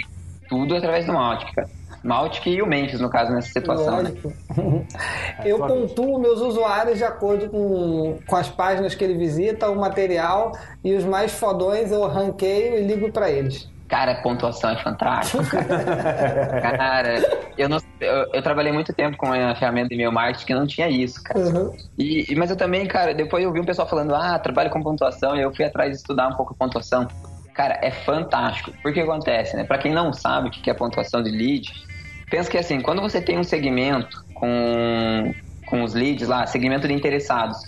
tudo 0.47 0.75
através 0.75 1.07
do 1.07 1.13
Maltic, 1.13 1.55
cara. 1.55 1.67
Maltic 2.03 2.45
e 2.45 2.61
o 2.61 2.67
Memphis, 2.67 3.01
no 3.01 3.09
caso, 3.09 3.33
nessa 3.33 3.49
situação, 3.49 4.03
né? 4.03 4.09
Lógico. 4.11 4.85
Eu 5.43 5.57
só 5.57 5.67
pontuo 5.67 6.19
meus 6.19 6.39
usuários 6.39 6.99
de 6.99 7.03
acordo 7.03 7.49
com, 7.49 8.19
com 8.27 8.35
as 8.35 8.47
páginas 8.47 8.93
que 8.93 9.03
ele 9.03 9.17
visita, 9.17 9.71
o 9.71 9.75
material 9.75 10.51
e 10.83 10.93
os 10.93 11.03
mais 11.03 11.31
fodões 11.31 11.91
eu 11.91 12.05
ranqueio 12.05 12.77
e 12.77 12.85
ligo 12.85 13.11
para 13.11 13.31
eles. 13.31 13.67
Cara, 13.87 14.15
pontuação 14.15 14.71
é 14.71 14.77
fantástica. 14.81 15.63
cara, 16.61 17.19
eu, 17.55 17.69
não, 17.69 17.77
eu, 17.99 18.25
eu 18.33 18.41
trabalhei 18.41 18.71
muito 18.71 18.91
tempo 18.93 19.15
com 19.15 19.27
uma 19.27 19.55
ferramenta 19.55 19.89
de 19.89 19.93
e-mail 19.95 20.11
marketing 20.11 20.45
que 20.45 20.53
não 20.55 20.65
tinha 20.65 20.89
isso, 20.89 21.21
cara. 21.23 21.39
Uhum. 21.39 21.71
E, 21.97 22.31
e- 22.31 22.35
mas 22.35 22.49
eu 22.49 22.55
também, 22.57 22.87
cara, 22.87 23.13
depois 23.13 23.43
eu 23.43 23.53
vi 23.53 23.59
um 23.59 23.65
pessoal 23.65 23.87
falando, 23.87 24.15
ah, 24.15 24.39
trabalho 24.39 24.71
com 24.71 24.81
pontuação, 24.81 25.35
e 25.35 25.41
eu 25.41 25.53
fui 25.53 25.65
atrás 25.65 25.91
de 25.91 25.97
estudar 25.97 26.27
um 26.27 26.33
pouco 26.35 26.53
a 26.53 26.63
pontuação. 26.65 27.07
Cara, 27.53 27.79
é 27.81 27.91
fantástico. 27.91 28.73
Porque 28.81 28.99
acontece, 28.99 29.55
né? 29.55 29.63
Pra 29.63 29.77
quem 29.77 29.93
não 29.93 30.11
sabe 30.11 30.47
o 30.47 30.51
que 30.51 30.69
é 30.69 30.73
pontuação 30.73 31.21
de 31.21 31.29
lead, 31.29 31.71
pensa 32.29 32.49
que 32.49 32.57
assim, 32.57 32.81
quando 32.81 33.01
você 33.01 33.21
tem 33.21 33.37
um 33.37 33.43
segmento 33.43 34.17
com, 34.33 35.31
com 35.67 35.83
os 35.83 35.93
leads 35.93 36.27
lá, 36.27 36.45
segmento 36.47 36.87
de 36.87 36.93
interessados, 36.93 37.59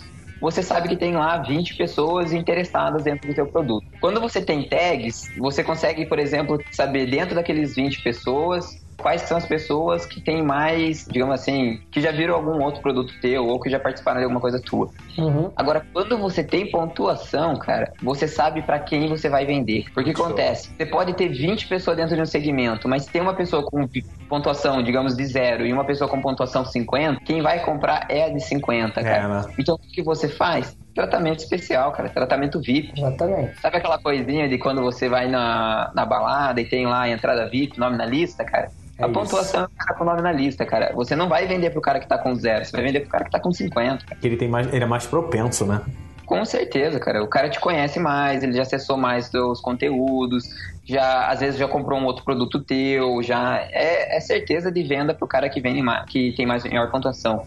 você 0.41 0.61
sabe 0.61 0.89
que 0.89 0.95
tem 0.95 1.15
lá 1.15 1.37
20 1.37 1.75
pessoas 1.75 2.31
interessadas 2.31 3.03
dentro 3.03 3.27
do 3.27 3.35
seu 3.35 3.45
produto. 3.45 3.85
Quando 3.99 4.19
você 4.19 4.41
tem 4.41 4.67
tags, 4.67 5.31
você 5.37 5.63
consegue, 5.63 6.05
por 6.05 6.19
exemplo, 6.19 6.63
saber 6.71 7.07
dentro 7.07 7.35
daqueles 7.35 7.75
20 7.75 8.03
pessoas 8.03 8.86
quais 8.97 9.21
são 9.21 9.37
as 9.37 9.45
pessoas 9.45 10.05
que 10.05 10.19
têm 10.19 10.43
mais, 10.43 11.05
digamos 11.09 11.35
assim, 11.35 11.79
que 11.91 12.01
já 12.01 12.11
viram 12.11 12.35
algum 12.35 12.61
outro 12.61 12.81
produto 12.81 13.13
teu 13.21 13.45
ou 13.45 13.59
que 13.59 13.69
já 13.69 13.79
participaram 13.79 14.19
de 14.19 14.23
alguma 14.23 14.41
coisa 14.41 14.59
tua. 14.59 14.89
Uhum. 15.17 15.51
Agora, 15.55 15.85
quando 15.93 16.17
você 16.17 16.43
tem 16.43 16.69
pontuação, 16.69 17.55
cara, 17.57 17.93
você 18.01 18.27
sabe 18.27 18.61
pra 18.61 18.79
quem 18.79 19.07
você 19.07 19.29
vai 19.29 19.45
vender. 19.45 19.85
Porque 19.93 20.15
Show. 20.15 20.25
acontece, 20.25 20.71
você 20.75 20.85
pode 20.85 21.13
ter 21.13 21.29
20 21.29 21.67
pessoas 21.67 21.97
dentro 21.97 22.15
de 22.15 22.21
um 22.21 22.25
segmento, 22.25 22.87
mas 22.87 23.03
se 23.03 23.11
tem 23.11 23.21
uma 23.21 23.35
pessoa 23.35 23.63
com 23.63 23.87
pontuação, 24.27 24.81
digamos, 24.83 25.15
de 25.15 25.25
zero 25.25 25.65
e 25.65 25.71
uma 25.71 25.85
pessoa 25.85 26.09
com 26.09 26.19
pontuação 26.21 26.65
50, 26.65 27.21
quem 27.23 27.41
vai 27.41 27.63
comprar 27.63 28.07
é 28.09 28.25
a 28.25 28.29
de 28.29 28.39
50, 28.39 29.01
cara. 29.03 29.15
É, 29.15 29.27
né? 29.27 29.53
Então, 29.57 29.75
o 29.75 29.79
que 29.79 30.01
você 30.01 30.27
faz? 30.27 30.75
Tratamento 30.93 31.39
especial, 31.39 31.91
cara. 31.91 32.09
Tratamento 32.09 32.59
VIP. 32.59 32.91
Exatamente. 32.97 33.61
Sabe 33.61 33.77
aquela 33.77 33.99
coisinha 33.99 34.49
de 34.49 34.57
quando 34.57 34.81
você 34.81 35.07
vai 35.07 35.27
na, 35.27 35.91
na 35.93 36.05
balada 36.05 36.59
e 36.59 36.65
tem 36.65 36.87
lá 36.87 37.01
a 37.01 37.09
entrada 37.09 37.47
VIP, 37.47 37.79
nome 37.79 37.97
na 37.97 38.05
lista, 38.05 38.43
cara? 38.43 38.71
É 38.97 39.03
a 39.03 39.07
isso. 39.07 39.13
pontuação 39.13 39.61
é 39.61 39.65
o 39.65 39.69
cara 39.69 39.93
com 39.97 40.03
o 40.03 40.07
nome 40.07 40.21
na 40.21 40.31
lista, 40.31 40.65
cara. 40.65 40.91
Você 40.95 41.15
não 41.15 41.29
vai 41.29 41.45
vender 41.47 41.69
pro 41.69 41.81
cara 41.81 41.99
que 41.99 42.07
tá 42.07 42.17
com 42.17 42.33
zero, 42.35 42.65
você 42.65 42.71
vai 42.71 42.85
vender 42.85 43.01
pro 43.01 43.09
cara 43.09 43.25
que 43.25 43.31
tá 43.31 43.39
com 43.39 43.51
50. 43.51 44.15
Que 44.15 44.27
ele, 44.27 44.37
tem 44.37 44.47
mais, 44.47 44.71
ele 44.73 44.83
é 44.83 44.87
mais 44.87 45.05
propenso, 45.05 45.65
né? 45.65 45.81
Com 46.25 46.43
certeza, 46.43 46.99
cara. 46.99 47.23
O 47.23 47.27
cara 47.27 47.49
te 47.49 47.59
conhece 47.59 47.99
mais, 47.99 48.43
ele 48.43 48.53
já 48.53 48.63
acessou 48.63 48.97
mais 48.97 49.27
seus 49.27 49.61
conteúdos, 49.61 50.43
já 50.83 51.27
às 51.27 51.39
vezes 51.39 51.57
já 51.59 51.67
comprou 51.67 51.99
um 51.99 52.05
outro 52.05 52.25
produto 52.25 52.59
teu, 52.61 53.23
já 53.23 53.59
é, 53.71 54.17
é 54.17 54.19
certeza 54.19 54.69
de 54.71 54.83
venda 54.83 55.13
pro 55.13 55.27
cara 55.27 55.47
que 55.49 55.61
vende 55.61 55.81
mais, 55.81 56.05
que 56.05 56.33
tem 56.35 56.45
mais 56.45 56.63
maior 56.65 56.91
pontuação. 56.91 57.43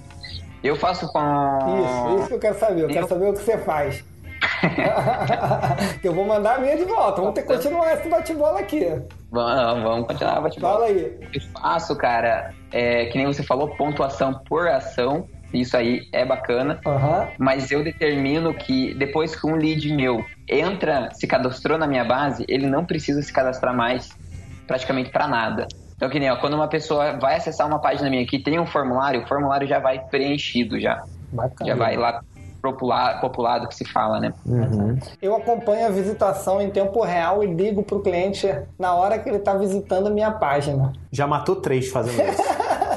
Eu 0.62 0.76
faço 0.76 1.10
com 1.12 1.18
Isso, 1.18 2.18
isso 2.20 2.28
que 2.28 2.34
eu 2.34 2.38
quero 2.38 2.58
saber. 2.58 2.82
Eu 2.84 2.88
quero 2.88 3.04
Eu- 3.04 3.08
saber 3.08 3.28
o 3.28 3.32
que 3.32 3.40
você 3.40 3.58
faz. 3.58 4.04
eu 6.02 6.14
vou 6.14 6.24
mandar 6.26 6.56
a 6.56 6.58
minha 6.58 6.76
de 6.76 6.84
volta. 6.84 7.20
Vamos 7.20 7.34
ter 7.34 7.42
que 7.42 7.48
continuar 7.48 7.92
esse 7.94 8.08
bate-bola 8.08 8.60
aqui. 8.60 8.86
Vamos, 9.30 9.82
vamos 9.82 10.06
continuar, 10.06 10.40
bate 10.40 10.60
Fala 10.60 10.86
aí. 10.86 11.18
Eu 11.32 11.40
faço, 11.52 11.96
cara, 11.96 12.52
é, 12.72 13.06
que 13.06 13.16
nem 13.16 13.26
você 13.26 13.42
falou, 13.42 13.68
pontuação 13.76 14.40
por 14.48 14.66
ação. 14.66 15.28
Isso 15.52 15.76
aí 15.76 16.02
é 16.12 16.24
bacana. 16.24 16.80
Aham. 16.86 17.28
Mas 17.38 17.70
eu 17.70 17.82
determino 17.82 18.52
que 18.54 18.94
depois 18.94 19.34
que 19.34 19.46
um 19.46 19.54
lead 19.54 19.92
meu 19.94 20.24
entra, 20.48 21.10
se 21.12 21.26
cadastrou 21.26 21.78
na 21.78 21.86
minha 21.86 22.04
base, 22.04 22.44
ele 22.48 22.66
não 22.66 22.84
precisa 22.84 23.22
se 23.22 23.32
cadastrar 23.32 23.74
mais 23.74 24.08
praticamente 24.66 25.10
para 25.10 25.26
nada. 25.26 25.66
Então, 25.96 26.08
que 26.08 26.18
nem, 26.18 26.30
ó, 26.30 26.36
quando 26.36 26.54
uma 26.54 26.68
pessoa 26.68 27.18
vai 27.18 27.36
acessar 27.36 27.66
uma 27.66 27.80
página 27.80 28.08
minha 28.08 28.26
que 28.26 28.38
tem 28.38 28.58
um 28.58 28.66
formulário, 28.66 29.22
o 29.22 29.26
formulário 29.26 29.68
já 29.68 29.78
vai 29.78 30.00
preenchido 30.00 30.80
já. 30.80 31.02
Bacana. 31.32 31.70
Já 31.70 31.76
vai 31.76 31.96
lá 31.96 32.20
popular, 32.60 33.20
populado 33.20 33.68
que 33.68 33.74
se 33.74 33.84
fala, 33.84 34.20
né? 34.20 34.32
Uhum. 34.46 34.98
Eu 35.20 35.36
acompanho 35.36 35.86
a 35.86 35.90
visitação 35.90 36.60
em 36.60 36.70
tempo 36.70 37.02
real 37.02 37.42
e 37.42 37.46
ligo 37.46 37.82
pro 37.82 38.00
cliente 38.00 38.48
na 38.78 38.94
hora 38.94 39.18
que 39.18 39.28
ele 39.28 39.38
tá 39.38 39.54
visitando 39.54 40.08
a 40.08 40.10
minha 40.10 40.30
página. 40.30 40.92
Já 41.10 41.26
matou 41.26 41.56
três 41.56 41.90
fazendo 41.90 42.22
isso. 42.28 42.42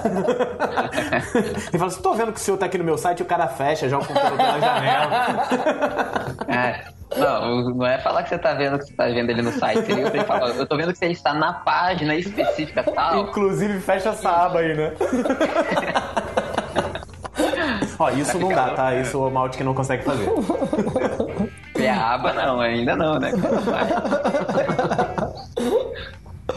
Ele 1.71 1.77
fala 1.77 1.87
assim: 1.87 2.01
tô 2.01 2.13
vendo 2.13 2.33
que 2.33 2.39
o 2.39 2.43
senhor 2.43 2.57
tá 2.57 2.65
aqui 2.65 2.77
no 2.77 2.83
meu 2.83 2.97
site 2.97 3.19
e 3.19 3.23
o 3.23 3.25
cara 3.25 3.47
fecha 3.47 3.87
já 3.87 3.97
o 3.97 4.05
computador 4.05 4.37
pela 4.37 4.59
janela. 4.59 5.37
É. 6.49 6.93
Não, 7.17 7.69
não 7.69 7.85
é 7.85 7.99
falar 7.99 8.23
que 8.23 8.29
você 8.29 8.37
tá 8.37 8.53
vendo 8.53 8.79
que 8.79 8.85
você 8.85 8.93
tá 8.93 9.05
vendo 9.05 9.29
ele 9.29 9.41
no 9.41 9.51
site. 9.51 9.81
Você 9.81 10.23
falar, 10.23 10.49
eu 10.49 10.65
tô 10.65 10.75
vendo 10.75 10.91
que 10.91 10.97
você 10.97 11.07
está 11.07 11.33
na 11.33 11.53
página 11.53 12.15
específica 12.15 12.83
tal. 12.83 13.19
Inclusive, 13.19 13.79
fecha 13.79 14.09
essa 14.09 14.29
aba 14.29 14.59
aí, 14.59 14.73
né? 14.75 14.91
Ó, 18.03 18.09
isso 18.09 18.37
não 18.37 18.49
dá, 18.49 18.71
tá? 18.71 18.95
Isso 18.95 19.25
o 19.25 19.31
Malt 19.31 19.55
que 19.55 19.63
não 19.63 19.73
consegue 19.73 20.03
fazer. 20.03 20.29
É 21.75 21.89
a 21.89 22.13
aba 22.13 22.31
não, 22.31 22.61
ainda 22.61 22.95
não, 22.95 23.19
né? 23.19 23.31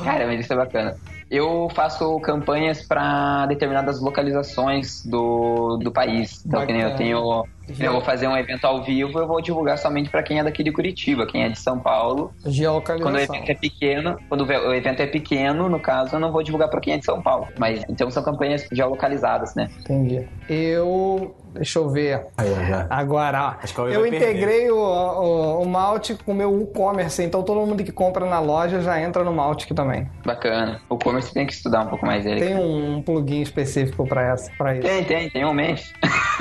Cara, 0.04 0.26
mas 0.26 0.40
isso 0.40 0.52
é 0.52 0.56
bacana. 0.56 0.94
Eu 1.28 1.68
faço 1.74 2.20
campanhas 2.20 2.82
para 2.82 3.46
determinadas 3.46 4.00
localizações 4.00 5.04
do, 5.04 5.78
do 5.78 5.90
país. 5.90 6.44
Então, 6.46 6.64
que 6.64 6.72
nem 6.72 6.82
eu 6.82 6.94
tenho. 6.96 7.44
Eu 7.78 7.92
vou 7.92 8.00
fazer 8.00 8.28
um 8.28 8.36
evento 8.36 8.64
ao 8.64 8.82
vivo, 8.82 9.18
eu 9.18 9.26
vou 9.26 9.40
divulgar 9.40 9.78
somente 9.78 10.08
para 10.10 10.22
quem 10.22 10.38
é 10.38 10.44
daqui 10.44 10.62
de 10.62 10.72
Curitiba, 10.72 11.26
quem 11.26 11.44
é 11.44 11.48
de 11.48 11.58
São 11.58 11.78
Paulo. 11.78 12.32
Quando 12.42 12.46
o 12.46 12.50
Geolocalização. 12.50 13.36
evento 13.36 13.50
é 13.50 13.54
pequeno, 13.54 14.18
quando 14.28 14.44
o 14.44 14.74
evento 14.74 15.00
é 15.00 15.06
pequeno, 15.06 15.68
no 15.68 15.80
caso, 15.80 16.16
eu 16.16 16.20
não 16.20 16.32
vou 16.32 16.42
divulgar 16.42 16.68
para 16.68 16.80
quem 16.80 16.94
é 16.94 16.98
de 16.98 17.04
São 17.04 17.20
Paulo. 17.20 17.48
Mas 17.58 17.82
então 17.88 18.10
são 18.10 18.22
campanhas 18.22 18.66
geolocalizadas, 18.70 19.54
né? 19.54 19.68
Entendi. 19.80 20.26
Eu. 20.48 21.34
Deixa 21.54 21.78
eu 21.78 21.88
ver. 21.88 22.26
Aí, 22.36 22.50
ó. 22.50 22.86
Agora, 22.90 23.58
que 23.64 23.80
eu 23.80 24.06
integrei 24.06 24.70
o, 24.70 24.76
o, 24.76 25.62
o 25.62 25.66
Malt 25.66 26.10
com 26.24 26.32
o 26.32 26.34
meu 26.34 26.60
e-commerce, 26.60 27.22
então 27.22 27.42
todo 27.42 27.66
mundo 27.66 27.82
que 27.82 27.92
compra 27.92 28.26
na 28.26 28.38
loja 28.40 28.82
já 28.82 29.00
entra 29.00 29.24
no 29.24 29.32
Maltic 29.32 29.72
também. 29.74 30.06
Bacana. 30.24 30.82
O 30.90 30.98
commerce 30.98 31.32
tem 31.32 31.46
que 31.46 31.54
estudar 31.54 31.82
um 31.82 31.86
pouco 31.86 32.04
mais 32.04 32.24
dele. 32.24 32.40
Tem 32.40 32.56
um 32.56 33.00
plugin 33.00 33.40
específico 33.40 34.06
para 34.06 34.34
isso. 34.34 34.50
Tem, 34.82 35.04
tem, 35.04 35.30
tem 35.30 35.44
um 35.46 35.54
mês. 35.54 35.94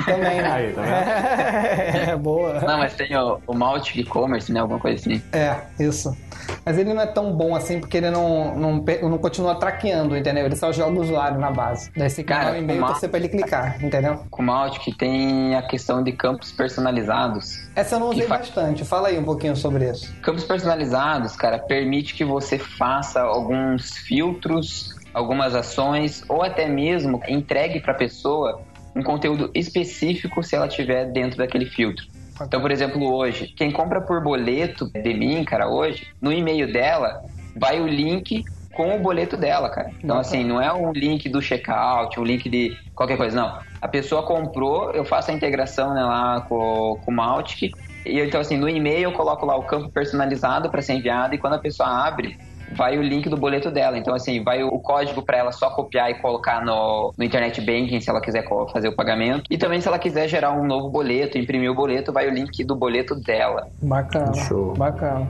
Também, 0.04 0.42
né? 0.42 0.52
Aí, 0.52 0.72
tá 0.72 0.82
vendo? 0.82 0.94
É, 0.94 1.15
boa. 2.20 2.60
Não, 2.60 2.78
mas 2.78 2.94
tem 2.94 3.16
o, 3.16 3.38
o 3.46 3.54
Maltic 3.54 3.96
e-commerce, 3.96 4.52
né? 4.52 4.60
Alguma 4.60 4.78
coisa 4.80 5.00
assim. 5.00 5.22
É, 5.32 5.56
isso. 5.78 6.16
Mas 6.64 6.78
ele 6.78 6.92
não 6.92 7.00
é 7.00 7.06
tão 7.06 7.32
bom 7.32 7.54
assim 7.54 7.80
porque 7.80 7.96
ele 7.96 8.10
não, 8.10 8.54
não, 8.56 8.84
não 9.02 9.18
continua 9.18 9.54
traqueando, 9.54 10.16
entendeu? 10.16 10.44
Ele 10.46 10.56
só 10.56 10.72
joga 10.72 10.92
o 10.98 11.00
usuário 11.02 11.38
na 11.38 11.50
base. 11.50 11.90
Daí 11.96 12.08
você 12.10 12.22
Cara, 12.22 12.52
no 12.52 12.58
e-mail 12.58 12.80
uma- 12.80 12.88
e 12.88 12.90
torcer 12.92 13.08
pra 13.08 13.18
ele 13.18 13.28
clicar, 13.28 13.82
entendeu? 13.84 14.20
Com 14.30 14.42
o 14.42 14.44
Maltic 14.44 14.96
tem 14.96 15.54
a 15.56 15.62
questão 15.62 16.02
de 16.02 16.12
campos 16.12 16.52
personalizados. 16.52 17.66
Essa 17.74 17.96
eu 17.96 18.00
não 18.00 18.10
Que 18.10 18.16
usei 18.16 18.28
bastante. 18.28 18.84
Fala 18.84 19.08
aí 19.08 19.18
um 19.18 19.24
pouquinho 19.24 19.56
sobre 19.56 19.90
isso. 19.90 20.12
Campos 20.22 20.44
personalizados, 20.44 21.34
cara, 21.36 21.58
permite 21.58 22.14
que 22.14 22.24
você 22.24 22.58
faça 22.58 23.20
alguns 23.20 23.96
filtros, 23.98 24.94
algumas 25.12 25.54
ações, 25.54 26.22
ou 26.28 26.42
até 26.42 26.68
mesmo 26.68 27.20
entregue 27.28 27.80
para 27.80 27.92
a 27.92 27.96
pessoa 27.96 28.60
um 28.96 29.02
conteúdo 29.02 29.50
específico 29.54 30.42
se 30.42 30.56
ela 30.56 30.66
tiver 30.66 31.12
dentro 31.12 31.36
daquele 31.36 31.66
filtro. 31.66 32.06
Então, 32.40 32.60
por 32.60 32.70
exemplo, 32.70 33.02
hoje, 33.14 33.48
quem 33.48 33.70
compra 33.70 34.00
por 34.00 34.22
boleto 34.22 34.90
de 34.90 35.14
mim, 35.14 35.44
cara, 35.44 35.68
hoje, 35.68 36.08
no 36.20 36.32
e-mail 36.32 36.70
dela, 36.72 37.22
vai 37.54 37.80
o 37.80 37.86
link 37.86 38.42
com 38.72 38.94
o 38.94 38.98
boleto 38.98 39.36
dela, 39.36 39.70
cara. 39.70 39.90
Então, 40.02 40.18
assim, 40.18 40.44
não 40.44 40.60
é 40.60 40.72
um 40.72 40.92
link 40.92 41.28
do 41.28 41.40
checkout, 41.40 42.18
um 42.18 42.24
link 42.24 42.48
de 42.48 42.76
qualquer 42.94 43.16
coisa, 43.16 43.36
não. 43.40 43.58
A 43.80 43.88
pessoa 43.88 44.22
comprou, 44.22 44.92
eu 44.92 45.04
faço 45.04 45.30
a 45.30 45.34
integração 45.34 45.94
né, 45.94 46.02
lá 46.02 46.42
com, 46.42 46.98
com 47.02 47.10
o 47.10 47.14
Maltic, 47.14 47.72
e 48.04 48.20
então, 48.20 48.40
assim, 48.40 48.56
no 48.56 48.68
e-mail 48.68 49.04
eu 49.04 49.12
coloco 49.12 49.46
lá 49.46 49.56
o 49.56 49.62
campo 49.62 49.90
personalizado 49.90 50.70
para 50.70 50.82
ser 50.82 50.94
enviado, 50.94 51.34
e 51.34 51.38
quando 51.38 51.54
a 51.54 51.58
pessoa 51.58 51.88
abre, 51.88 52.38
vai 52.74 52.98
o 52.98 53.02
link 53.02 53.28
do 53.28 53.36
boleto 53.36 53.70
dela. 53.70 53.98
Então, 53.98 54.14
assim, 54.14 54.42
vai 54.42 54.62
o 54.62 54.78
código 54.78 55.22
para 55.22 55.38
ela 55.38 55.52
só 55.52 55.70
copiar 55.70 56.10
e 56.10 56.14
colocar 56.14 56.64
no, 56.64 57.12
no 57.16 57.24
Internet 57.24 57.60
Banking, 57.60 58.00
se 58.00 58.10
ela 58.10 58.20
quiser 58.20 58.44
fazer 58.72 58.88
o 58.88 58.96
pagamento. 58.96 59.44
E 59.50 59.58
também, 59.58 59.80
se 59.80 59.88
ela 59.88 59.98
quiser 59.98 60.28
gerar 60.28 60.52
um 60.52 60.66
novo 60.66 60.88
boleto, 60.88 61.38
imprimir 61.38 61.70
o 61.70 61.74
boleto, 61.74 62.12
vai 62.12 62.28
o 62.28 62.30
link 62.30 62.64
do 62.64 62.74
boleto 62.74 63.14
dela. 63.14 63.68
Bacana. 63.82 64.34
Show. 64.34 64.74
Bacana. 64.74 65.28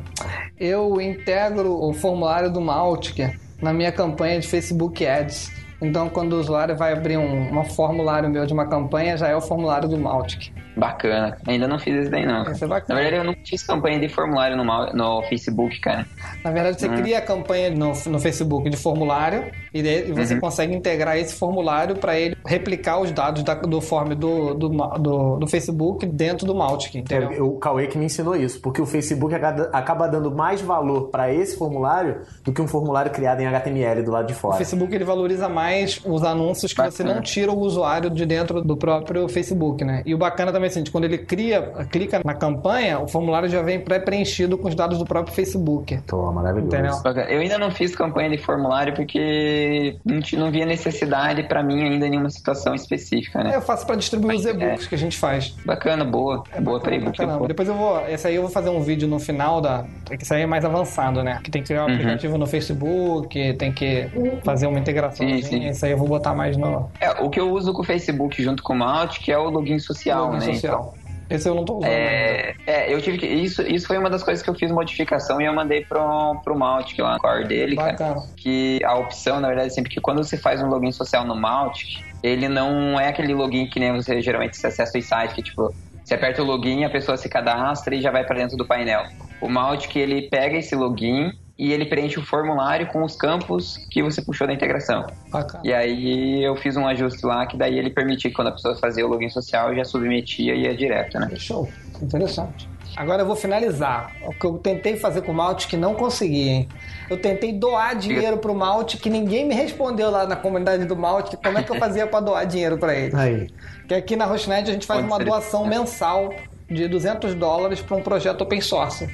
Eu 0.59 1.01
integro 1.01 1.72
o 1.72 1.93
formulário 1.93 2.51
do 2.53 2.61
Maltic 2.61 3.18
na 3.61 3.72
minha 3.72 3.93
campanha 3.93 4.41
de 4.41 4.47
Facebook 4.47 5.07
Ads. 5.07 5.53
Então, 5.80 6.09
quando 6.09 6.32
o 6.32 6.41
usuário 6.41 6.76
vai 6.76 6.93
abrir 6.93 7.18
um, 7.18 7.59
um 7.59 7.64
formulário 7.64 8.30
meu 8.30 8.47
de 8.47 8.53
uma 8.53 8.66
campanha, 8.66 9.16
já 9.16 9.28
é 9.28 9.37
o 9.37 9.41
formulário 9.41 9.89
do 9.89 9.99
Maltic. 9.99 10.51
Bacana. 10.76 11.36
Ainda 11.46 11.66
não 11.66 11.78
fiz 11.78 12.02
isso 12.02 12.10
daí, 12.10 12.26
não. 12.26 12.42
Isso 12.42 12.64
é 12.64 12.68
Na 12.68 12.74
bacana. 12.74 13.00
verdade, 13.00 13.22
eu 13.22 13.24
não 13.24 13.34
fiz 13.44 13.62
campanha 13.62 13.98
de 13.98 14.08
formulário 14.08 14.56
no, 14.56 14.64
Mal- 14.64 14.92
no 14.94 15.22
Facebook, 15.22 15.80
cara. 15.80 16.06
Na 16.44 16.50
verdade, 16.50 16.78
você 16.80 16.88
cria 16.88 17.18
a 17.18 17.22
campanha 17.22 17.70
no, 17.70 17.92
no 18.06 18.18
Facebook 18.18 18.68
de 18.68 18.76
formulário 18.76 19.44
e, 19.72 19.82
daí 19.82 20.12
você 20.12 20.36
consegue 20.38 20.74
integrar 20.74 21.16
esse 21.16 21.34
formulário 21.34 21.96
para 21.96 22.18
ele 22.18 22.36
replicar 22.46 22.98
os 23.00 23.10
dados 23.10 23.42
da- 23.42 23.54
do 23.54 23.80
form 23.80 24.10
do, 24.14 24.54
do, 24.54 24.68
do, 24.68 25.36
do 25.38 25.46
Facebook 25.46 26.04
dentro 26.06 26.46
do 26.46 26.54
Maltic, 26.54 26.94
entendeu? 26.96 27.30
É, 27.32 27.40
o 27.42 27.52
Cauê 27.52 27.86
que 27.86 27.96
me 27.96 28.04
ensinou 28.06 28.36
isso, 28.36 28.60
porque 28.60 28.80
o 28.80 28.86
Facebook 28.86 29.34
acaba, 29.34 30.06
dando 30.06 30.30
mais 30.30 30.60
valor 30.60 31.08
para 31.08 31.32
esse 31.32 31.56
formulário 31.56 32.20
do 32.44 32.52
que 32.52 32.60
um 32.60 32.68
formulário 32.68 33.10
criado 33.10 33.40
em 33.40 33.46
HTML 33.46 34.02
do 34.02 34.10
lado 34.10 34.26
de 34.26 34.32
O 34.34 34.36
fora. 34.36 34.56
Facebook 34.56 34.94
ele 34.94 35.04
valoriza 35.04 35.48
mais 35.48 36.00
os 36.04 36.22
anúncios 36.22 36.72
que 36.72 36.82
você 36.82 37.02
Bacana. 37.02 37.14
não 37.14 37.22
tira 37.22 37.50
o 37.50 37.58
usuário 37.58 38.10
de 38.10 38.26
dentro 38.26 38.60
do 38.62 38.76
próprio 38.76 39.28
Facebook, 39.28 39.84
né? 39.84 40.02
E 40.04 40.14
o 40.14 40.18
bacana 40.18 40.52
também 40.52 40.65
é 40.66 40.68
assim, 40.68 40.84
quando 40.90 41.04
ele 41.04 41.18
cria, 41.18 41.62
clica 41.90 42.20
na 42.24 42.34
campanha, 42.34 42.98
o 43.00 43.08
formulário 43.08 43.48
já 43.48 43.62
vem 43.62 43.80
pré-preenchido 43.80 44.58
com 44.58 44.68
os 44.68 44.74
dados 44.74 44.98
do 44.98 45.04
próprio 45.04 45.34
Facebook. 45.34 45.98
Tô, 46.06 46.30
maravilhoso. 46.32 46.76
Entendeu? 46.76 47.24
Eu 47.28 47.40
ainda 47.40 47.58
não 47.58 47.70
fiz 47.70 47.94
campanha 47.94 48.30
de 48.30 48.38
formulário 48.38 48.94
porque 48.94 49.96
não, 50.04 50.20
não 50.38 50.50
via 50.50 50.66
necessidade 50.66 51.42
pra 51.44 51.62
mim 51.62 51.82
ainda 51.82 52.06
em 52.06 52.10
nenhuma 52.10 52.30
situação 52.30 52.74
específica, 52.74 53.42
né? 53.42 53.56
Eu 53.56 53.60
faço 53.62 53.86
para 53.86 53.96
distribuir 53.96 54.36
os 54.36 54.44
e-books 54.46 54.86
que 54.86 54.94
a 54.94 54.98
gente 54.98 55.16
faz. 55.18 55.54
Bacana, 55.64 56.04
boa. 56.04 56.42
boa 56.60 56.80
pra 56.80 56.94
e-book. 56.94 57.18
Depois 57.46 57.68
eu 57.68 57.74
vou. 57.74 58.00
Esse 58.08 58.26
aí 58.28 58.34
eu 58.34 58.42
vou 58.42 58.50
fazer 58.50 58.68
um 58.70 58.80
vídeo 58.80 59.08
no 59.08 59.18
final 59.18 59.60
da. 59.60 59.84
Que 60.06 60.22
isso 60.22 60.34
aí 60.34 60.42
é 60.42 60.46
mais 60.46 60.64
avançado, 60.64 61.22
né? 61.22 61.40
Que 61.42 61.50
tem 61.50 61.62
que 61.62 61.68
criar 61.68 61.84
um 61.84 61.86
Uhum. 61.86 61.94
aplicativo 61.94 62.36
no 62.38 62.46
Facebook, 62.46 63.54
tem 63.54 63.72
que 63.72 64.08
fazer 64.44 64.66
uma 64.66 64.78
integração. 64.78 65.26
Sim, 65.26 65.42
sim. 65.42 65.68
Isso 65.68 65.84
aí 65.84 65.92
eu 65.92 65.98
vou 65.98 66.08
botar 66.08 66.34
mais 66.34 66.56
no 66.56 66.90
É, 67.00 67.10
o 67.22 67.30
que 67.30 67.38
eu 67.40 67.50
uso 67.50 67.72
com 67.72 67.82
o 67.82 67.84
Facebook 67.84 68.42
junto 68.42 68.62
com 68.62 68.72
o 68.72 68.76
Malt, 68.76 69.18
que 69.18 69.30
é 69.32 69.38
o 69.38 69.48
login 69.48 69.78
social, 69.78 70.26
login 70.32 70.46
né? 70.46 70.52
Social. 70.61 70.94
Esse 71.28 71.48
eu 71.48 71.54
não 71.54 71.64
tô 71.64 71.78
usando. 71.78 71.90
É, 71.90 72.54
é, 72.66 72.94
eu 72.94 73.00
tive 73.02 73.18
que. 73.18 73.26
Isso, 73.26 73.62
isso 73.62 73.86
foi 73.86 73.98
uma 73.98 74.09
das 74.09 74.22
coisas 74.22 74.42
que 74.44 74.48
eu 74.48 74.54
fiz 74.54 74.70
modificação 74.70 75.40
e 75.40 75.44
eu 75.44 75.52
mandei 75.52 75.84
pro, 75.84 76.40
pro 76.44 76.57
Mautic 76.57 77.00
lá, 77.00 77.14
no 77.14 77.18
core 77.18 77.46
dele, 77.46 77.74
cara. 77.74 78.16
Que 78.36 78.80
a 78.84 78.94
opção, 78.94 79.40
na 79.40 79.48
verdade, 79.48 79.74
sempre 79.74 79.90
que 79.90 80.00
quando 80.00 80.22
você 80.22 80.36
faz 80.36 80.62
um 80.62 80.68
login 80.68 80.92
social 80.92 81.24
no 81.24 81.34
Mautic, 81.34 82.04
ele 82.22 82.48
não 82.48 82.98
é 82.98 83.09
aquele 83.09 83.34
login 83.34 83.66
que 83.66 83.80
nem 83.80 83.92
você 83.92 84.20
geralmente 84.20 84.57
você 84.57 84.68
acessa 84.68 84.96
o 84.96 85.02
site, 85.02 85.34
que 85.34 85.42
tipo, 85.42 85.74
você 86.04 86.14
aperta 86.14 86.42
o 86.42 86.46
login, 86.46 86.84
a 86.84 86.90
pessoa 86.90 87.16
se 87.16 87.28
cadastra 87.28 87.96
e 87.96 88.00
já 88.00 88.12
vai 88.12 88.24
para 88.24 88.36
dentro 88.36 88.57
do 88.57 88.64
painel. 88.64 89.02
O 89.40 89.48
Mautic, 89.48 89.96
ele 89.96 90.28
pega 90.28 90.57
esse 90.57 90.76
login 90.76 91.32
e 91.59 91.72
ele 91.72 91.86
preenche 91.86 92.18
o 92.18 92.22
formulário 92.22 92.86
com 92.88 93.02
os 93.02 93.16
campos 93.16 93.78
que 93.90 94.02
você 94.02 94.20
puxou 94.20 94.46
da 94.46 94.52
integração. 94.52 95.07
Bacana. 95.30 95.62
E 95.64 95.72
aí 95.72 96.44
eu 96.44 96.54
fiz 96.57 96.76
um 96.76 96.86
ajuste 96.86 97.24
lá 97.24 97.46
que 97.46 97.57
daí 97.57 97.78
ele 97.78 97.90
permitia 97.90 98.30
que 98.30 98.36
quando 98.36 98.48
a 98.48 98.52
pessoa 98.52 98.76
fazia 98.76 99.07
o 99.07 99.09
login 99.09 99.30
social 99.30 99.74
já 99.74 99.84
submetia 99.84 100.54
e 100.54 100.62
ia 100.62 100.76
direto, 100.76 101.18
né? 101.18 101.30
Show. 101.36 101.68
Interessante. 102.02 102.68
Agora 102.94 103.22
eu 103.22 103.26
vou 103.26 103.36
finalizar. 103.36 104.14
O 104.22 104.32
que 104.32 104.46
eu 104.46 104.59
tentei 104.59 104.96
fazer 104.96 105.22
com 105.22 105.32
o 105.32 105.34
Malte 105.34 105.66
que 105.66 105.76
não 105.76 105.94
consegui, 105.94 106.48
hein? 106.48 106.68
Eu 107.11 107.20
tentei 107.20 107.52
doar 107.52 107.96
dinheiro 107.96 108.38
pro 108.38 108.54
Malte 108.54 108.96
que 108.96 109.11
ninguém 109.11 109.46
me 109.46 109.54
respondeu 109.54 110.11
lá 110.11 110.26
na 110.26 110.36
comunidade 110.36 110.84
do 110.84 110.96
Malte 110.96 111.36
como 111.36 111.59
é 111.59 111.62
que 111.62 111.70
eu 111.70 111.76
fazia 111.76 112.07
para 112.07 112.20
doar 112.20 112.46
dinheiro 112.46 112.78
para 112.78 112.94
ele. 112.94 113.16
Aí. 113.16 113.50
Que 113.86 113.94
aqui 113.94 114.16
na 114.16 114.24
Rosnet 114.24 114.68
a 114.68 114.72
gente 114.72 114.86
faz 114.86 115.00
Pode 115.00 115.12
uma 115.12 115.18
ser. 115.18 115.24
doação 115.24 115.66
mensal 115.66 116.34
de 116.70 116.88
200 116.88 117.34
dólares 117.34 117.80
para 117.80 117.96
um 117.96 118.02
projeto 118.02 118.40
open 118.42 118.61
source. 118.61 119.09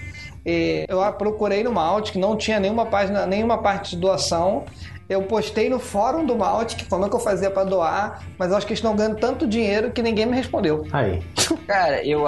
E 0.44 0.84
eu 0.88 1.00
procurei 1.12 1.62
no 1.62 1.72
Malt, 1.72 2.10
que 2.10 2.18
não 2.18 2.36
tinha 2.36 2.58
nenhuma 2.58 2.86
página, 2.86 3.26
nenhuma 3.26 3.58
parte 3.58 3.90
de 3.90 3.96
doação. 3.96 4.64
Eu 5.12 5.22
postei 5.24 5.68
no 5.68 5.78
fórum 5.78 6.24
do 6.24 6.34
Malt, 6.34 6.74
que 6.74 6.86
como 6.86 7.04
é 7.04 7.08
que 7.08 7.14
eu 7.14 7.20
fazia 7.20 7.50
para 7.50 7.64
doar, 7.64 8.22
mas 8.38 8.50
eu 8.50 8.56
acho 8.56 8.66
que 8.66 8.72
eles 8.72 8.78
estão 8.78 8.96
ganhando 8.96 9.16
tanto 9.16 9.46
dinheiro 9.46 9.90
que 9.90 10.00
ninguém 10.00 10.24
me 10.24 10.34
respondeu. 10.34 10.86
Aí. 10.90 11.22
Cara, 11.66 12.02
eu, 12.04 12.26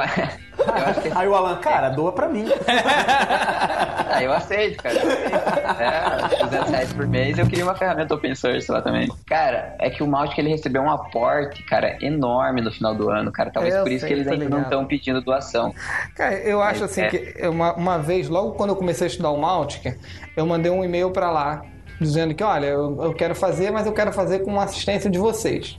Aí 1.14 1.28
o 1.28 1.34
Alan, 1.34 1.56
cara, 1.56 1.88
doa 1.90 2.12
pra 2.12 2.28
mim. 2.28 2.46
Aí 4.08 4.24
eu 4.24 4.32
aceito, 4.32 4.82
cara. 4.82 4.94
É, 4.96 6.44
200 6.44 6.70
reais 6.70 6.92
por 6.92 7.06
mês. 7.06 7.38
Eu 7.38 7.46
queria 7.46 7.64
uma 7.64 7.74
ferramenta 7.74 8.14
open 8.14 8.34
source 8.34 8.70
lá 8.70 8.80
também. 8.80 9.08
Cara, 9.26 9.74
é 9.80 9.90
que 9.90 10.02
o 10.02 10.06
Mautic 10.06 10.38
ele 10.38 10.50
recebeu 10.50 10.82
um 10.82 10.90
aporte, 10.90 11.62
cara, 11.64 11.98
enorme 12.00 12.60
no 12.60 12.70
final 12.70 12.94
do 12.94 13.10
ano, 13.10 13.32
cara. 13.32 13.50
Talvez 13.50 13.74
Eu 13.74 13.82
por 13.82 13.90
isso 13.90 14.06
sei, 14.06 14.08
que 14.08 14.14
eles 14.14 14.28
ainda 14.28 14.48
não 14.48 14.62
estão 14.62 14.86
pedindo 14.86 15.20
doação. 15.20 15.74
Cara, 16.14 16.34
eu 16.36 16.62
acho 16.62 16.82
Mas 16.82 16.90
assim 16.90 17.02
é. 17.02 17.08
que 17.08 17.46
uma, 17.48 17.74
uma 17.74 17.98
vez, 17.98 18.28
logo 18.28 18.52
quando 18.52 18.70
eu 18.70 18.76
comecei 18.76 19.06
a 19.06 19.10
estudar 19.10 19.30
o 19.30 19.40
Mautic, 19.40 19.98
eu 20.36 20.46
mandei 20.46 20.70
um 20.70 20.84
e-mail 20.84 21.10
pra 21.10 21.30
lá 21.30 21.62
dizendo 22.00 22.34
que, 22.34 22.42
olha, 22.44 22.66
eu, 22.66 23.02
eu 23.02 23.14
quero 23.14 23.34
fazer, 23.34 23.70
mas 23.70 23.86
eu 23.86 23.92
quero 23.92 24.12
fazer 24.12 24.40
com 24.40 24.58
assistência 24.60 25.08
de 25.10 25.18
vocês. 25.18 25.78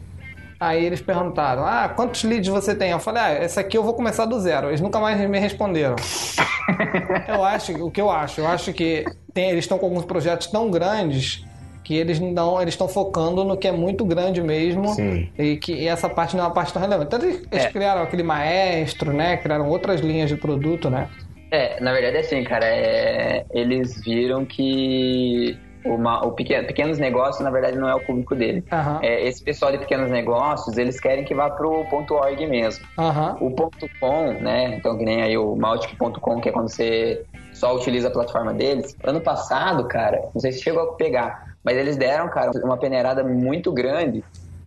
Aí 0.60 0.86
eles 0.86 1.02
perguntaram, 1.02 1.66
ah, 1.66 1.90
quantos 1.94 2.24
leads 2.24 2.48
você 2.48 2.74
tem? 2.74 2.92
Eu 2.92 3.00
falei, 3.00 3.22
ah, 3.22 3.30
essa 3.32 3.60
aqui 3.62 3.78
eu 3.78 3.84
vou 3.84 3.94
começar 3.94 4.26
do 4.26 4.40
zero. 4.40 4.70
Eles 4.70 4.80
nunca 4.82 5.00
mais 5.00 5.20
me 5.30 5.38
responderam. 5.38 5.96
eu 7.28 7.44
acho, 7.44 7.74
o 7.86 7.92
que 7.92 8.00
eu 8.02 8.10
acho, 8.10 8.40
eu 8.42 8.48
acho 8.48 8.72
que 8.74 9.04
tem- 9.34 9.50
eles 9.50 9.66
estão 9.66 9.78
com 9.78 9.86
alguns 9.86 10.06
projetos 10.06 10.48
tão 10.48 10.72
grandes 10.72 11.44
que 11.84 11.94
eles 11.96 12.20
não, 12.20 12.60
eles 12.60 12.74
estão 12.74 12.88
focando 12.88 13.44
no 13.44 13.56
que 13.58 13.68
é 13.68 13.72
muito 13.72 14.04
grande 14.06 14.42
mesmo 14.42 14.88
Sim. 14.88 15.30
e 15.38 15.58
que 15.58 15.72
e 15.72 15.88
essa 15.88 16.10
parte 16.10 16.36
não 16.36 16.44
é 16.44 16.48
uma 16.48 16.54
parte 16.54 16.74
tão 16.74 16.82
relevante. 16.82 17.12
Tanto 17.12 17.28
que 17.28 17.48
eles 17.52 17.66
É. 17.66 17.70
criaram 17.72 18.02
aquele 18.02 18.24
maestro, 18.24 19.14
né? 19.14 19.38
Criaram 19.38 19.70
outras 19.70 20.00
linhas 20.02 20.30
de 20.30 20.36
produto, 20.36 20.90
né? 20.90 21.08
É, 21.52 21.80
na 21.80 21.94
verdade 21.94 22.18
é 22.18 22.20
assim, 22.22 22.44
cara. 22.44 22.66
é, 22.66 23.46
Eles 23.54 24.02
viram 24.04 24.46
que 24.46 25.56
o, 25.86 25.98
ma- 25.98 26.22
o 26.22 26.32
pequeno- 26.32 26.66
pequenos 26.68 26.98
negócios, 26.98 27.44
na 27.44 27.52
verdade, 27.52 27.78
não 27.78 27.88
é 27.88 27.94
o 27.96 28.00
público 28.00 28.36
dele. 28.36 28.66
Aham. 28.72 29.00
É, 29.04 29.28
esse 29.28 29.44
pessoal 29.44 29.72
de 29.72 29.78
pequenos 29.78 30.10
negócios, 30.10 30.78
eles 30.78 31.00
querem 31.00 31.24
que 31.24 31.36
vá 31.36 31.50
pro 31.50 31.86
ponto 31.86 32.16
.org 32.16 32.48
mesmo. 32.48 32.84
Aham. 32.98 33.38
O 33.40 33.52
ponto 33.52 33.88
.com, 34.00 34.34
né? 34.34 34.76
Então, 34.76 34.98
que 34.98 35.06
nem 35.06 35.22
aí 35.22 35.38
o 35.38 35.56
Mautic.com, 35.56 36.42
que 36.42 36.50
é 36.50 36.52
quando 36.52 36.70
você 36.70 37.24
só 37.54 37.76
utiliza 37.76 38.08
a 38.08 38.12
plataforma 38.12 38.54
deles. 38.54 38.98
Ano 39.04 39.22
passado, 39.22 39.88
cara, 39.88 40.22
não 40.34 40.42
sei 40.42 40.52
se 40.52 40.62
chegou 40.62 40.82
a 40.82 40.94
pegar, 40.96 41.42
mas 41.64 41.78
eles 41.78 41.96
deram, 41.96 42.28
cara, 42.30 42.52
uma 42.64 42.78
peneirada 42.78 43.24
muito 43.24 43.72
grande 43.72 44.24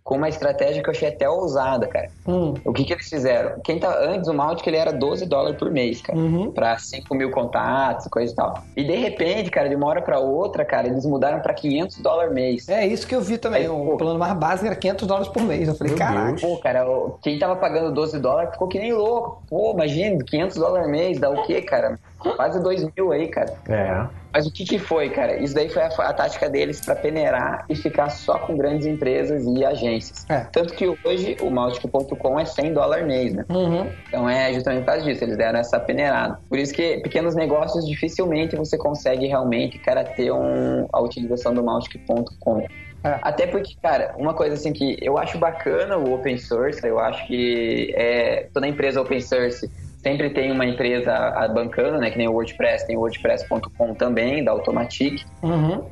com 0.09 0.17
uma 0.17 0.31
estratégia 0.31 0.83
que 0.83 0.89
eu 0.89 0.93
achei 0.93 1.09
até 1.09 1.29
ousada, 1.29 1.87
cara. 1.87 2.09
Hum. 2.27 2.55
O 2.65 2.73
que 2.73 2.83
que 2.83 2.95
eles 2.95 3.11
fizeram? 3.11 3.61
Quem 3.63 3.79
tá 3.79 3.95
antes 4.01 4.27
o 4.27 4.33
Mautic 4.33 4.67
ele 4.67 4.79
era 4.79 4.91
12 4.91 5.27
dólares 5.27 5.59
por 5.59 5.71
mês, 5.71 6.01
cara. 6.01 6.19
Uhum. 6.19 6.51
Pra 6.51 6.79
5 6.79 7.15
mil 7.15 7.31
contatos, 7.31 8.07
coisa 8.09 8.33
e 8.33 8.35
tal. 8.35 8.55
E 8.75 8.83
de 8.85 8.97
repente, 8.97 9.51
cara, 9.51 9.69
de 9.69 9.75
uma 9.75 9.87
hora 9.87 10.01
pra 10.01 10.19
outra, 10.19 10.65
cara, 10.65 10.87
eles 10.87 11.05
mudaram 11.05 11.41
pra 11.41 11.53
500 11.53 11.99
dólares 11.99 12.33
mês. 12.33 12.71
É 12.71 12.87
isso 12.87 13.07
que 13.07 13.15
eu 13.15 13.21
vi 13.21 13.37
também. 13.37 13.65
Aí, 13.65 13.69
o 13.69 13.85
pô. 13.85 13.97
plano 13.99 14.19
mais 14.19 14.33
básico 14.33 14.65
era 14.65 14.77
500 14.77 15.07
dólares 15.07 15.29
por 15.29 15.43
mês. 15.43 15.69
Eu 15.69 15.75
falei, 15.75 15.95
caraca. 15.95 16.29
Deus. 16.29 16.41
Pô, 16.41 16.57
cara, 16.57 16.87
quem 17.21 17.39
tava 17.39 17.57
pagando 17.57 17.93
12 17.93 18.19
dólares 18.19 18.53
ficou 18.53 18.67
que 18.67 18.79
nem 18.79 18.95
louco. 18.95 19.43
Pô, 19.47 19.73
imagina, 19.73 20.25
500 20.25 20.57
dólares 20.57 20.89
mês, 20.89 21.21
dá 21.21 21.29
o 21.29 21.43
quê, 21.43 21.61
cara? 21.61 21.99
Quase 22.19 22.62
2 22.62 22.89
mil 22.97 23.12
aí, 23.12 23.29
cara. 23.29 23.55
É. 23.69 24.07
Mas 24.33 24.47
o 24.47 24.53
que 24.53 24.64
que 24.64 24.79
foi, 24.79 25.09
cara? 25.09 25.37
Isso 25.37 25.55
daí 25.55 25.69
foi 25.69 25.83
a, 25.83 25.87
a 25.87 26.12
tática 26.12 26.51
deles 26.51 26.85
pra 26.85 26.95
peneirar 26.95 27.64
e 27.69 27.77
ficar 27.77 28.11
só 28.11 28.39
com 28.39 28.57
grandes 28.57 28.87
empresas 28.87 29.45
e 29.45 29.64
agências. 29.64 30.27
É. 30.29 30.41
Tanto 30.53 30.75
que 30.75 30.87
hoje 30.87 31.37
o 31.41 31.51
Mautic.com 31.51 32.39
é 32.39 32.45
100 32.45 32.75
dólares 32.75 33.07
mês, 33.07 33.35
né? 33.35 33.45
Uhum. 33.49 33.91
Então 34.09 34.29
é 34.29 34.53
justamente 34.53 34.81
por 34.81 34.87
causa 34.87 35.05
disso, 35.05 35.25
eles 35.25 35.37
deram 35.37 35.59
essa 35.59 35.79
peneirada. 35.79 36.39
Por 36.49 36.59
isso 36.59 36.75
que 36.75 36.99
pequenos 36.99 37.35
negócios 37.35 37.87
dificilmente 37.87 38.57
você 38.57 38.77
consegue 38.77 39.27
realmente, 39.27 39.79
cara, 39.79 40.05
ter 40.05 40.33
um, 40.33 40.87
a 40.93 41.01
utilização 41.01 41.55
do 41.55 41.62
Mautic.com. 41.62 42.66
É. 43.05 43.19
Até 43.23 43.47
porque, 43.47 43.75
cara, 43.81 44.14
uma 44.16 44.35
coisa 44.35 44.55
assim 44.55 44.73
que 44.73 44.97
eu 45.01 45.16
acho 45.16 45.39
bacana 45.39 45.97
o 45.97 46.14
open 46.14 46.37
source, 46.37 46.85
eu 46.85 46.99
acho 46.99 47.27
que 47.27 47.93
é, 47.97 48.49
toda 48.53 48.66
empresa 48.66 49.01
open 49.01 49.21
source 49.21 49.71
sempre 49.99 50.31
tem 50.31 50.51
uma 50.53 50.65
empresa 50.65 51.13
a- 51.13 51.49
bancando, 51.49 51.99
né? 51.99 52.11
Que 52.11 52.19
nem 52.19 52.29
o 52.29 52.33
WordPress, 52.33 52.87
tem 52.87 52.97
o 52.97 53.01
WordPress.com 53.01 53.95
também, 53.95 54.43
da 54.45 54.53
Automatic. 54.53 55.23
Uhum. 55.43 55.85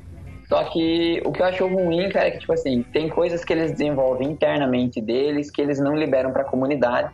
Só 0.49 0.63
que 0.65 1.21
o 1.25 1.33
que 1.33 1.43
eu 1.43 1.47
acho 1.47 1.67
ruim, 1.67 2.09
cara, 2.09 2.29
é 2.29 2.31
que, 2.31 2.39
tipo 2.39 2.53
assim, 2.53 2.85
tem 2.93 3.09
coisas 3.09 3.45
que 3.45 3.53
eles 3.53 3.73
desenvolvem 3.73 4.29
internamente 4.31 5.01
deles 5.01 5.51
que 5.51 5.61
eles 5.61 5.81
não 5.81 5.95
liberam 5.97 6.33
pra 6.33 6.45
comunidade 6.45 7.11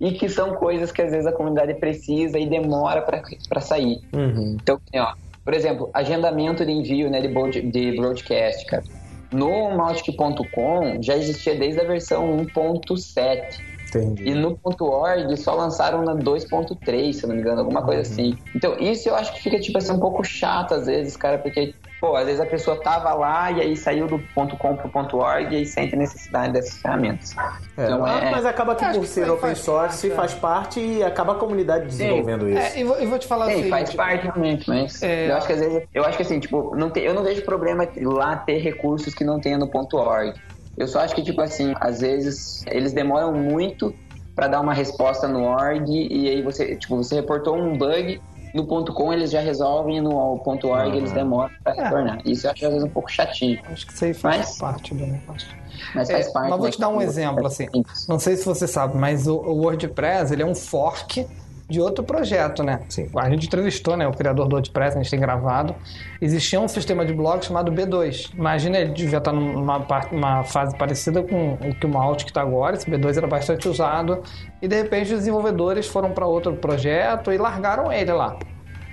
e 0.00 0.12
que 0.12 0.28
são 0.28 0.54
coisas 0.54 0.92
que 0.92 1.02
às 1.02 1.10
vezes 1.10 1.26
a 1.26 1.32
comunidade 1.32 1.74
precisa 1.74 2.38
e 2.38 2.48
demora 2.48 3.02
pra 3.02 3.60
sair. 3.60 3.98
Uhum. 4.14 4.56
Então, 4.62 4.76
assim, 4.76 5.02
ó, 5.04 5.12
por 5.44 5.54
exemplo, 5.54 5.90
agendamento 5.92 6.64
de 6.64 6.70
envio 6.70 7.10
né, 7.10 7.20
de, 7.20 7.26
broad- 7.28 7.62
de 7.62 7.96
broadcast, 7.96 8.64
cara. 8.66 8.84
No 9.32 9.76
Mautic.com 9.76 11.02
já 11.02 11.16
existia 11.16 11.56
desde 11.56 11.80
a 11.80 11.84
versão 11.84 12.30
1.7. 12.54 13.40
Entendi. 13.88 14.28
E 14.28 14.34
no 14.34 14.56
ponto 14.56 14.84
.org 14.84 15.36
só 15.36 15.54
lançaram 15.54 16.02
na 16.02 16.14
2.3, 16.14 17.12
se 17.14 17.24
eu 17.24 17.28
não 17.28 17.36
me 17.36 17.40
engano, 17.42 17.60
alguma 17.60 17.82
coisa 17.82 18.02
assim. 18.02 18.36
Então, 18.54 18.76
isso 18.78 19.08
eu 19.08 19.14
acho 19.14 19.32
que 19.32 19.40
fica, 19.42 19.58
tipo 19.58 19.78
assim, 19.78 19.92
um 19.92 19.98
pouco 20.00 20.22
chato 20.24 20.74
às 20.74 20.86
vezes, 20.86 21.16
cara, 21.16 21.38
porque, 21.38 21.74
pô, 22.00 22.14
às 22.16 22.26
vezes 22.26 22.40
a 22.40 22.46
pessoa 22.46 22.76
tava 22.82 23.14
lá 23.14 23.50
e 23.50 23.60
aí 23.62 23.76
saiu 23.76 24.06
do 24.06 24.18
ponto 24.34 24.56
.com 24.56 24.76
pro 24.76 24.88
ponto 24.90 25.16
.org 25.16 25.52
e 25.52 25.56
aí 25.58 25.66
sente 25.66 25.96
necessidade 25.96 26.52
dessas 26.52 26.76
ferramentas. 26.82 27.34
É, 27.76 27.84
Então, 27.84 28.06
é- 28.06 28.30
Mas 28.30 28.44
acaba 28.44 28.74
que 28.74 28.84
por 28.84 29.06
ser 29.06 29.24
open 29.24 29.40
faz 29.40 29.58
source 29.60 30.08
parte, 30.08 30.12
é. 30.12 30.14
faz 30.14 30.34
parte 30.34 30.80
e 30.80 31.02
acaba 31.02 31.32
a 31.32 31.36
comunidade 31.36 31.86
desenvolvendo 31.86 32.48
isso. 32.48 32.58
É, 32.58 32.80
e, 32.80 32.84
vou, 32.84 33.00
e 33.00 33.06
vou 33.06 33.18
te 33.18 33.26
falar 33.26 33.46
Sim, 33.46 33.60
assim. 33.60 33.70
faz 33.70 33.94
parte 33.94 34.22
realmente, 34.24 34.68
mas 34.68 35.02
É. 35.02 35.30
eu 35.30 35.36
acho 35.36 35.46
que 35.46 35.52
às 35.54 35.60
vezes, 35.60 35.82
eu 35.94 36.04
acho 36.04 36.16
que 36.16 36.22
assim, 36.22 36.38
tipo, 36.40 36.74
não 36.76 36.90
tem, 36.90 37.04
eu 37.04 37.14
não 37.14 37.22
vejo 37.22 37.42
problema 37.42 37.88
lá 38.02 38.36
ter 38.36 38.58
recursos 38.58 39.14
que 39.14 39.24
não 39.24 39.40
tenha 39.40 39.56
no 39.56 39.68
ponto 39.68 39.96
.org. 39.96 40.34
Eu 40.78 40.86
só 40.88 41.00
acho 41.00 41.14
que, 41.14 41.22
tipo 41.22 41.40
assim, 41.40 41.74
às 41.80 42.00
vezes 42.00 42.64
eles 42.68 42.92
demoram 42.92 43.32
muito 43.32 43.94
pra 44.34 44.46
dar 44.48 44.60
uma 44.60 44.72
resposta 44.72 45.26
no 45.26 45.42
org 45.42 45.88
e 45.90 46.28
aí 46.28 46.42
você, 46.42 46.76
tipo, 46.76 46.96
você 46.96 47.16
reportou 47.16 47.56
um 47.56 47.76
bug 47.76 48.20
no 48.54 48.64
ponto 48.66 48.92
.com 48.94 49.12
eles 49.12 49.30
já 49.30 49.40
resolvem 49.40 49.98
e 49.98 50.00
no 50.00 50.38
ponto 50.38 50.68
.org 50.68 50.96
eles 50.96 51.12
demoram 51.12 51.50
pra 51.62 51.74
É. 51.74 51.82
retornar. 51.84 52.18
Isso 52.24 52.46
eu 52.46 52.52
acho 52.52 52.64
às 52.64 52.72
vezes 52.72 52.86
um 52.86 52.90
pouco 52.90 53.10
chatinho, 53.10 53.60
Acho 53.70 53.86
que 53.86 53.92
isso 53.92 54.04
aí 54.04 54.14
faz 54.14 54.36
Mas- 54.38 54.58
parte 54.58 54.94
do 54.94 55.06
negócio. 55.06 55.48
mas 55.94 56.08
É, 56.08 56.12
faz 56.14 56.32
parte. 56.32 56.48
mas 56.50 56.58
vou 56.58 56.66
né, 56.66 56.72
te 56.72 56.80
dar 56.80 56.88
um 56.88 56.98
que- 56.98 57.04
exemplo, 57.04 57.46
assim. 57.46 57.66
Não 58.08 58.18
sei 58.18 58.36
se 58.36 58.44
você 58.46 58.66
sabe, 58.68 58.96
mas 58.96 59.26
o, 59.26 59.36
o 59.36 59.58
WordPress 59.62 60.32
ele 60.32 60.42
é 60.42 60.46
um 60.46 60.54
fork 60.54 61.26
de 61.68 61.80
outro 61.80 62.02
projeto, 62.02 62.62
né? 62.62 62.80
Sim. 62.88 63.08
A 63.14 63.28
gente 63.28 63.46
entrevistou, 63.46 63.96
né, 63.96 64.06
o 64.08 64.12
criador 64.12 64.48
do 64.48 64.54
WordPress, 64.54 64.96
a 64.96 65.02
gente 65.02 65.10
tem 65.10 65.20
gravado. 65.20 65.74
Existia 66.20 66.58
um 66.58 66.66
sistema 66.66 67.04
de 67.04 67.12
blog 67.12 67.44
chamado 67.44 67.70
B2. 67.70 68.32
Imagina, 68.34 68.78
ele 68.78 68.92
devia 68.92 69.18
estar 69.18 69.32
numa 69.32 69.80
parte, 69.80 70.14
uma 70.14 70.42
fase 70.44 70.76
parecida 70.76 71.22
com 71.22 71.54
o 71.54 71.74
que 71.74 71.84
o 71.84 71.88
Mautic 71.88 72.28
está 72.28 72.40
agora. 72.40 72.76
Esse 72.76 72.90
B2 72.90 73.18
era 73.18 73.26
bastante 73.26 73.68
usado. 73.68 74.22
E 74.62 74.66
de 74.66 74.76
repente 74.76 75.12
os 75.12 75.18
desenvolvedores 75.18 75.86
foram 75.86 76.12
para 76.12 76.26
outro 76.26 76.54
projeto 76.56 77.30
e 77.30 77.36
largaram 77.36 77.92
ele 77.92 78.12
lá. 78.12 78.38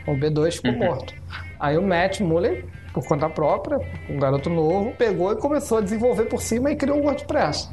O 0.05 0.11
B2 0.11 0.55
ficou 0.55 0.73
morto. 0.73 1.13
Aí 1.59 1.77
o 1.77 1.81
Matt 1.81 2.19
Muller, 2.19 2.65
por 2.93 3.07
conta 3.07 3.29
própria, 3.29 3.79
um 4.09 4.17
garoto 4.17 4.49
novo, 4.49 4.91
pegou 4.91 5.31
e 5.31 5.37
começou 5.37 5.77
a 5.77 5.81
desenvolver 5.81 6.25
por 6.25 6.41
cima 6.41 6.71
e 6.71 6.75
criou 6.75 6.99
o 6.99 7.05
WordPress. 7.05 7.69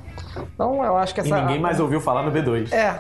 Então 0.54 0.84
eu 0.84 0.96
acho 0.96 1.14
que 1.14 1.20
E 1.20 1.24
essa. 1.24 1.40
ninguém 1.40 1.60
mais 1.60 1.80
ouviu 1.80 2.00
falar 2.00 2.22
no 2.22 2.32
B2. 2.32 2.72
É, 2.72 2.94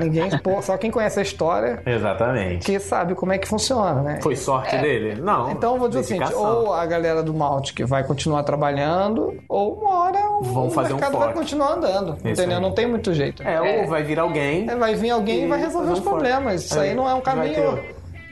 ninguém. 0.00 0.30
pô, 0.38 0.60
só 0.62 0.76
quem 0.76 0.90
conhece 0.90 1.18
a 1.18 1.22
história 1.22 1.82
Exatamente. 1.84 2.64
que 2.66 2.78
sabe 2.78 3.14
como 3.14 3.32
é 3.32 3.38
que 3.38 3.46
funciona, 3.48 4.02
né? 4.02 4.18
Foi 4.22 4.36
sorte 4.36 4.76
dele? 4.78 5.20
Não. 5.20 5.50
Então 5.50 5.74
eu 5.74 5.78
vou 5.78 5.88
dizer 5.88 6.00
o 6.00 6.04
seguinte, 6.04 6.34
ou 6.34 6.72
a 6.72 6.84
galera 6.86 7.22
do 7.22 7.32
Mautic 7.34 7.80
vai 7.86 8.04
continuar 8.04 8.42
trabalhando, 8.42 9.34
ou 9.48 9.74
uma 9.74 10.04
hora 10.04 10.18
o 10.40 10.42
Vão 10.42 10.70
fazer 10.70 10.92
um 10.92 10.96
mercado 10.96 11.12
vai 11.18 11.28
fork. 11.28 11.38
continuar 11.38 11.72
andando. 11.74 12.16
entendeu? 12.24 12.56
aí. 12.56 12.62
Não 12.62 12.72
tem 12.72 12.86
muito 12.86 13.12
jeito. 13.12 13.42
É, 13.42 13.80
ou 13.82 13.88
vai 13.88 14.02
vir 14.02 14.18
alguém. 14.18 14.68
É, 14.68 14.74
vai 14.76 14.94
vir 14.94 15.10
alguém 15.10 15.44
e 15.44 15.48
vai 15.48 15.58
E 15.58 15.62
resolver 15.62 15.92
os 15.92 15.98
um 15.98 16.02
problemas. 16.02 16.64
Isso 16.64 16.78
É, 16.78 16.82
aí 16.90 16.94
não 16.94 17.08
é 17.08 17.14
um 17.14 17.20
vai 17.20 17.34
caminho. 17.34 17.78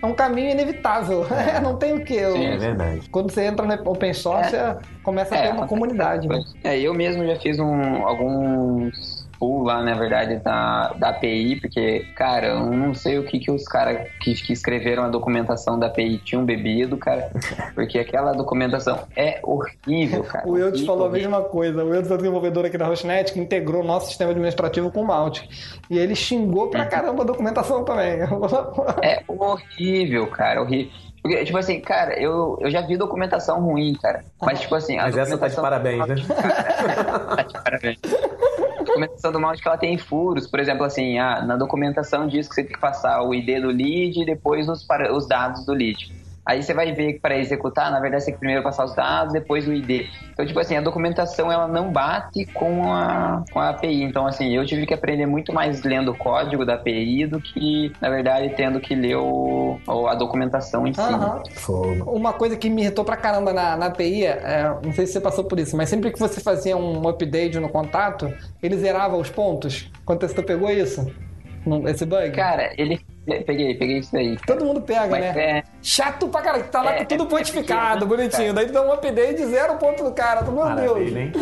É 0.02 0.06
um 0.06 0.14
caminho 0.14 0.50
inevitável. 0.50 1.26
não 1.62 1.76
tem 1.76 1.92
o 1.92 2.04
quê. 2.04 2.24
Sim, 2.32 2.46
É 2.46 2.56
verdade. 2.56 3.08
Quando 3.10 3.30
você 3.30 3.44
entra 3.44 3.66
no 3.66 3.90
open 3.90 4.12
source, 4.14 4.56
começa 5.02 5.34
a 5.34 5.38
É, 5.38 5.42
ter 5.48 5.52
uma 5.52 5.66
comunidade. 5.66 6.26
né? 6.28 6.42
É, 6.64 6.78
eu 6.78 6.94
mesmo 6.94 7.26
já 7.26 7.36
fiz 7.36 7.58
um, 7.58 8.06
alguns 8.06 9.28
pull 9.40 9.62
lá, 9.64 9.82
na 9.82 9.94
verdade, 9.94 10.36
da, 10.36 10.92
da 10.98 11.08
API, 11.08 11.58
porque, 11.58 12.06
cara, 12.14 12.48
eu 12.48 12.66
não 12.66 12.92
sei 12.94 13.18
o 13.18 13.24
que, 13.24 13.38
que 13.40 13.50
os 13.50 13.64
caras 13.64 14.06
que, 14.20 14.34
que 14.34 14.52
escreveram 14.52 15.04
a 15.04 15.08
documentação 15.08 15.78
da 15.78 15.86
API 15.86 16.18
tinham 16.18 16.44
bebido, 16.44 16.98
cara, 16.98 17.30
porque 17.74 17.98
aquela 17.98 18.32
documentação 18.32 19.00
é 19.16 19.40
horrível, 19.42 20.22
cara. 20.24 20.46
O 20.46 20.58
Eudes 20.58 20.80
Horrível, 20.80 20.86
falou 20.86 21.06
a 21.06 21.08
horrível. 21.08 21.30
mesma 21.30 21.44
coisa. 21.48 21.82
O 21.82 21.94
Eudes 21.94 22.10
é 22.10 22.14
o 22.14 22.16
desenvolvedor 22.18 22.66
aqui 22.66 22.76
da 22.76 22.86
Hostnet 22.86 23.32
que 23.32 23.40
integrou 23.40 23.82
o 23.82 23.86
nosso 23.86 24.08
sistema 24.08 24.30
administrativo 24.30 24.90
com 24.92 25.00
o 25.00 25.06
Mautic. 25.06 25.48
E 25.88 25.98
ele 25.98 26.14
xingou 26.14 26.68
pra 26.68 26.84
caramba 26.84 27.22
a 27.22 27.26
documentação 27.26 27.82
também. 27.82 28.18
É 29.02 29.22
horrível, 29.26 30.26
cara, 30.26 30.60
horrível. 30.60 30.92
Porque, 31.22 31.44
tipo 31.44 31.58
assim, 31.58 31.80
cara, 31.80 32.18
eu, 32.18 32.58
eu 32.60 32.70
já 32.70 32.80
vi 32.80 32.96
documentação 32.96 33.60
ruim, 33.60 33.94
cara. 34.00 34.24
Mas, 34.40 34.60
tipo 34.60 34.74
assim, 34.74 34.98
a 34.98 35.02
Mas 35.02 35.16
essa 35.16 35.36
tá 35.36 35.48
de 35.48 35.56
parabéns, 35.56 36.06
né? 36.06 36.14
Tá 37.36 37.42
de 37.42 37.52
parabéns. 37.62 37.98
Documentação 38.90 39.32
do 39.32 39.40
Mautic 39.40 39.66
ela 39.66 39.78
tem 39.78 39.96
furos, 39.98 40.46
por 40.46 40.60
exemplo, 40.60 40.84
assim, 40.84 41.18
ah, 41.18 41.42
na 41.42 41.56
documentação 41.56 42.26
diz 42.26 42.48
que 42.48 42.54
você 42.54 42.64
tem 42.64 42.72
que 42.74 42.80
passar 42.80 43.22
o 43.22 43.34
ID 43.34 43.60
do 43.60 43.68
lead 43.68 44.20
e 44.20 44.26
depois 44.26 44.68
os, 44.68 44.82
para- 44.84 45.12
os 45.14 45.26
dados 45.26 45.64
do 45.64 45.72
lead. 45.72 46.19
Aí 46.44 46.62
você 46.62 46.72
vai 46.72 46.92
ver 46.92 47.14
que 47.14 47.20
para 47.20 47.38
executar, 47.38 47.90
na 47.90 48.00
verdade, 48.00 48.22
você 48.22 48.26
tem 48.26 48.34
que 48.34 48.40
primeiro 48.40 48.62
passar 48.62 48.84
os 48.84 48.94
dados, 48.94 49.32
depois 49.32 49.68
o 49.68 49.72
ID. 49.72 50.06
Então, 50.32 50.46
tipo 50.46 50.58
assim, 50.58 50.76
a 50.76 50.80
documentação 50.80 51.52
ela 51.52 51.68
não 51.68 51.92
bate 51.92 52.46
com 52.46 52.92
a, 52.92 53.44
com 53.52 53.60
a 53.60 53.68
API. 53.70 54.02
Então, 54.02 54.26
assim, 54.26 54.54
eu 54.54 54.64
tive 54.64 54.86
que 54.86 54.94
aprender 54.94 55.26
muito 55.26 55.52
mais 55.52 55.82
lendo 55.82 56.12
o 56.12 56.16
código 56.16 56.64
da 56.64 56.74
API 56.74 57.26
do 57.26 57.40
que, 57.40 57.92
na 58.00 58.08
verdade, 58.08 58.54
tendo 58.56 58.80
que 58.80 58.94
ler 58.94 59.16
o, 59.16 59.78
a 59.86 60.14
documentação 60.14 60.86
em 60.86 60.94
si. 60.94 61.00
Uma 62.06 62.32
coisa 62.32 62.56
que 62.56 62.70
me 62.70 62.82
irritou 62.82 63.04
pra 63.04 63.16
caramba 63.16 63.52
na, 63.52 63.76
na 63.76 63.86
API, 63.86 64.24
é, 64.24 64.74
não 64.82 64.92
sei 64.92 65.06
se 65.06 65.12
você 65.12 65.20
passou 65.20 65.44
por 65.44 65.58
isso, 65.60 65.76
mas 65.76 65.88
sempre 65.88 66.10
que 66.10 66.18
você 66.18 66.40
fazia 66.40 66.76
um 66.76 67.06
update 67.06 67.60
no 67.60 67.68
contato, 67.68 68.32
ele 68.62 68.76
zerava 68.78 69.16
os 69.16 69.28
pontos. 69.28 69.90
Quando 70.04 70.26
você 70.26 70.42
pegou 70.42 70.70
isso? 70.70 71.06
Esse 71.86 72.06
bug? 72.06 72.30
Cara, 72.30 72.72
ele 72.78 72.98
Peguei, 73.40 73.74
peguei 73.74 73.98
isso 73.98 74.16
aí. 74.16 74.36
Todo 74.46 74.64
mundo 74.64 74.80
pega, 74.80 75.06
Mas 75.08 75.20
né? 75.20 75.58
É... 75.58 75.64
Chato 75.82 76.28
pra 76.28 76.42
caralho, 76.42 76.64
tá 76.64 76.82
lá 76.82 76.92
é, 76.94 77.04
tudo 77.04 77.26
pontificado, 77.26 78.04
é 78.04 78.08
bonitinho. 78.08 78.52
Daí 78.52 78.66
tu 78.66 78.72
dá 78.72 78.82
um 78.82 78.92
update 78.92 79.44
zero 79.46 79.76
ponto 79.76 80.02
do 80.02 80.12
cara. 80.12 80.42
Meu 80.42 80.54
Maravilha, 80.54 80.94
Deus. 80.94 81.16
Hein? 81.16 81.32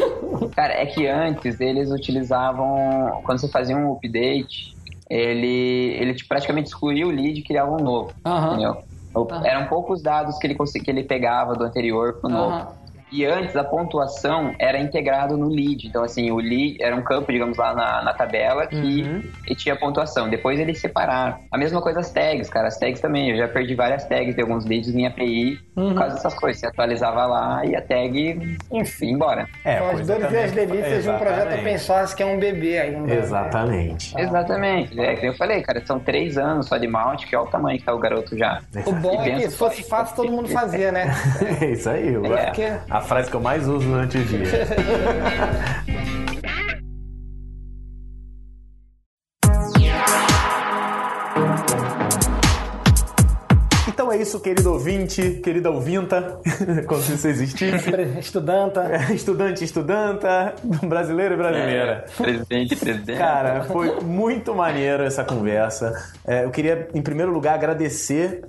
Cara, 0.55 0.75
é 0.75 0.87
que 0.87 1.07
antes 1.07 1.61
eles 1.61 1.91
utilizavam. 1.91 3.21
Quando 3.25 3.39
você 3.39 3.49
fazia 3.49 3.77
um 3.77 3.93
update, 3.93 4.77
ele, 5.09 5.97
ele 5.99 6.17
praticamente 6.29 6.69
excluía 6.69 7.07
o 7.07 7.11
lead 7.11 7.41
e 7.41 7.43
criava 7.43 7.73
um 7.73 7.83
novo. 7.83 8.13
Uhum. 8.25 8.47
Entendeu? 8.49 8.83
Uhum. 9.15 9.45
Eram 9.47 9.67
poucos 9.67 10.03
dados 10.03 10.39
que 10.39 10.47
ele, 10.47 10.55
que 10.55 10.91
ele 10.91 11.03
pegava 11.03 11.55
do 11.55 11.65
anterior 11.65 12.15
pro 12.21 12.29
novo. 12.29 12.57
Uhum. 12.57 12.78
E 13.11 13.25
antes 13.25 13.57
a 13.57 13.65
pontuação 13.65 14.55
era 14.59 14.79
integrado 14.79 15.37
no 15.37 15.49
lead. 15.49 15.87
Então, 15.87 16.05
assim, 16.05 16.31
o 16.31 16.37
lead 16.37 16.77
era 16.81 16.95
um 16.95 17.03
campo, 17.03 17.33
digamos, 17.33 17.57
lá 17.57 17.75
na, 17.75 18.03
na 18.03 18.13
tabela 18.13 18.67
que 18.67 19.03
uhum. 19.03 19.23
tinha 19.57 19.77
pontuação. 19.77 20.29
Depois 20.29 20.59
eles 20.61 20.81
separaram. 20.81 21.39
A 21.51 21.59
mesma 21.59 21.81
coisa 21.81 22.01
as 22.01 22.11
tags, 22.11 22.49
cara. 22.51 22.69
As 22.69 22.79
tags 22.79 23.01
também. 23.01 23.31
Eu 23.31 23.37
já 23.37 23.49
perdi 23.49 23.75
várias 23.75 24.05
tags 24.05 24.35
de 24.35 24.43
alguns 24.43 24.65
leads 24.65 24.95
em 24.95 25.07
API 25.07 25.59
uhum. 25.77 25.91
por 25.91 25.99
causa 25.99 26.15
dessas 26.17 26.35
coisas. 26.35 26.61
Você 26.61 26.67
atualizava 26.67 27.27
lá 27.27 27.65
e 27.65 27.75
a 27.75 27.83
tag, 27.83 28.57
enfim, 28.71 29.13
embora. 29.13 29.47
É, 29.65 29.79
São 29.79 29.91
as 29.91 30.07
dores 30.07 30.33
e 30.33 30.37
as 30.37 30.53
delícias 30.53 31.03
de 31.05 31.11
um 31.11 31.19
projeto 31.19 31.59
open 31.59 31.79
source 31.79 32.17
que 32.17 32.23
é 32.23 32.27
um 32.27 32.39
bebê 32.39 32.79
aí. 32.79 32.97
Né? 32.97 33.17
Exatamente. 33.17 34.15
Ah. 34.17 34.23
Exatamente. 34.23 35.01
É 35.01 35.17
que 35.17 35.27
eu 35.27 35.35
falei, 35.35 35.63
cara, 35.63 35.85
são 35.85 35.99
três 35.99 36.37
anos 36.37 36.67
só 36.67 36.77
de 36.77 36.87
mount, 36.87 37.25
que 37.27 37.35
é 37.35 37.39
o 37.39 37.47
tamanho 37.47 37.79
que 37.79 37.85
tá 37.85 37.95
o 37.95 37.99
garoto 37.99 38.37
já. 38.37 38.61
O 38.87 38.93
bom 39.01 39.23
é 39.23 39.31
que 39.31 39.51
se 39.51 39.57
fosse 39.57 39.83
fácil, 39.83 40.17
todo 40.17 40.31
mundo 40.31 40.49
fazia, 40.49 40.93
né? 40.93 41.15
é 41.61 41.71
isso 41.71 41.89
aí. 41.89 42.15
É. 42.15 42.81
A 42.91 42.98
frase 43.01 43.31
que 43.31 43.37
eu 43.37 43.41
mais 43.41 43.67
uso 43.67 43.87
durante 43.87 44.19
o 44.19 44.25
dia. 44.25 44.45
isso, 54.21 54.41
querido 54.41 54.73
ouvinte, 54.73 55.41
querida 55.43 55.71
ouvinta, 55.71 56.41
como 56.87 57.01
se 57.01 57.15
isso 57.15 57.29
existisse. 57.29 57.91
Estudanta. 58.19 58.83
É, 58.85 59.15
estudante, 59.15 59.65
estudanta, 59.65 60.55
brasileiro 60.85 61.35
e 61.35 61.37
brasileira. 61.37 62.05
É, 62.07 62.23
presidente, 62.23 62.77
presidente. 62.77 63.19
Cara, 63.19 63.65
foi 63.65 64.01
muito 64.01 64.55
maneiro 64.55 65.03
essa 65.03 65.25
conversa. 65.25 65.93
É, 66.27 66.45
eu 66.45 66.51
queria, 66.51 66.89
em 66.95 67.03
primeiro 67.03 67.33
lugar, 67.33 67.55
agradecer. 67.55 68.45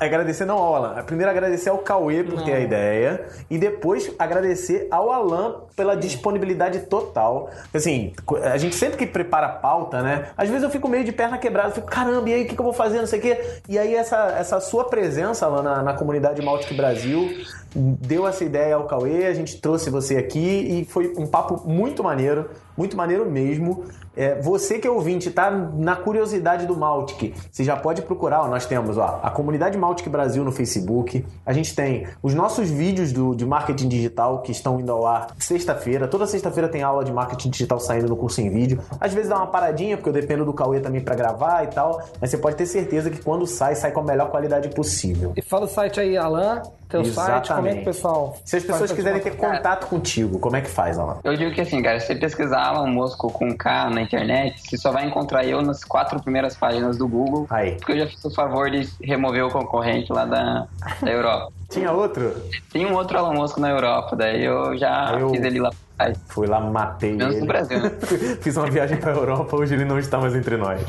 agradecer 0.00 0.44
não 0.44 0.58
ao 0.58 0.74
Alan. 0.74 1.02
Primeiro 1.04 1.30
agradecer 1.30 1.70
ao 1.70 1.78
Cauê 1.78 2.22
por 2.22 2.36
não. 2.36 2.44
ter 2.44 2.54
a 2.54 2.60
ideia. 2.60 3.26
E 3.50 3.58
depois 3.58 4.10
agradecer 4.18 4.88
ao 4.90 5.10
Alan 5.10 5.67
pela 5.78 5.96
disponibilidade 5.96 6.80
total. 6.80 7.50
Assim, 7.72 8.12
a 8.42 8.58
gente 8.58 8.74
sempre 8.74 8.96
que 8.96 9.06
prepara 9.06 9.46
a 9.46 9.50
pauta, 9.50 10.02
né? 10.02 10.30
Às 10.36 10.48
vezes 10.48 10.64
eu 10.64 10.70
fico 10.70 10.88
meio 10.88 11.04
de 11.04 11.12
perna 11.12 11.38
quebrada, 11.38 11.70
fico, 11.70 11.86
caramba, 11.86 12.28
e 12.28 12.34
aí 12.34 12.42
o 12.42 12.48
que, 12.48 12.56
que 12.56 12.60
eu 12.60 12.64
vou 12.64 12.72
fazer? 12.72 12.98
Não 12.98 13.06
sei 13.06 13.20
o 13.20 13.22
quê. 13.22 13.40
E 13.68 13.78
aí 13.78 13.94
essa, 13.94 14.34
essa 14.36 14.58
sua 14.58 14.84
presença 14.84 15.46
lá 15.46 15.62
na, 15.62 15.82
na 15.84 15.94
comunidade 15.94 16.42
Maltic 16.42 16.76
Brasil 16.76 17.30
deu 17.74 18.26
essa 18.26 18.44
ideia 18.44 18.74
ao 18.74 18.86
Cauê, 18.86 19.26
a 19.26 19.34
gente 19.34 19.60
trouxe 19.60 19.88
você 19.90 20.16
aqui 20.16 20.80
e 20.80 20.84
foi 20.84 21.12
um 21.16 21.26
papo 21.26 21.68
muito 21.68 22.02
maneiro, 22.02 22.50
muito 22.78 22.96
maneiro 22.96 23.28
mesmo. 23.28 23.84
É, 24.16 24.40
você 24.40 24.78
que 24.78 24.86
é 24.86 24.90
ouvinte, 24.90 25.30
tá 25.30 25.48
na 25.50 25.94
curiosidade 25.94 26.66
do 26.66 26.76
Maltic, 26.76 27.34
você 27.52 27.62
já 27.62 27.76
pode 27.76 28.02
procurar, 28.02 28.42
ó, 28.42 28.48
nós 28.48 28.66
temos 28.66 28.98
ó, 28.98 29.20
a 29.22 29.30
comunidade 29.30 29.78
Maltic 29.78 30.08
Brasil 30.08 30.42
no 30.42 30.50
Facebook, 30.50 31.24
a 31.46 31.52
gente 31.52 31.74
tem 31.74 32.04
os 32.20 32.34
nossos 32.34 32.68
vídeos 32.68 33.12
do, 33.12 33.32
de 33.34 33.46
marketing 33.46 33.88
digital 33.88 34.42
que 34.42 34.50
estão 34.50 34.80
indo 34.80 34.90
ao 34.90 35.06
ar 35.06 35.28
sexta-feira, 35.38 36.08
toda 36.08 36.26
sexta-feira 36.26 36.68
tem 36.68 36.82
aula 36.82 37.04
de 37.04 37.12
marketing 37.12 37.50
digital 37.50 37.78
saindo 37.78 38.08
no 38.08 38.16
curso 38.16 38.40
em 38.40 38.50
vídeo, 38.50 38.80
às 39.00 39.14
vezes 39.14 39.28
dá 39.28 39.36
uma 39.36 39.46
paradinha, 39.46 39.96
porque 39.96 40.08
eu 40.08 40.12
dependo 40.12 40.44
do 40.44 40.52
Cauê 40.52 40.80
também 40.80 41.00
para 41.00 41.14
gravar 41.14 41.62
e 41.62 41.68
tal, 41.68 42.02
mas 42.20 42.30
você 42.30 42.38
pode 42.38 42.56
ter 42.56 42.66
certeza 42.66 43.10
que 43.10 43.22
quando 43.22 43.46
sai, 43.46 43.76
sai 43.76 43.92
com 43.92 44.00
a 44.00 44.04
melhor 44.04 44.30
qualidade 44.30 44.68
possível. 44.70 45.32
E 45.36 45.42
fala 45.42 45.66
o 45.66 45.68
site 45.68 46.00
aí, 46.00 46.16
Alan, 46.16 46.62
teu 46.88 47.02
Exatamente. 47.02 47.46
site, 47.46 47.56
como 47.56 47.68
é 47.68 47.74
que 47.74 47.82
o 47.82 47.84
pessoal... 47.84 48.36
Se 48.44 48.56
as 48.56 48.64
pessoas 48.64 48.90
quiserem 48.90 49.20
ter 49.20 49.36
contato 49.36 49.86
contigo, 49.86 50.40
como 50.40 50.56
é 50.56 50.60
que 50.60 50.70
faz, 50.70 50.98
Alan? 50.98 51.18
Eu 51.22 51.36
digo 51.36 51.52
que 51.52 51.60
assim, 51.60 51.80
cara, 51.80 52.00
se 52.00 52.08
você 52.08 52.16
pesquisar 52.16 52.67
Alan 52.68 52.86
Mosco 52.86 53.30
com 53.30 53.56
K 53.56 53.90
na 53.90 54.02
internet, 54.02 54.60
você 54.60 54.76
só 54.76 54.92
vai 54.92 55.06
encontrar 55.06 55.44
eu 55.44 55.62
nas 55.62 55.84
quatro 55.84 56.20
primeiras 56.22 56.56
páginas 56.56 56.96
do 56.96 57.08
Google. 57.08 57.46
Aí. 57.50 57.72
Porque 57.76 57.92
eu 57.92 57.98
já 57.98 58.06
fiz 58.06 58.24
o 58.24 58.30
favor 58.34 58.70
de 58.70 58.88
remover 59.02 59.46
o 59.46 59.50
concorrente 59.50 60.12
lá 60.12 60.24
da, 60.24 60.66
da 61.00 61.10
Europa. 61.10 61.52
Tinha 61.68 61.92
outro? 61.92 62.34
Tinha 62.70 62.88
um 62.88 62.94
outro 62.94 63.18
Alan 63.18 63.34
Mosco 63.34 63.60
na 63.60 63.70
Europa, 63.70 64.16
daí 64.16 64.44
eu 64.44 64.76
já 64.78 65.16
eu... 65.18 65.30
fiz 65.30 65.42
ele 65.42 65.60
lá 65.60 65.70
Ai. 65.98 66.14
Fui 66.28 66.46
lá, 66.46 66.60
matei 66.60 67.12
Menos 67.12 67.34
ele. 67.34 67.40
no 67.40 67.46
Brasil, 67.48 67.80
né? 67.80 67.90
Fiz 68.40 68.56
uma 68.56 68.70
viagem 68.70 68.98
pra 68.98 69.10
Europa, 69.10 69.56
hoje 69.56 69.74
ele 69.74 69.84
não 69.84 69.98
está 69.98 70.18
mais 70.18 70.34
entre 70.34 70.56
nós. 70.56 70.80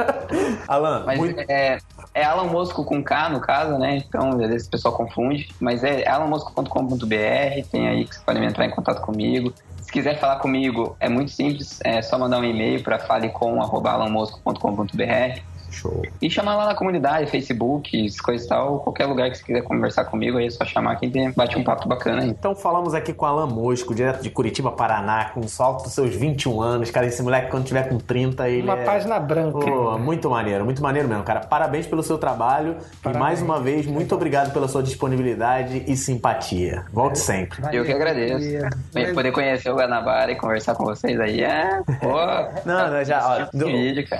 Alan, 0.66 1.04
Mas 1.04 1.18
muito... 1.18 1.38
é, 1.46 1.78
é 2.14 2.24
Alan 2.24 2.44
Mosco 2.44 2.82
com 2.82 3.04
K, 3.04 3.28
no 3.28 3.40
caso, 3.40 3.78
né? 3.78 3.98
Então, 3.98 4.30
às 4.30 4.48
vezes 4.48 4.66
o 4.66 4.70
pessoal 4.70 4.94
confunde. 4.94 5.48
Mas 5.60 5.84
é 5.84 6.08
alanmosco.com.br, 6.08 7.68
tem 7.70 7.88
aí 7.88 8.06
que 8.06 8.14
você 8.14 8.20
pode 8.24 8.42
entrar 8.42 8.64
em 8.64 8.70
contato 8.70 9.02
comigo. 9.02 9.52
Se 9.96 10.02
quiser 10.02 10.20
falar 10.20 10.40
comigo, 10.40 10.94
é 11.00 11.08
muito 11.08 11.30
simples, 11.30 11.80
é 11.82 12.02
só 12.02 12.18
mandar 12.18 12.40
um 12.40 12.44
e-mail 12.44 12.82
para 12.82 12.98
falecom.alanmosco.com.br 12.98 15.55
Show. 15.76 16.02
E 16.20 16.30
chamar 16.30 16.56
lá 16.56 16.66
na 16.66 16.74
comunidade, 16.74 17.30
Facebook, 17.30 18.06
coisas 18.22 18.46
e 18.46 18.48
tal, 18.48 18.80
qualquer 18.80 19.06
lugar 19.06 19.30
que 19.30 19.38
você 19.38 19.44
quiser 19.44 19.62
conversar 19.62 20.04
comigo, 20.06 20.38
aí 20.38 20.46
é 20.46 20.50
só 20.50 20.64
chamar 20.64 20.96
que 20.96 21.08
tem, 21.08 21.30
bate 21.32 21.58
um 21.58 21.64
papo 21.64 21.88
bacana 21.88 22.22
aí. 22.22 22.28
Então 22.28 22.54
falamos 22.54 22.94
aqui 22.94 23.12
com 23.12 23.26
Alan 23.26 23.46
Mosco, 23.46 23.94
direto 23.94 24.22
de 24.22 24.30
Curitiba, 24.30 24.72
Paraná, 24.72 25.26
com 25.26 25.40
o 25.40 25.48
salto 25.48 25.84
dos 25.84 25.92
seus 25.92 26.14
21 26.14 26.60
anos. 26.60 26.90
Cara, 26.90 27.06
esse 27.06 27.22
moleque 27.22 27.50
quando 27.50 27.64
tiver 27.64 27.88
com 27.88 27.98
30, 27.98 28.48
ele 28.48 28.62
Uma 28.62 28.78
é... 28.78 28.84
página 28.84 29.18
branca. 29.18 29.58
Pô, 29.58 29.98
muito 29.98 30.30
maneiro, 30.30 30.64
muito 30.64 30.82
maneiro 30.82 31.08
mesmo, 31.08 31.22
cara. 31.22 31.40
Parabéns 31.40 31.86
pelo 31.86 32.02
seu 32.02 32.18
trabalho 32.18 32.76
Parabéns. 33.02 33.16
e 33.16 33.18
mais 33.18 33.42
uma 33.42 33.60
vez, 33.60 33.86
muito 33.86 34.14
obrigado 34.14 34.52
pela 34.52 34.68
sua 34.68 34.82
disponibilidade 34.82 35.84
e 35.86 35.96
simpatia. 35.96 36.84
Volte 36.92 37.18
sempre. 37.18 37.60
Eu 37.76 37.84
que 37.84 37.92
agradeço. 37.92 38.70
Valeu. 38.92 39.14
Poder 39.14 39.32
conhecer 39.32 39.70
o 39.70 39.76
Guanabara 39.76 40.32
e 40.32 40.36
conversar 40.36 40.74
com 40.74 40.84
vocês 40.84 41.18
aí 41.20 41.42
é... 41.42 41.82
Pô, 42.00 42.16
não, 42.64 42.90
não, 42.90 43.04
já, 43.04 43.48
ó, 43.52 43.56
do, 43.56 43.66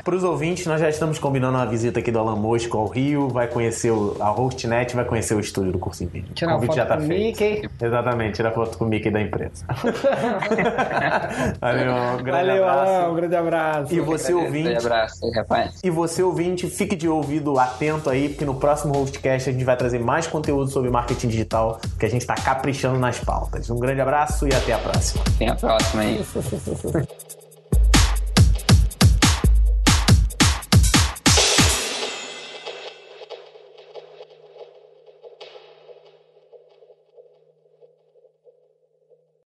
pros 0.03 0.25
ouvintes, 0.25 0.67
nós 0.67 0.81
já 0.81 0.89
estamos 0.89 1.19
combinando 1.19 1.46
uma 1.55 1.67
visita 1.67 2.01
aqui 2.01 2.11
do 2.11 2.19
Alan 2.19 2.37
Mosco 2.37 2.77
ao 2.77 2.87
Rio, 2.87 3.29
vai 3.29 3.47
conhecer 3.47 3.91
o, 3.91 4.17
a 4.21 4.29
Hostnet, 4.31 4.95
vai 4.95 5.05
conhecer 5.05 5.35
o 5.35 5.41
estúdio 5.41 5.73
do 5.73 5.79
Curso 5.79 6.05
em 6.05 6.07
Vídeo. 6.07 6.35
Tirar 6.35 6.53
o 6.53 6.55
convite 6.57 6.77
já 6.77 6.87
tá 6.87 6.99
feito. 6.99 7.09
Mickey. 7.09 7.69
Exatamente, 7.81 8.35
tirar 8.35 8.53
foto 8.53 8.79
com 8.79 8.85
o 8.85 8.89
Mickey 8.89 9.11
da 9.11 9.21
empresa. 9.21 9.65
Valeu, 11.61 11.93
um 11.93 12.23
grande 12.23 12.31
Valeu, 12.31 12.69
abraço. 12.69 12.93
Alan, 12.93 13.09
um 13.11 13.15
grande 13.15 13.37
abraço. 13.37 13.95
E 13.95 14.01
você 14.01 14.35
ouvinte. 14.35 14.69
Grande 14.71 14.87
abraço, 14.87 15.31
rapaz. 15.31 15.81
E 15.83 15.91
você 15.91 16.23
ouvinte, 16.23 16.69
fique 16.69 16.97
de 16.97 17.09
ouvido 17.09 17.59
atento 17.59 18.11
aí, 18.11 18.29
porque 18.29 18.45
no 18.45 18.55
próximo 18.55 18.95
Hostcast 18.95 19.51
a 19.51 19.53
gente 19.53 19.65
vai 19.65 19.77
trazer 19.77 19.99
mais 19.99 20.27
conteúdo 20.27 20.71
sobre 20.71 20.91
marketing 20.91 21.29
digital, 21.29 21.81
que 21.99 22.07
a 22.07 22.09
gente 22.09 22.23
está 22.23 22.35
caprichando 22.35 22.99
nas 22.99 23.19
pautas. 23.19 23.71
Um 23.71 23.79
grande 23.79 24.01
abraço 24.01 24.47
e 24.47 24.55
até 24.55 24.73
a 24.73 24.79
próxima. 24.79 25.25
Até 25.35 25.49
a 25.49 25.55
próxima 25.55 26.03
aí. 26.03 26.25